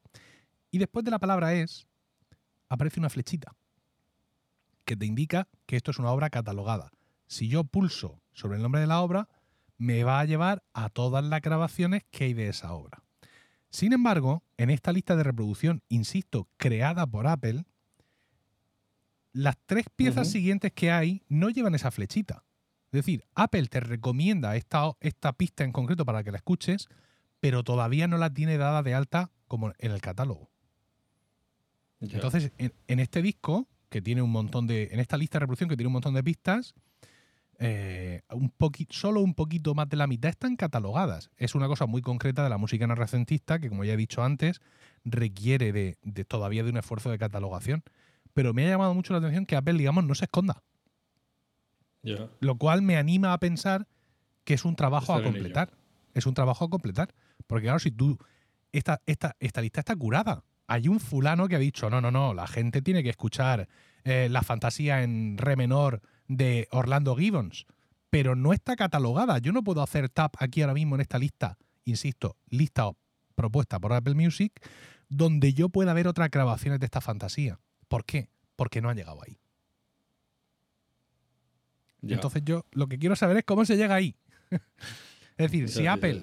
Y 0.72 0.80
después 0.80 1.06
de 1.06 1.12
la 1.12 1.20
palabra 1.20 1.54
es, 1.54 1.86
aparece 2.70 3.00
una 3.00 3.10
flechita 3.10 3.56
que 4.84 4.98
te 4.98 5.06
indica 5.06 5.48
que 5.68 5.76
esto 5.76 5.92
es 5.92 6.00
una 6.00 6.12
obra 6.12 6.32
catalogada. 6.32 6.92
Si 7.28 7.48
yo 7.48 7.64
pulso 7.64 8.20
sobre 8.32 8.56
el 8.58 8.64
nombre 8.64 8.82
de 8.82 8.88
la 8.88 9.02
obra, 9.02 9.30
me 9.78 10.04
va 10.04 10.20
a 10.20 10.26
llevar 10.26 10.64
a 10.74 10.90
todas 10.90 11.24
las 11.24 11.42
grabaciones 11.42 12.04
que 12.10 12.24
hay 12.24 12.34
de 12.34 12.48
esa 12.48 12.74
obra. 12.74 13.04
Sin 13.70 13.94
embargo, 13.94 14.44
en 14.56 14.72
esta 14.72 14.92
lista 14.92 15.16
de 15.16 15.24
reproducción, 15.24 15.84
insisto, 15.90 16.48
creada 16.58 17.06
por 17.06 17.28
Apple, 17.28 17.66
las 19.38 19.56
tres 19.68 19.86
piezas 19.96 20.30
siguientes 20.30 20.74
que 20.74 20.92
hay 20.92 21.22
no 21.30 21.50
llevan 21.50 21.76
esa 21.76 21.92
flechita. 21.92 22.44
Es 22.88 22.94
decir, 22.94 23.24
Apple 23.36 23.68
te 23.68 23.80
recomienda 23.80 24.56
esta, 24.56 24.92
esta 25.00 25.34
pista 25.34 25.64
en 25.64 25.72
concreto 25.72 26.06
para 26.06 26.24
que 26.24 26.32
la 26.32 26.38
escuches, 26.38 26.88
pero 27.40 27.64
todavía 27.64 28.08
no 28.08 28.18
la 28.18 28.34
tiene 28.34 28.58
dada 28.58 28.82
de 28.82 28.96
alta 28.96 29.30
como 29.48 29.74
en 29.78 29.92
el 29.92 30.02
catálogo. 30.02 30.50
Entonces, 32.00 32.52
en, 32.58 33.00
este 33.00 33.22
disco, 33.22 33.68
que 33.90 34.02
tiene 34.02 34.24
un 34.24 34.32
montón 34.32 34.66
de. 34.66 34.90
En 34.92 35.00
esta 35.00 35.18
lista 35.18 35.38
de 35.38 35.42
reproducción 35.42 35.70
que 35.70 35.78
tiene 35.78 35.88
un 35.88 35.94
montón 35.94 36.16
de 36.16 36.24
pistas, 36.24 36.74
eh, 37.60 38.22
un 38.32 38.52
solo 38.90 39.22
un 39.22 39.36
poquito 39.36 39.76
más 39.76 39.88
de 39.90 39.98
la 39.98 40.08
mitad 40.08 40.30
están 40.30 40.56
catalogadas. 40.56 41.30
Es 41.38 41.54
una 41.54 41.68
cosa 41.68 41.86
muy 41.86 42.02
concreta 42.02 42.44
de 42.44 42.50
la 42.50 42.58
música 42.58 42.88
narracentista 42.88 43.60
que, 43.60 43.70
como 43.70 43.84
ya 43.84 43.94
he 43.94 43.98
dicho 43.98 44.24
antes, 44.24 44.62
requiere 45.06 45.72
de, 45.72 45.98
de 46.02 46.26
todavía 46.26 46.64
de 46.64 46.72
un 46.72 46.78
esfuerzo 46.78 47.12
de 47.12 47.20
catalogación 47.20 47.84
pero 48.38 48.54
me 48.54 48.68
ha 48.68 48.70
llamado 48.70 48.94
mucho 48.94 49.14
la 49.14 49.18
atención 49.18 49.48
que 49.48 49.56
Apple, 49.56 49.80
digamos, 49.80 50.04
no 50.04 50.14
se 50.14 50.26
esconda. 50.26 50.62
Lo 52.40 52.56
cual 52.60 52.84
me 52.84 52.96
anima 52.96 53.34
a 53.34 53.40
pensar 53.40 53.88
que 54.44 54.54
es 54.54 54.64
un 54.64 54.76
trabajo 54.76 55.16
a 55.16 55.24
completar. 55.24 55.72
Es 56.14 56.28
un 56.28 56.36
trabajo 56.36 56.66
a 56.66 56.70
completar. 56.70 57.16
Porque 57.48 57.64
claro, 57.64 57.80
si 57.80 57.90
tú. 57.90 58.16
Esta, 58.72 59.02
esta, 59.08 59.36
esta 59.40 59.60
lista 59.62 59.80
está 59.80 59.96
curada. 59.96 60.44
Hay 60.68 60.88
un 60.88 61.00
fulano 61.00 61.48
que 61.48 61.56
ha 61.56 61.60
dicho, 61.60 61.90
no, 61.90 62.00
no, 62.00 62.12
no, 62.12 62.36
la 62.36 62.46
gente 62.46 62.84
tiene 62.84 63.02
que 63.02 63.10
escuchar 63.10 63.68
eh, 64.04 64.28
la 64.30 64.44
fantasía 64.44 65.02
en 65.02 65.40
re 65.40 65.56
menor 65.56 66.04
de 66.28 66.68
Orlando 66.70 67.16
Gibbons, 67.16 67.66
pero 68.12 68.36
no 68.36 68.54
está 68.54 68.76
catalogada. 68.76 69.40
Yo 69.40 69.52
no 69.52 69.64
puedo 69.64 69.82
hacer 69.82 70.10
tap 70.10 70.36
aquí 70.38 70.62
ahora 70.62 70.76
mismo 70.76 70.94
en 70.94 71.02
esta 71.02 71.18
lista, 71.18 71.58
insisto, 71.86 72.38
lista 72.52 72.92
propuesta 73.34 73.80
por 73.80 73.94
Apple 73.94 74.14
Music, 74.14 74.54
donde 75.10 75.56
yo 75.56 75.70
pueda 75.70 75.92
ver 75.94 76.08
otras 76.08 76.30
grabaciones 76.30 76.80
de 76.80 76.86
esta 76.86 77.02
fantasía. 77.02 77.60
¿Por 77.88 78.06
qué? 78.06 78.30
Porque 78.56 78.82
no 78.82 78.90
han 78.90 78.98
llegado 78.98 79.22
ahí. 79.26 79.38
Entonces 82.02 82.44
yo 82.46 82.66
lo 82.72 82.88
que 82.88 83.00
quiero 83.00 83.16
saber 83.16 83.38
es 83.38 83.44
cómo 83.44 83.66
se 83.66 83.76
llega 83.78 83.96
ahí. 83.96 84.16
es 84.52 85.52
decir, 85.52 85.70
si 85.70 85.88
Apple 85.88 86.22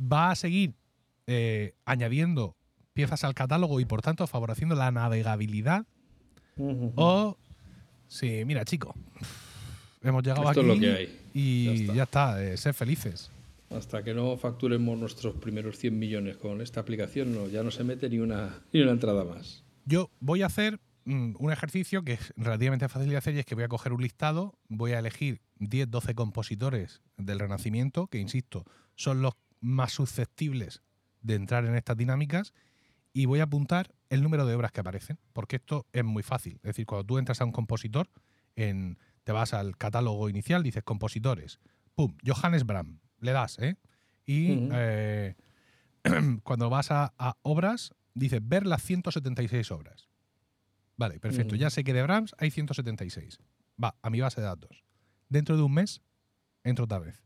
va 0.00 0.30
a 0.30 0.36
seguir 0.36 0.74
eh, 1.26 1.74
añadiendo 1.84 2.56
piezas 2.92 3.24
al 3.24 3.34
catálogo 3.34 3.80
y 3.80 3.84
por 3.84 4.02
tanto 4.02 4.26
favoreciendo 4.26 4.74
la 4.74 4.90
navegabilidad, 4.90 5.84
o 6.56 7.36
sí, 8.08 8.44
mira 8.46 8.64
chico, 8.64 8.94
hemos 10.02 10.22
llegado 10.22 10.48
aquí 10.48 10.62
lo 10.62 10.78
que 10.78 10.92
hay. 10.92 11.20
y 11.34 11.86
ya 11.86 12.04
está, 12.04 12.42
eh, 12.42 12.56
ser 12.56 12.72
felices. 12.72 13.30
Hasta 13.70 14.04
que 14.04 14.14
no 14.14 14.36
facturemos 14.36 14.96
nuestros 14.96 15.34
primeros 15.34 15.76
100 15.76 15.98
millones 15.98 16.36
con 16.36 16.60
esta 16.60 16.80
aplicación, 16.80 17.34
no, 17.34 17.48
ya 17.48 17.62
no 17.62 17.70
se 17.70 17.82
mete 17.84 18.08
ni 18.08 18.20
una, 18.20 18.62
ni 18.72 18.80
una 18.80 18.92
entrada 18.92 19.24
más. 19.24 19.64
Yo 19.84 20.10
voy 20.20 20.42
a 20.42 20.46
hacer 20.46 20.80
un 21.06 21.52
ejercicio 21.52 22.02
que 22.02 22.14
es 22.14 22.34
relativamente 22.36 22.88
fácil 22.88 23.10
de 23.10 23.16
hacer 23.16 23.34
y 23.34 23.38
es 23.38 23.46
que 23.46 23.54
voy 23.54 23.64
a 23.64 23.68
coger 23.68 23.92
un 23.92 24.02
listado, 24.02 24.58
voy 24.68 24.92
a 24.92 24.98
elegir 24.98 25.40
10, 25.58 25.90
12 25.90 26.14
compositores 26.14 27.02
del 27.16 27.38
Renacimiento, 27.38 28.08
que 28.08 28.18
insisto, 28.18 28.64
son 28.96 29.22
los 29.22 29.34
más 29.60 29.92
susceptibles 29.92 30.82
de 31.22 31.34
entrar 31.34 31.64
en 31.64 31.76
estas 31.76 31.96
dinámicas, 31.96 32.52
y 33.12 33.24
voy 33.24 33.40
a 33.40 33.44
apuntar 33.44 33.94
el 34.10 34.22
número 34.22 34.44
de 34.44 34.54
obras 34.54 34.72
que 34.72 34.80
aparecen, 34.80 35.18
porque 35.32 35.56
esto 35.56 35.86
es 35.92 36.04
muy 36.04 36.22
fácil. 36.22 36.56
Es 36.56 36.70
decir, 36.70 36.84
cuando 36.84 37.06
tú 37.06 37.18
entras 37.18 37.40
a 37.40 37.46
un 37.46 37.52
compositor, 37.52 38.10
en, 38.56 38.98
te 39.24 39.32
vas 39.32 39.54
al 39.54 39.76
catálogo 39.76 40.28
inicial, 40.28 40.62
dices 40.62 40.82
compositores, 40.84 41.58
pum, 41.94 42.14
Johannes 42.26 42.66
Brahms, 42.66 43.00
le 43.20 43.32
das, 43.32 43.58
¿eh? 43.58 43.76
Y 44.26 44.68
eh, 44.72 45.34
cuando 46.42 46.68
vas 46.68 46.90
a, 46.90 47.14
obras, 47.42 47.94
dices 48.14 48.40
ver 48.42 48.66
las 48.66 48.82
176 48.82 49.70
obras. 49.70 50.05
Vale, 50.96 51.20
perfecto. 51.20 51.56
Ya 51.56 51.70
sé 51.70 51.84
que 51.84 51.92
de 51.92 52.02
Brahms 52.02 52.34
hay 52.38 52.50
176. 52.50 53.38
Va, 53.82 53.96
a 54.02 54.10
mi 54.10 54.20
base 54.20 54.40
de 54.40 54.46
datos. 54.46 54.84
Dentro 55.28 55.56
de 55.56 55.62
un 55.62 55.74
mes, 55.74 56.02
entro 56.64 56.84
otra 56.84 56.98
vez. 56.98 57.22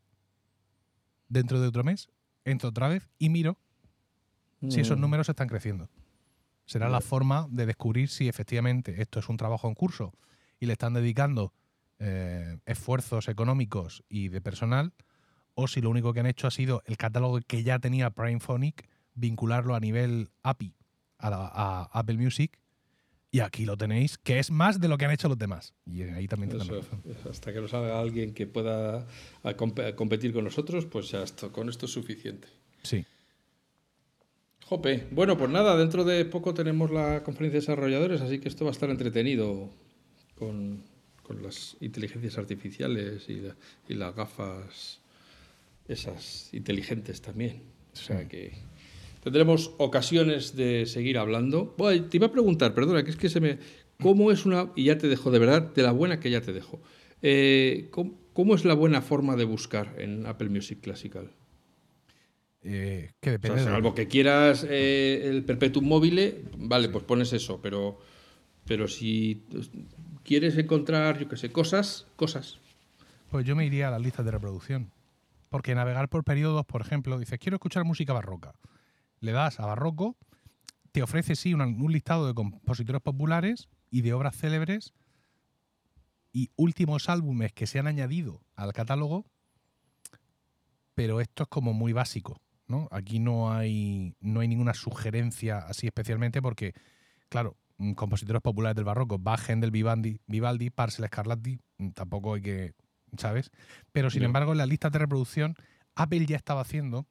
Dentro 1.29 1.61
de 1.61 1.69
otro 1.69 1.85
mes, 1.85 2.09
entro 2.45 2.71
otra 2.71 2.89
vez 2.89 3.09
y 3.19 3.29
miro 3.29 3.59
si 4.69 4.81
esos 4.81 4.99
números 4.99 5.29
están 5.29 5.49
creciendo. 5.49 5.89
Será 6.67 6.89
la 6.89 7.01
forma 7.01 7.47
de 7.51 7.67
descubrir 7.67 8.09
si 8.09 8.29
efectivamente 8.29 9.01
esto 9.01 9.19
es 9.19 9.29
un 9.29 9.37
trabajo 9.37 9.69
en 9.69 9.75
curso 9.75 10.13
y 10.59 10.67
le 10.67 10.75
están 10.75 10.93
dedicando 10.93 11.55
eh, 11.99 12.59
esfuerzos 12.67 13.29
económicos 13.29 14.05
y 14.09 14.29
de 14.29 14.41
personal, 14.41 14.93
o 15.55 15.67
si 15.67 15.81
lo 15.81 15.91
único 15.91 16.13
que 16.13 16.21
han 16.21 16.27
hecho 16.27 16.47
ha 16.47 16.51
sido 16.51 16.83
el 16.87 16.97
catálogo 16.97 17.41
que 17.41 17.63
ya 17.63 17.79
tenía 17.79 18.11
PrimePhonic, 18.11 18.89
vincularlo 19.15 19.75
a 19.75 19.81
nivel 19.81 20.31
API 20.43 20.75
a, 21.19 21.89
Apple 21.93 22.17
Music. 22.17 22.59
Y 23.33 23.41
aquí 23.41 23.65
lo 23.65 23.77
tenéis, 23.77 24.19
que 24.19 24.41
es 24.41 24.51
más 24.51 24.81
de 24.81 24.89
lo 24.89 24.99
que 24.99 25.05
han 25.05 25.13
hecho 25.13 25.29
los 25.29 25.39
demás. 25.39 25.73
Y 25.87 26.03
ahí 26.03 26.27
también 26.27 26.51
Hasta 27.31 27.53
que 27.53 27.61
nos 27.61 27.71
salga 27.71 28.01
alguien 28.01 28.35
que 28.35 28.47
pueda 28.47 29.07
competir 29.95 30.33
con 30.33 30.45
nosotros, 30.45 30.87
pues 30.87 31.11
ya 31.11 31.23
esto, 31.23 31.53
con 31.53 31.69
esto 31.69 31.87
es 31.87 31.93
suficiente. 31.93 32.49
Sí. 32.83 33.05
Jope. 34.67 35.07
Bueno, 35.11 35.37
pues 35.37 35.51
nada, 35.51 35.77
dentro 35.77 36.05
de 36.05 36.25
poco 36.25 36.55
tenemos 36.55 36.91
la 36.91 37.23
conferencia 37.23 37.59
de 37.59 37.61
desarrolladores, 37.61 38.21
así 38.21 38.41
que 38.41 38.49
esto 38.49 38.65
va 38.65 38.71
a 38.71 38.73
estar 38.73 38.91
entretenido 38.91 39.71
con, 40.37 40.83
las 41.43 41.77
inteligencias 41.81 42.39
artificiales 42.39 43.29
y, 43.29 43.95
las 43.95 44.15
gafas 44.17 45.01
esas 45.87 46.53
inteligentes 46.53 47.23
también. 47.23 47.63
O 47.93 47.97
sea 47.97 48.27
que 48.27 48.53
tendremos 49.23 49.75
ocasiones 49.79 50.57
de 50.57 50.87
seguir 50.87 51.19
hablando. 51.19 51.75
te 52.11 52.17
iba 52.17 52.27
a 52.27 52.33
preguntar, 52.33 52.75
perdona, 52.75 53.05
que 53.05 53.11
es 53.11 53.17
que 53.17 53.29
se 53.29 53.41
me... 53.41 53.59
¿Cómo 54.01 54.33
es 54.33 54.47
una... 54.47 54.73
Y 54.77 54.85
ya 54.85 54.99
te 54.99 55.09
dejo, 55.09 55.31
de 55.31 55.39
verdad, 55.39 55.63
de 55.75 55.83
la 55.83 55.93
buena 55.93 56.21
que 56.21 56.31
ya 56.31 56.41
te 56.41 56.53
dejo. 56.53 56.81
Eh, 57.23 57.91
¿cómo, 57.91 58.55
es 58.55 58.65
la 58.65 58.75
buena 58.75 59.03
forma 59.03 59.37
de 59.37 59.45
buscar 59.45 59.95
en 59.99 60.27
Apple 60.27 60.49
Music 60.49 60.81
Classical? 60.81 61.31
Eh, 62.63 63.11
que 63.21 63.33
depende. 63.33 63.65
salvo 63.65 63.95
que 63.95 64.07
quieras 64.09 64.67
eh, 64.69 65.23
el 65.25 65.45
perpetuum 65.45 65.87
móvil, 65.87 66.49
vale, 66.59 66.91
pues 66.91 67.05
pones 67.05 67.33
eso, 67.33 67.61
pero, 67.63 67.99
pero 68.67 68.87
si 68.87 69.47
quieres 70.25 70.57
encontrar, 70.59 71.19
yo 71.19 71.29
qué 71.29 71.37
sé, 71.37 71.51
cosas, 71.51 72.07
cosas. 72.17 72.59
Pues 73.31 73.47
yo 73.47 73.55
me 73.55 73.65
iría 73.65 73.89
a 73.89 73.91
las 73.91 74.01
listas 74.01 74.25
de 74.25 74.31
reproducción. 74.33 74.91
Porque 75.49 75.75
navegar 75.75 76.09
por 76.09 76.23
periodos, 76.23 76.65
por 76.65 76.81
ejemplo, 76.81 77.19
dices, 77.19 77.39
quiero 77.39 77.57
escuchar 77.57 77.85
música 77.85 78.13
barroca. 78.13 78.55
Le 79.21 79.33
das 79.33 79.61
a 79.61 79.67
barroco, 79.67 80.17
te 80.93 81.03
ofrece 81.03 81.37
sí 81.37 81.55
un 81.55 81.93
listado 81.93 82.27
de 82.27 82.35
compositores 82.35 83.03
populares 83.03 83.69
y 83.91 84.03
de 84.03 84.13
obras 84.13 84.37
célebres 84.37 84.93
y 86.33 86.51
últimos 86.57 87.09
álbumes 87.09 87.53
que 87.53 87.67
se 87.67 87.79
han 87.79 87.87
añadido 87.87 88.43
al 88.55 88.73
catálogo, 88.73 89.27
pero 90.95 91.21
esto 91.21 91.45
es 91.45 91.49
como 91.49 91.73
muy 91.73 91.93
básico. 91.93 92.41
Aquí 92.91 93.19
no 93.19 93.53
hay, 93.53 94.15
no 94.21 94.41
hay 94.41 94.49
ninguna 94.49 94.75
sugerencia 94.75 95.59
así 95.59 95.87
especialmente 95.87 96.41
porque, 96.41 96.75
claro, 97.29 97.57
mm, 97.79 97.93
compositores 97.93 98.43
populares 98.43 98.77
del 98.77 98.85
barroco, 98.85 99.19
Bach, 99.19 99.49
Händel, 99.49 99.71
Vivaldi, 99.71 100.21
Vivaldi 100.27 100.71
Parcel, 100.71 101.07
Scarlatti, 101.07 101.59
mm, 101.79 101.89
tampoco 101.91 102.35
hay 102.35 102.43
que, 102.43 102.75
¿sabes? 103.17 103.51
Pero 103.93 104.11
sin 104.11 104.23
embargo, 104.23 104.53
en 104.53 104.59
las 104.59 104.69
listas 104.69 104.93
de 104.93 105.01
reproducción, 105.01 105.57
Apple 105.97 106.27
ya 106.27 106.37
estaba 106.37 106.61
haciendo 106.61 107.07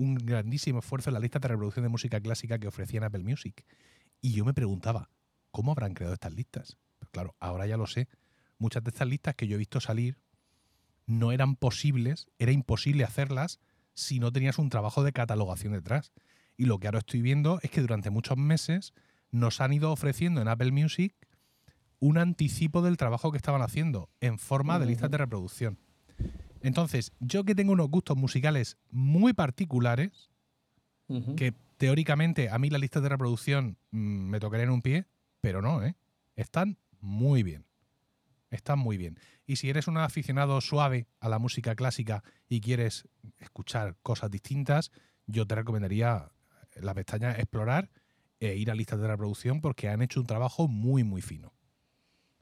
un 0.00 0.14
grandísimo 0.14 0.78
esfuerzo 0.78 1.10
en 1.10 1.14
la 1.14 1.20
lista 1.20 1.38
de 1.38 1.48
reproducción 1.48 1.82
de 1.82 1.90
música 1.90 2.20
clásica 2.20 2.58
que 2.58 2.68
ofrecía 2.68 3.04
Apple 3.04 3.22
Music. 3.22 3.64
Y 4.22 4.32
yo 4.32 4.46
me 4.46 4.54
preguntaba, 4.54 5.10
¿cómo 5.50 5.72
habrán 5.72 5.92
creado 5.92 6.14
estas 6.14 6.32
listas? 6.32 6.78
Pues 6.98 7.10
claro, 7.10 7.36
ahora 7.38 7.66
ya 7.66 7.76
lo 7.76 7.86
sé. 7.86 8.08
Muchas 8.58 8.82
de 8.82 8.90
estas 8.90 9.08
listas 9.08 9.34
que 9.34 9.46
yo 9.46 9.56
he 9.56 9.58
visto 9.58 9.78
salir 9.78 10.18
no 11.06 11.32
eran 11.32 11.54
posibles, 11.54 12.28
era 12.38 12.50
imposible 12.50 13.04
hacerlas 13.04 13.60
si 13.92 14.20
no 14.20 14.32
tenías 14.32 14.58
un 14.58 14.70
trabajo 14.70 15.02
de 15.02 15.12
catalogación 15.12 15.74
detrás. 15.74 16.12
Y 16.56 16.64
lo 16.64 16.78
que 16.78 16.88
ahora 16.88 17.00
estoy 17.00 17.20
viendo 17.20 17.58
es 17.62 17.70
que 17.70 17.82
durante 17.82 18.08
muchos 18.08 18.38
meses 18.38 18.94
nos 19.30 19.60
han 19.60 19.74
ido 19.74 19.92
ofreciendo 19.92 20.40
en 20.40 20.48
Apple 20.48 20.72
Music 20.72 21.14
un 21.98 22.16
anticipo 22.16 22.80
del 22.80 22.96
trabajo 22.96 23.30
que 23.30 23.36
estaban 23.36 23.60
haciendo 23.60 24.08
en 24.20 24.38
forma 24.38 24.78
de 24.78 24.86
listas 24.86 25.10
de 25.10 25.18
reproducción. 25.18 25.78
Entonces, 26.62 27.12
yo 27.20 27.44
que 27.44 27.54
tengo 27.54 27.72
unos 27.72 27.88
gustos 27.88 28.16
musicales 28.16 28.76
muy 28.90 29.32
particulares, 29.32 30.30
que 31.36 31.54
teóricamente 31.76 32.50
a 32.50 32.58
mí 32.58 32.70
las 32.70 32.80
listas 32.80 33.02
de 33.02 33.08
reproducción 33.08 33.78
mm, 33.90 33.98
me 33.98 34.38
tocarían 34.38 34.70
un 34.70 34.80
pie, 34.80 35.06
pero 35.40 35.60
no, 35.60 35.82
¿eh? 35.82 35.96
Están 36.36 36.78
muy 37.00 37.42
bien. 37.42 37.66
Están 38.50 38.78
muy 38.78 38.96
bien. 38.96 39.18
Y 39.46 39.56
si 39.56 39.70
eres 39.70 39.88
un 39.88 39.96
aficionado 39.96 40.60
suave 40.60 41.08
a 41.18 41.28
la 41.28 41.38
música 41.38 41.74
clásica 41.74 42.22
y 42.48 42.60
quieres 42.60 43.08
escuchar 43.38 43.96
cosas 44.02 44.30
distintas, 44.30 44.92
yo 45.26 45.46
te 45.46 45.54
recomendaría 45.54 46.30
la 46.80 46.94
pestaña 46.94 47.32
Explorar 47.32 47.90
e 48.40 48.56
ir 48.56 48.70
a 48.70 48.74
listas 48.74 49.00
de 49.00 49.08
reproducción 49.08 49.60
porque 49.60 49.88
han 49.88 50.02
hecho 50.02 50.20
un 50.20 50.26
trabajo 50.26 50.68
muy, 50.68 51.04
muy 51.04 51.22
fino. 51.22 51.52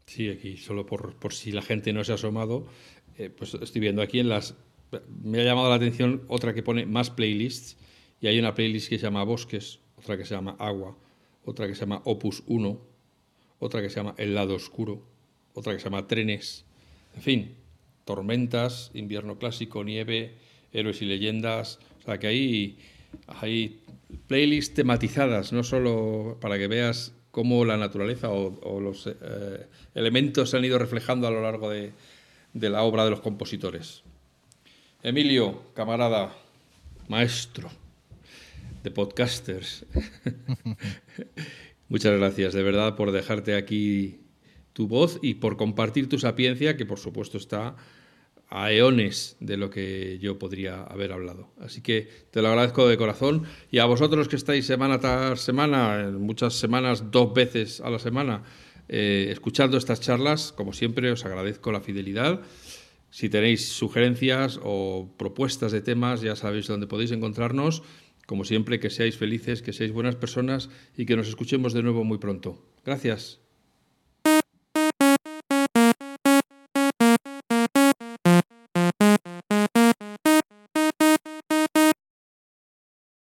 Sí, 0.07 0.31
aquí, 0.31 0.57
solo 0.57 0.87
por, 0.87 1.35
si 1.35 1.53
la 1.53 1.61
gente 1.61 1.93
no 1.93 2.03
se 2.03 2.13
ha 2.13 2.15
asomado, 2.15 2.67
eh, 3.19 3.31
pues 3.31 3.55
estoy 3.55 3.81
viendo 3.81 4.01
aquí 4.01 4.21
en 4.21 4.29
las... 4.29 4.55
Me 5.23 5.41
ha 5.41 5.45
llamado 5.45 5.69
la 5.69 5.75
atención 5.75 6.23
otra 6.29 6.55
que 6.55 6.63
pone 6.63 6.87
más 6.87 7.11
playlists 7.11 7.77
y 8.21 8.27
hay 8.29 8.39
una 8.39 8.55
playlist 8.55 8.89
que 8.89 8.97
se 8.97 9.03
llama 9.03 9.25
Bosques, 9.25 9.81
otra 9.97 10.17
que 10.17 10.25
se 10.25 10.35
llama 10.35 10.57
Agua, 10.59 10.97
otra 11.45 11.67
que 11.67 11.75
se 11.75 11.81
llama 11.81 12.01
Opus 12.05 12.43
1, 12.47 12.81
otra 13.59 13.83
que 13.83 13.91
se 13.91 13.97
llama 13.97 14.15
El 14.17 14.35
lado 14.35 14.55
oscuro, 14.55 15.03
otra 15.53 15.73
que 15.73 15.79
se 15.79 15.85
llama 15.85 16.07
Trenes, 16.07 16.65
en 17.15 17.23
fin, 17.23 17.55
tormentas, 18.05 18.91
invierno 18.95 19.39
clásico, 19.39 19.85
nieve, 19.85 20.37
héroes 20.73 21.03
y 21.03 21.05
leyendas. 21.05 21.79
O 22.01 22.03
sea 22.05 22.19
que 22.19 22.29
hay, 22.29 22.79
hay 23.27 23.81
playlists 24.27 24.75
tematizadas, 24.75 25.53
no 25.53 25.63
solo 25.65 26.39
para 26.41 26.59
que 26.59 26.69
veas 26.69 27.13
cómo 27.31 27.65
la 27.65 27.77
naturaleza 27.77 28.31
o, 28.31 28.81
los 28.81 29.07
eh, 29.07 29.67
elementos 29.95 30.51
se 30.51 30.57
han 30.57 30.65
ido 30.65 30.79
reflejando 30.79 31.27
a 31.27 31.31
lo 31.31 31.43
largo 31.43 31.71
de, 31.71 31.93
de 32.53 32.71
la 32.71 32.83
obra 32.83 33.05
de 33.05 33.11
los 33.11 33.21
compositores. 33.21 34.03
Emilio, 35.03 35.63
camarada, 35.75 36.35
maestro 37.09 37.71
de 38.83 38.91
podcasters. 38.91 39.87
Muchas 41.89 42.19
gracias, 42.19 42.53
de 42.55 42.63
verdad, 42.63 42.97
por 42.97 43.13
dejarte 43.13 43.55
aquí 43.55 44.21
tu 44.73 44.87
voz 44.89 45.19
y 45.23 45.35
por 45.35 45.57
compartir 45.57 46.09
tu 46.09 46.19
sapiencia, 46.19 46.77
que 46.77 46.87
por 46.87 46.99
supuesto 46.99 47.39
está 47.39 47.77
a 48.51 48.73
eones 48.73 49.37
de 49.41 49.57
lo 49.57 49.71
que 49.71 50.19
yo 50.21 50.39
podría 50.39 50.83
haber 50.83 51.13
hablado. 51.13 51.51
Así 51.61 51.83
que 51.83 52.09
te 52.31 52.41
lo 52.43 52.49
agradezco 52.49 52.89
de 52.89 52.97
corazón 52.97 53.45
y 53.71 53.79
a 53.79 53.85
vosotros 53.85 54.29
que 54.29 54.37
estáis 54.37 54.67
semana 54.67 54.99
tras 55.01 55.41
semana, 55.41 56.11
muchas 56.11 56.55
semanas, 56.55 57.11
dos 57.11 57.35
veces 57.35 57.81
a 57.81 57.91
la 57.91 57.99
semana, 57.99 58.45
eh, 58.89 59.29
escuchando 59.31 59.77
estas 59.77 60.01
charlas, 60.01 60.53
como 60.53 60.73
siempre 60.73 61.11
os 61.13 61.25
agradezco 61.25 61.73
la 61.73 61.81
fidelidad. 61.81 62.41
Si 63.11 63.29
tenéis 63.29 63.69
sugerencias 63.69 64.61
o 64.63 65.15
propuestas 65.17 65.73
de 65.73 65.81
temas, 65.81 66.21
ya 66.21 66.37
sabéis 66.37 66.67
dónde 66.67 66.87
podéis 66.87 67.13
encontrarnos. 67.13 67.83
Como 68.27 68.45
siempre, 68.45 68.81
que 68.81 68.91
seáis 68.91 69.17
felices, 69.17 69.63
que 69.63 69.73
seáis 69.73 69.93
buenas 69.93 70.17
personas 70.17 70.69
y 70.97 71.07
que 71.07 71.17
nos 71.17 71.29
escuchemos 71.29 71.73
de 71.73 71.83
nuevo 71.83 72.05
muy 72.05 72.19
pronto. 72.19 72.61
Gracias. 72.85 73.48